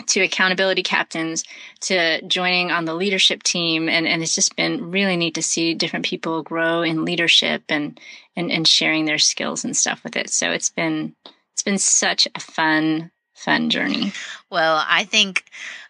to 0.06 0.20
accountability 0.20 0.82
captains 0.82 1.44
to 1.80 2.22
joining 2.22 2.70
on 2.70 2.84
the 2.84 2.94
leadership 2.94 3.42
team 3.42 3.88
and, 3.88 4.06
and 4.06 4.22
it's 4.22 4.34
just 4.34 4.56
been 4.56 4.90
really 4.90 5.16
neat 5.16 5.34
to 5.34 5.42
see 5.42 5.74
different 5.74 6.04
people 6.04 6.42
grow 6.42 6.82
in 6.82 7.04
leadership 7.04 7.64
and, 7.68 7.98
and 8.36 8.50
and 8.52 8.68
sharing 8.68 9.06
their 9.06 9.18
skills 9.18 9.64
and 9.64 9.76
stuff 9.76 10.02
with 10.04 10.16
it 10.16 10.30
so 10.30 10.50
it's 10.50 10.70
been 10.70 11.14
it's 11.52 11.64
been 11.64 11.78
such 11.78 12.28
a 12.34 12.40
fun 12.40 13.10
fun 13.38 13.70
journey. 13.70 14.12
Well 14.50 14.82
i 14.86 15.04
think 15.04 15.44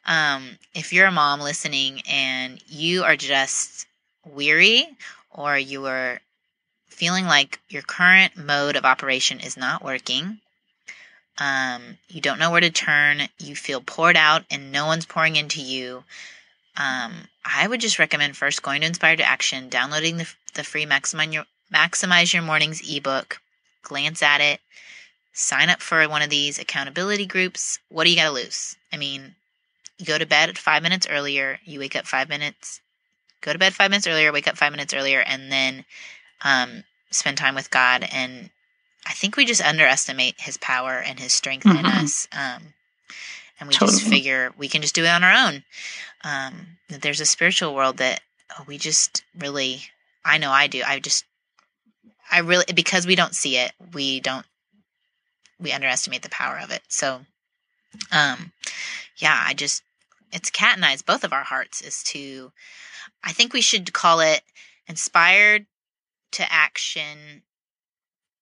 um, 0.07 0.59
if 0.75 0.93
you're 0.93 1.07
a 1.07 1.13
mom 1.13 1.41
listening 1.41 2.01
and 2.09 2.59
you 2.67 3.05
are 3.05 3.17
just 3.17 3.87
weary 4.25 4.89
or 5.31 5.59
you 5.59 5.87
are 5.87 6.21
feeling 6.89 7.27
like 7.27 7.61
your 7.69 7.83
current 7.83 8.37
mode 8.37 8.75
of 8.75 8.85
operation 8.87 9.39
is 9.39 9.57
not 9.57 9.85
working, 9.85 10.39
um, 11.39 11.99
you 12.09 12.21
don't 12.21 12.39
know 12.39 12.51
where 12.51 12.61
to 12.61 12.71
turn, 12.71 13.29
you 13.39 13.55
feel 13.55 13.81
poured 13.81 14.17
out 14.17 14.45
and 14.51 14.73
no 14.73 14.87
one's 14.87 15.07
pouring 15.07 15.37
into 15.37 15.61
you, 15.61 16.03
um, 16.77 17.13
I 17.45 17.67
would 17.67 17.81
just 17.81 17.99
recommend 17.99 18.37
first 18.37 18.63
going 18.63 18.81
to 18.81 18.87
Inspired 18.87 19.19
to 19.19 19.29
Action, 19.29 19.69
downloading 19.69 20.17
the, 20.17 20.29
the 20.55 20.65
free 20.65 20.87
Maximize 20.87 21.33
Your, 21.33 21.45
Maximize 21.73 22.33
Your 22.33 22.43
Mornings 22.43 22.83
ebook, 22.91 23.41
glance 23.83 24.23
at 24.23 24.41
it, 24.41 24.61
sign 25.39 25.71
up 25.71 25.81
for 25.81 26.07
one 26.09 26.21
of 26.21 26.31
these 26.31 26.59
accountability 26.59 27.25
groups. 27.25 27.79
What 27.89 28.05
do 28.05 28.11
you 28.11 28.17
got 28.17 28.25
to 28.25 28.33
lose? 28.33 28.77
I 28.93 28.97
mean, 28.97 29.37
you 29.97 30.05
go 30.05 30.19
to 30.19 30.27
bed 30.27 30.59
five 30.59 30.83
minutes 30.83 31.07
earlier, 31.09 31.61
you 31.65 31.79
wake 31.79 31.95
up 31.95 32.07
five 32.07 32.29
minutes, 32.29 32.81
go 33.41 33.53
to 33.53 33.59
bed 33.59 33.73
five 33.73 33.91
minutes 33.91 34.09
earlier, 34.09 34.33
wake 34.33 34.49
up 34.49 34.57
five 34.57 34.73
minutes 34.73 34.93
earlier, 34.93 35.21
and 35.21 35.53
then 35.53 35.85
um, 36.45 36.83
spend 37.13 37.39
time 37.39 37.55
with 37.55 37.71
God. 37.71 38.07
And 38.13 38.51
I 39.07 39.13
think 39.13 39.37
we 39.37 39.45
just 39.45 39.63
underestimate 39.63 40.41
His 40.41 40.57
power 40.57 40.99
and 40.99 41.21
His 41.21 41.33
strength 41.33 41.65
mm-hmm. 41.65 41.79
in 41.79 41.87
us. 41.87 42.27
Um, 42.33 42.75
and 43.61 43.69
we 43.69 43.75
totally. 43.75 43.99
just 43.99 44.09
figure 44.09 44.53
we 44.59 44.69
can 44.69 44.83
just 44.83 44.95
do 44.97 45.05
it 45.05 45.09
on 45.09 45.23
our 45.23 45.49
own. 45.49 45.63
Um, 46.25 46.79
that 46.89 47.01
there's 47.03 47.21
a 47.21 47.27
spiritual 47.27 47.77
world 47.77 47.99
that 47.99 48.21
we 48.67 48.77
just 48.77 49.23
really, 49.39 49.83
I 50.25 50.39
know 50.39 50.51
I 50.51 50.67
do. 50.67 50.83
I 50.85 50.99
just, 50.99 51.25
I 52.29 52.41
really, 52.41 52.65
because 52.75 53.07
we 53.07 53.15
don't 53.15 53.37
see 53.37 53.57
it, 53.57 53.71
we 53.93 54.19
don't, 54.19 54.45
we 55.61 55.73
underestimate 55.73 56.23
the 56.23 56.29
power 56.29 56.59
of 56.59 56.71
it. 56.71 56.83
So, 56.89 57.21
um, 58.13 58.53
yeah, 59.17 59.43
I 59.47 59.55
just 59.55 59.83
it's 60.33 60.51
Kat 60.51 60.77
and 60.77 60.85
I's 60.85 61.03
both 61.03 61.25
of 61.25 61.33
our 61.33 61.45
hearts 61.45 61.81
is 61.81 62.03
to 62.05 62.53
I 63.25 63.33
think 63.33 63.53
we 63.53 63.61
should 63.61 63.93
call 63.93 64.21
it 64.21 64.43
inspired 64.87 65.67
to 66.33 66.53
action 66.53 67.43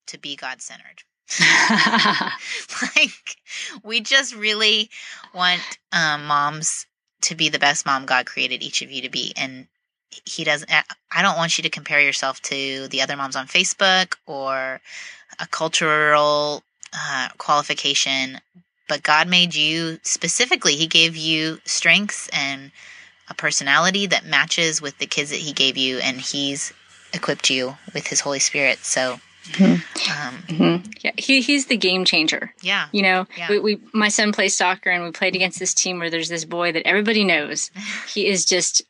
to 0.07 0.19
be 0.19 0.37
God 0.37 0.61
centered. 0.61 1.03
like 2.97 3.37
we 3.83 4.01
just 4.01 4.35
really 4.35 4.91
want 5.35 5.63
um, 5.93 6.27
moms 6.27 6.87
to 7.23 7.35
be 7.35 7.49
the 7.49 7.59
best 7.59 7.87
mom 7.87 8.07
God 8.07 8.27
created 8.27 8.63
each 8.63 8.83
of 8.83 8.91
you 8.91 9.03
to 9.03 9.11
be 9.11 9.33
and 9.37 9.67
he 10.25 10.45
doesn't 10.45 10.71
I 10.71 11.23
don't 11.23 11.37
want 11.37 11.59
you 11.59 11.63
to 11.63 11.71
compare 11.71 12.01
yourself 12.01 12.41
to 12.43 12.89
the 12.89 13.03
other 13.03 13.17
moms 13.17 13.37
on 13.37 13.47
Facebook 13.47 14.15
or 14.27 14.81
a 15.41 15.47
cultural 15.49 16.63
uh, 16.93 17.29
qualification 17.39 18.41
but 18.89 19.03
God 19.03 19.29
made 19.29 19.55
you 19.55 19.99
specifically. 20.03 20.77
He 20.77 20.87
gave 20.87 21.17
you 21.17 21.61
strengths 21.65 22.29
and 22.33 22.71
a 23.29 23.35
personality 23.35 24.07
that 24.07 24.25
matches 24.25 24.81
with 24.81 24.99
the 24.99 25.07
kids 25.07 25.31
that 25.31 25.41
He 25.41 25.53
gave 25.53 25.77
you, 25.77 25.99
and 25.99 26.21
He's 26.21 26.73
equipped 27.13 27.51
you 27.51 27.77
with 27.95 28.07
His 28.07 28.21
Holy 28.21 28.39
Spirit. 28.39 28.79
So, 28.79 29.19
mm-hmm. 29.53 30.27
Um, 30.27 30.43
mm-hmm. 30.47 30.91
yeah, 31.01 31.13
he 31.17 31.41
he's 31.41 31.67
the 31.67 31.77
game 31.77 32.05
changer. 32.05 32.55
Yeah, 32.63 32.87
you 32.93 33.03
know, 33.03 33.27
yeah. 33.37 33.51
We, 33.51 33.59
we 33.59 33.81
my 33.93 34.09
son 34.09 34.33
plays 34.33 34.57
soccer, 34.57 34.91
and 34.91 35.03
we 35.03 35.11
played 35.11 35.35
against 35.35 35.59
this 35.59 35.75
team 35.75 35.99
where 35.99 36.11
there's 36.11 36.29
this 36.29 36.45
boy 36.45 36.73
that 36.73 36.87
everybody 36.87 37.25
knows. 37.25 37.71
he 38.09 38.29
is 38.29 38.45
just 38.45 38.83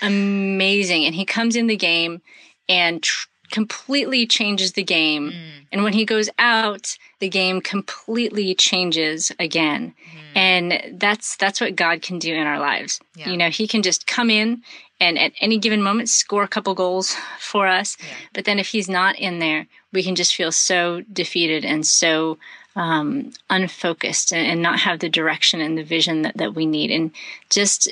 amazing, 0.00 1.04
and 1.04 1.14
he 1.14 1.24
comes 1.24 1.56
in 1.56 1.66
the 1.66 1.76
game 1.76 2.22
and. 2.68 3.02
Tr- 3.02 3.26
completely 3.50 4.26
changes 4.26 4.72
the 4.72 4.82
game. 4.82 5.30
Mm. 5.30 5.66
And 5.72 5.84
when 5.84 5.92
he 5.92 6.04
goes 6.04 6.28
out, 6.38 6.96
the 7.18 7.28
game 7.28 7.60
completely 7.60 8.54
changes 8.54 9.32
again. 9.38 9.94
Mm. 10.14 10.36
And 10.36 11.00
that's 11.00 11.36
that's 11.36 11.60
what 11.60 11.76
God 11.76 12.02
can 12.02 12.18
do 12.18 12.34
in 12.34 12.46
our 12.46 12.58
lives. 12.58 13.00
Yeah. 13.16 13.30
You 13.30 13.36
know, 13.36 13.50
he 13.50 13.66
can 13.66 13.82
just 13.82 14.06
come 14.06 14.30
in 14.30 14.62
and 15.00 15.18
at 15.18 15.32
any 15.40 15.58
given 15.58 15.82
moment 15.82 16.08
score 16.08 16.42
a 16.42 16.48
couple 16.48 16.74
goals 16.74 17.16
for 17.38 17.66
us. 17.66 17.96
Yeah. 18.00 18.06
But 18.34 18.44
then 18.44 18.58
if 18.58 18.68
he's 18.68 18.88
not 18.88 19.18
in 19.18 19.38
there, 19.38 19.66
we 19.92 20.02
can 20.02 20.14
just 20.14 20.34
feel 20.34 20.52
so 20.52 21.02
defeated 21.12 21.64
and 21.64 21.86
so 21.86 22.38
um, 22.76 23.32
unfocused 23.48 24.32
and, 24.32 24.46
and, 24.46 24.62
not 24.62 24.78
have 24.78 25.00
the 25.00 25.08
direction 25.08 25.60
and 25.60 25.76
the 25.76 25.82
vision 25.82 26.22
that, 26.22 26.36
that 26.36 26.54
we 26.54 26.66
need. 26.66 26.92
And 26.92 27.10
just 27.48 27.90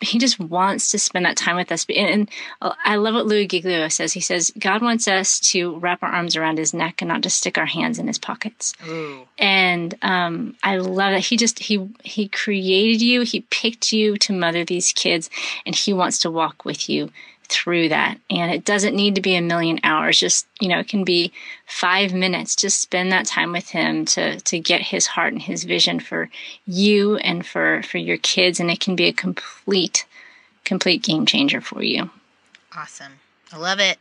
he 0.00 0.18
just 0.18 0.38
wants 0.38 0.90
to 0.90 0.98
spend 0.98 1.24
that 1.24 1.36
time 1.36 1.56
with 1.56 1.72
us. 1.72 1.84
And, 1.94 2.30
I 2.60 2.96
love 2.96 3.14
what 3.14 3.26
Louie 3.26 3.46
Giglio 3.46 3.88
says. 3.88 4.12
He 4.12 4.20
says, 4.20 4.52
God 4.58 4.82
wants 4.82 5.08
us 5.08 5.40
to 5.50 5.76
wrap 5.78 6.02
our 6.02 6.08
arms 6.08 6.36
around 6.36 6.58
his 6.58 6.72
neck 6.72 7.02
and 7.02 7.08
not 7.08 7.20
just 7.20 7.38
stick 7.38 7.58
our 7.58 7.66
hands 7.66 7.98
in 7.98 8.06
his 8.06 8.18
pockets. 8.18 8.74
Ooh. 8.86 9.26
And 9.38 9.96
um, 10.02 10.56
I 10.62 10.76
love 10.76 11.12
that 11.12 11.26
he 11.26 11.36
just, 11.36 11.58
he, 11.58 11.88
he 12.04 12.28
created 12.28 13.02
you, 13.02 13.22
he 13.22 13.40
picked 13.50 13.92
you 13.92 14.16
to 14.18 14.32
mother 14.32 14.64
these 14.64 14.92
kids, 14.92 15.30
and 15.66 15.74
he 15.74 15.92
wants 15.92 16.18
to 16.20 16.30
walk 16.30 16.64
with 16.64 16.88
you 16.88 17.10
through 17.48 17.88
that. 17.88 18.18
And 18.30 18.52
it 18.52 18.64
doesn't 18.64 18.94
need 18.94 19.14
to 19.14 19.20
be 19.20 19.34
a 19.34 19.42
million 19.42 19.80
hours. 19.82 20.18
Just, 20.18 20.46
you 20.60 20.68
know, 20.68 20.78
it 20.78 20.88
can 20.88 21.04
be 21.04 21.32
five 21.66 22.12
minutes. 22.12 22.54
Just 22.54 22.80
spend 22.80 23.10
that 23.12 23.26
time 23.26 23.52
with 23.52 23.70
him 23.70 24.04
to, 24.06 24.38
to 24.40 24.58
get 24.58 24.82
his 24.82 25.06
heart 25.06 25.32
and 25.32 25.42
his 25.42 25.64
vision 25.64 26.00
for 26.00 26.30
you 26.66 27.16
and 27.16 27.46
for, 27.46 27.82
for 27.82 27.98
your 27.98 28.18
kids. 28.18 28.60
And 28.60 28.70
it 28.70 28.80
can 28.80 28.96
be 28.96 29.06
a 29.06 29.12
complete, 29.12 30.04
complete 30.64 31.02
game 31.02 31.26
changer 31.26 31.60
for 31.60 31.82
you. 31.82 32.10
Awesome. 32.76 33.12
I 33.52 33.56
love 33.56 33.80
it. 33.80 33.98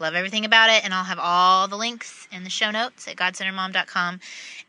Love 0.00 0.14
everything 0.14 0.44
about 0.44 0.70
it. 0.70 0.84
And 0.84 0.92
I'll 0.92 1.04
have 1.04 1.20
all 1.20 1.68
the 1.68 1.76
links 1.76 2.26
in 2.32 2.44
the 2.44 2.50
show 2.50 2.70
notes 2.70 3.06
at 3.06 3.16
godcenteredmom.com. 3.16 4.20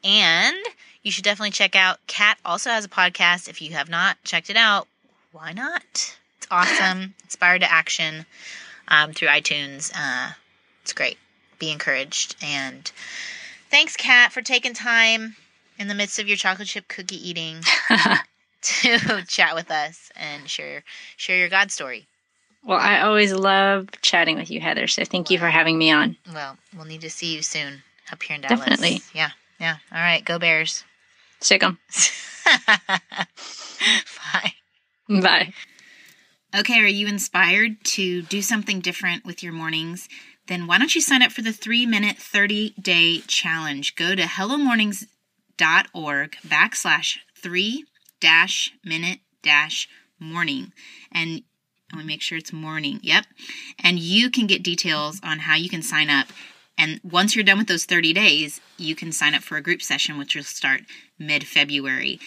And 0.04 0.58
you 1.02 1.12
should 1.12 1.24
definitely 1.24 1.52
check 1.52 1.76
out 1.76 2.00
Kat 2.08 2.38
also 2.46 2.70
has 2.70 2.86
a 2.86 2.90
podcast. 2.90 3.50
If 3.50 3.62
you 3.62 3.72
have 3.74 3.90
not 3.90 4.18
checked 4.24 4.50
it 4.50 4.58
out, 4.58 4.88
why 5.32 5.52
not? 5.52 6.18
It's 6.46 6.52
awesome. 6.52 7.16
Inspired 7.24 7.62
to 7.62 7.72
action 7.72 8.28
um, 8.88 9.14
through 9.14 9.30
iTunes. 9.30 9.92
Uh, 9.96 10.34
it's 10.84 10.94
great. 10.94 11.18
Be 11.58 11.72
encouraged. 11.72 12.36
And 12.44 12.92
thanks, 13.72 13.96
Kat, 13.96 14.32
for 14.32 14.44
taking 14.44 14.74
time 14.74 15.36
in 15.80 15.88
the 15.88 15.96
midst 15.96 16.20
of 16.20 16.28
your 16.28 16.38
chocolate 16.38 16.68
chip 16.68 16.88
cookie 16.88 17.28
eating 17.28 17.62
to 18.62 19.24
chat 19.28 19.56
with 19.56 19.72
us 19.72 20.12
and 20.16 20.48
share 20.48 20.84
share 21.18 21.38
your 21.38 21.50
God 21.50 21.72
story. 21.72 22.06
Well, 22.64 22.80
I 22.80 23.00
always 23.02 23.34
love 23.34 23.90
chatting 24.04 24.38
with 24.38 24.52
you, 24.52 24.62
Heather. 24.62 24.86
So 24.86 25.04
thank 25.04 25.32
you 25.32 25.40
for 25.40 25.48
having 25.48 25.80
me 25.80 25.92
on. 25.92 26.16
Well, 26.32 26.58
we'll 26.76 26.86
need 26.86 27.02
to 27.02 27.10
see 27.10 27.34
you 27.34 27.42
soon 27.42 27.82
up 28.12 28.22
here 28.22 28.36
in 28.36 28.42
Dallas. 28.42 28.60
Definitely. 28.60 29.02
Yeah. 29.16 29.32
Yeah. 29.60 29.78
All 29.92 29.98
right. 29.98 30.24
Go 30.24 30.38
Bears. 30.38 30.84
Sick 31.40 31.64
'em. 31.64 31.80
Bye. 34.34 34.54
Bye. 35.10 35.54
Okay, 36.56 36.80
are 36.80 36.88
you 36.88 37.08
inspired 37.08 37.84
to 37.84 38.22
do 38.22 38.42
something 38.42 38.80
different 38.80 39.26
with 39.26 39.44
your 39.44 39.52
mornings? 39.52 40.08
Then 40.48 40.68
why 40.68 40.78
don't 40.78 40.96
you 40.96 41.02
sign 41.02 41.22
up 41.22 41.34
for 41.34 41.42
the 41.42 41.52
three 41.52 41.86
minute, 41.86 42.18
30 42.18 42.76
day 42.80 43.18
challenge? 43.28 43.98
Go 43.98 44.16
to 44.16 44.22
hellomornings.org 44.22 46.38
backslash 46.48 47.18
three 47.38 47.84
dash 48.22 48.72
minute 48.86 49.20
dash 49.44 49.90
morning. 50.18 50.72
And 51.12 51.42
let 51.92 52.00
me 52.00 52.06
make 52.06 52.22
sure 52.22 52.38
it's 52.38 52.54
morning. 52.54 53.02
Yep. 53.04 53.26
And 53.84 54.00
you 54.00 54.30
can 54.30 54.48
get 54.48 54.64
details 54.64 55.20
on 55.24 55.40
how 55.40 55.56
you 55.56 55.68
can 55.68 55.82
sign 55.82 56.10
up. 56.10 56.28
And 56.78 57.02
once 57.04 57.36
you're 57.36 57.44
done 57.44 57.58
with 57.58 57.68
those 57.68 57.84
30 57.84 58.14
days, 58.14 58.62
you 58.78 58.96
can 58.96 59.12
sign 59.12 59.36
up 59.36 59.44
for 59.44 59.58
a 59.58 59.62
group 59.62 59.82
session, 59.82 60.18
which 60.18 60.38
will 60.38 60.44
start 60.44 60.84
mid 61.20 61.46
February. 61.46 62.18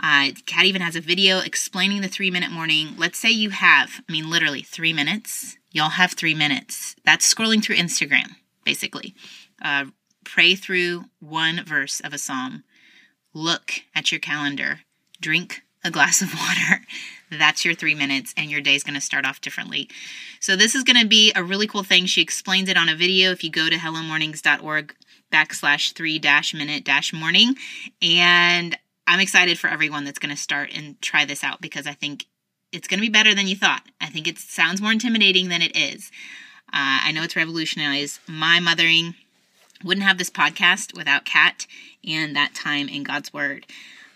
Uh, 0.00 0.30
Kat 0.46 0.64
even 0.64 0.82
has 0.82 0.96
a 0.96 1.00
video 1.00 1.40
explaining 1.40 2.00
the 2.00 2.08
three 2.08 2.30
minute 2.30 2.50
morning. 2.50 2.94
Let's 2.96 3.18
say 3.18 3.30
you 3.30 3.50
have, 3.50 4.00
I 4.08 4.12
mean, 4.12 4.30
literally 4.30 4.62
three 4.62 4.92
minutes. 4.92 5.58
Y'all 5.70 5.90
have 5.90 6.12
three 6.12 6.34
minutes. 6.34 6.94
That's 7.04 7.32
scrolling 7.32 7.62
through 7.62 7.76
Instagram, 7.76 8.36
basically. 8.64 9.14
Uh, 9.60 9.86
pray 10.24 10.54
through 10.54 11.04
one 11.20 11.64
verse 11.64 12.00
of 12.00 12.12
a 12.12 12.18
psalm. 12.18 12.64
Look 13.34 13.72
at 13.94 14.10
your 14.12 14.20
calendar. 14.20 14.80
Drink 15.20 15.62
a 15.84 15.90
glass 15.90 16.22
of 16.22 16.32
water. 16.34 16.84
That's 17.30 17.64
your 17.64 17.74
three 17.74 17.94
minutes, 17.94 18.32
and 18.36 18.50
your 18.50 18.60
day's 18.60 18.82
going 18.82 18.94
to 18.94 19.00
start 19.00 19.26
off 19.26 19.40
differently. 19.40 19.90
So, 20.40 20.56
this 20.56 20.74
is 20.74 20.82
going 20.82 21.00
to 21.00 21.06
be 21.06 21.30
a 21.36 21.44
really 21.44 21.66
cool 21.66 21.82
thing. 21.82 22.06
She 22.06 22.22
explains 22.22 22.70
it 22.70 22.78
on 22.78 22.88
a 22.88 22.96
video 22.96 23.32
if 23.32 23.44
you 23.44 23.50
go 23.50 23.68
to 23.68 23.76
hellomornings.org 23.76 24.94
backslash 25.30 25.92
three 25.92 26.18
dash 26.18 26.54
minute 26.54 26.84
dash 26.84 27.12
morning. 27.12 27.54
And 28.00 28.78
I'm 29.08 29.20
excited 29.20 29.58
for 29.58 29.68
everyone 29.68 30.04
that's 30.04 30.18
going 30.18 30.34
to 30.36 30.40
start 30.40 30.70
and 30.74 31.00
try 31.00 31.24
this 31.24 31.42
out 31.42 31.62
because 31.62 31.86
I 31.86 31.94
think 31.94 32.26
it's 32.72 32.86
going 32.86 32.98
to 32.98 33.06
be 33.06 33.08
better 33.08 33.34
than 33.34 33.46
you 33.46 33.56
thought. 33.56 33.82
I 34.02 34.10
think 34.10 34.28
it 34.28 34.38
sounds 34.38 34.82
more 34.82 34.92
intimidating 34.92 35.48
than 35.48 35.62
it 35.62 35.74
is. 35.74 36.10
Uh, 36.68 37.00
I 37.04 37.12
know 37.12 37.22
it's 37.22 37.34
revolutionized 37.34 38.20
my 38.28 38.60
mothering. 38.60 39.14
Wouldn't 39.82 40.04
have 40.04 40.18
this 40.18 40.28
podcast 40.28 40.94
without 40.94 41.24
Kat 41.24 41.66
and 42.06 42.36
that 42.36 42.54
time 42.54 42.86
in 42.90 43.02
God's 43.02 43.32
Word. 43.32 43.64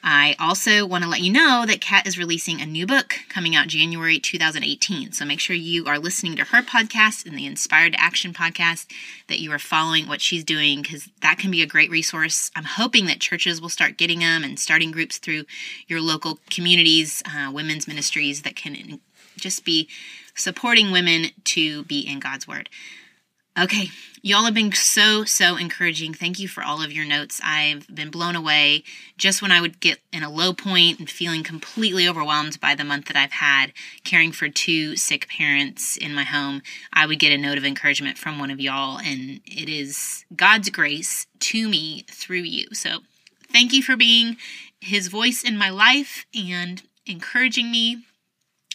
I 0.05 0.35
also 0.41 0.85
want 0.85 1.05
to 1.05 1.11
let 1.11 1.21
you 1.21 1.33
know 1.33 1.65
that 1.67 1.81
Kat 1.81 2.09
is 2.09 2.19
releasing 2.19 2.61
a 2.61 2.67
new 2.67 2.87
book 2.87 3.15
coming 3.29 3.55
out 3.55 3.69
January 3.69 4.19
2018. 4.19 5.13
So 5.13 5.25
make 5.25 5.39
sure 5.39 5.55
you 5.55 5.87
are 5.87 5.99
listening 5.99 6.35
to 6.37 6.45
her 6.45 6.61
podcast 6.61 7.25
and 7.25 7.39
the 7.39 7.47
Inspired 7.47 7.95
Action 7.97 8.33
podcast, 8.33 8.87
that 9.29 9.39
you 9.39 9.53
are 9.53 9.61
following 9.61 10.09
what 10.09 10.21
she's 10.21 10.43
doing 10.43 10.83
because 10.83 11.09
that 11.21 11.39
can 11.39 11.53
be 11.53 11.63
a 11.63 11.67
great 11.67 11.91
resource. 11.91 12.51
I'm 12.57 12.65
hoping 12.65 13.07
that 13.07 13.21
churches 13.21 13.61
will 13.61 13.69
start 13.69 13.97
getting 13.97 14.19
them 14.19 14.43
and 14.43 14.59
starting 14.59 14.91
groups 14.91 15.19
through 15.19 15.45
your 15.87 16.01
local 16.01 16.41
communities, 16.51 17.23
uh, 17.25 17.53
women's 17.53 17.87
ministries 17.87 18.43
that 18.43 18.57
can 18.57 18.99
just 19.37 19.65
be 19.65 19.89
supporting 20.35 20.91
women 20.91 21.27
to 21.45 21.85
be 21.85 22.01
in 22.01 22.19
God's 22.19 22.49
Word. 22.49 22.69
Okay, 23.61 23.91
y'all 24.23 24.47
have 24.47 24.55
been 24.55 24.73
so, 24.73 25.25
so 25.25 25.57
encouraging. 25.57 26.15
Thank 26.15 26.39
you 26.39 26.49
for 26.49 26.63
all 26.63 26.83
of 26.83 26.91
your 26.91 27.05
notes. 27.05 27.39
I've 27.45 27.87
been 27.95 28.11
blown 28.11 28.35
away. 28.35 28.83
Just 29.19 29.43
when 29.43 29.53
I 29.53 29.61
would 29.61 29.79
get 29.79 29.99
in 30.11 30.23
a 30.23 30.31
low 30.31 30.55
point 30.55 30.99
and 30.99 31.11
feeling 31.11 31.43
completely 31.43 32.09
overwhelmed 32.09 32.59
by 32.61 32.75
the 32.75 32.85
month 32.85 33.07
that 33.07 33.17
I've 33.17 33.33
had 33.33 33.75
caring 34.05 34.33
for 34.33 34.49
two 34.49 34.97
sick 34.97 35.29
parents 35.29 35.99
in 35.99 36.15
my 36.15 36.25
home, 36.25 36.63
I 36.95 37.05
would 37.05 37.19
get 37.19 37.31
a 37.31 37.37
note 37.37 37.59
of 37.59 37.65
encouragement 37.67 38.17
from 38.17 38.39
one 38.39 38.51
of 38.51 38.59
y'all. 38.59 38.99
And 38.99 39.43
it 39.45 39.69
is 39.69 40.25
God's 40.35 40.71
grace 40.71 41.27
to 41.41 41.69
me 41.69 42.07
through 42.11 42.39
you. 42.39 42.69
So 42.73 43.01
thank 43.53 43.75
you 43.75 43.83
for 43.83 43.99
being 43.99 44.39
His 44.81 45.09
voice 45.09 45.45
in 45.45 45.59
my 45.59 45.69
life 45.69 46.25
and 46.35 46.83
encouraging 47.05 47.71
me 47.71 48.05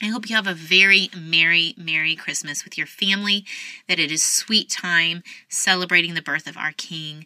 I 0.02 0.08
hope 0.08 0.30
you 0.30 0.36
have 0.36 0.48
a 0.48 0.54
very 0.54 1.10
merry, 1.18 1.74
merry 1.76 2.16
Christmas 2.16 2.64
with 2.64 2.78
your 2.78 2.86
family, 2.86 3.46
that 3.88 4.00
it 4.00 4.12
is 4.12 4.22
sweet 4.22 4.70
time 4.70 5.24
celebrating 5.50 6.14
the 6.14 6.22
birth 6.22 6.48
of 6.48 6.56
our 6.56 6.72
King. 6.72 7.26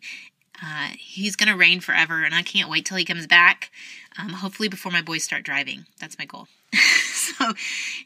Uh, 0.64 0.90
he's 0.98 1.36
going 1.36 1.50
to 1.50 1.58
reign 1.58 1.82
forever, 1.82 2.24
and 2.24 2.34
I 2.34 2.44
can't 2.44 2.70
wait 2.70 2.86
till 2.86 2.98
he 2.98 3.04
comes 3.04 3.28
back. 3.28 3.72
Um, 4.18 4.30
hopefully, 4.30 4.70
before 4.70 4.92
my 4.92 5.02
boys 5.02 5.24
start 5.24 5.44
driving. 5.44 5.86
That's 6.00 6.18
my 6.18 6.26
goal. 6.26 6.48
so, 7.14 7.54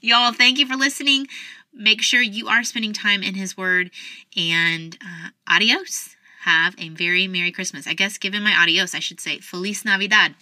y'all, 0.02 0.34
thank 0.34 0.58
you 0.58 0.66
for 0.66 0.76
listening. 0.76 1.28
Make 1.74 2.02
sure 2.02 2.22
you 2.22 2.48
are 2.48 2.64
spending 2.64 2.94
time 2.94 3.22
in 3.22 3.36
His 3.36 3.58
Word, 3.58 3.92
and 4.36 4.98
uh, 5.02 5.30
adios. 5.48 6.16
Have 6.42 6.76
a 6.78 6.90
very 6.90 7.28
Merry 7.28 7.52
Christmas. 7.52 7.88
I 7.88 7.94
guess, 7.94 8.18
given 8.18 8.44
my 8.44 8.54
adios, 8.54 8.96
I 8.96 9.00
should 9.00 9.20
say 9.20 9.40
Feliz 9.40 9.84
Navidad. 9.84 10.36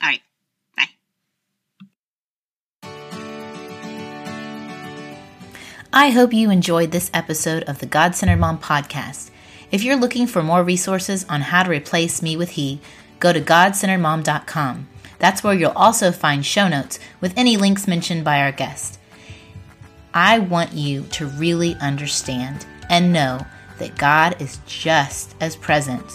All 0.00 0.08
right. 0.08 0.20
I 6.00 6.10
hope 6.10 6.32
you 6.32 6.48
enjoyed 6.48 6.92
this 6.92 7.10
episode 7.12 7.64
of 7.64 7.80
the 7.80 7.86
God 7.86 8.14
Centered 8.14 8.38
Mom 8.38 8.60
podcast. 8.60 9.32
If 9.72 9.82
you're 9.82 9.96
looking 9.96 10.28
for 10.28 10.44
more 10.44 10.62
resources 10.62 11.26
on 11.28 11.40
how 11.40 11.64
to 11.64 11.70
replace 11.70 12.22
me 12.22 12.36
with 12.36 12.50
he, 12.50 12.78
go 13.18 13.32
to 13.32 13.40
godcenteredmom.com. 13.40 14.88
That's 15.18 15.42
where 15.42 15.54
you'll 15.54 15.72
also 15.72 16.12
find 16.12 16.46
show 16.46 16.68
notes 16.68 17.00
with 17.20 17.36
any 17.36 17.56
links 17.56 17.88
mentioned 17.88 18.22
by 18.22 18.42
our 18.42 18.52
guest. 18.52 19.00
I 20.14 20.38
want 20.38 20.72
you 20.72 21.02
to 21.14 21.26
really 21.26 21.74
understand 21.80 22.64
and 22.88 23.12
know 23.12 23.44
that 23.80 23.98
God 23.98 24.40
is 24.40 24.60
just 24.68 25.34
as 25.40 25.56
present 25.56 26.12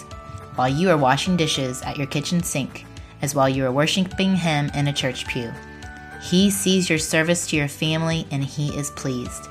while 0.54 0.66
you 0.70 0.88
are 0.88 0.96
washing 0.96 1.36
dishes 1.36 1.82
at 1.82 1.98
your 1.98 2.06
kitchen 2.06 2.42
sink 2.42 2.86
as 3.20 3.34
while 3.34 3.50
you 3.50 3.66
are 3.66 3.70
worshiping 3.70 4.34
Him 4.34 4.70
in 4.74 4.88
a 4.88 4.94
church 4.94 5.26
pew. 5.26 5.52
He 6.22 6.48
sees 6.50 6.88
your 6.88 6.98
service 6.98 7.46
to 7.48 7.56
your 7.56 7.68
family 7.68 8.26
and 8.30 8.42
He 8.42 8.74
is 8.78 8.90
pleased. 8.92 9.50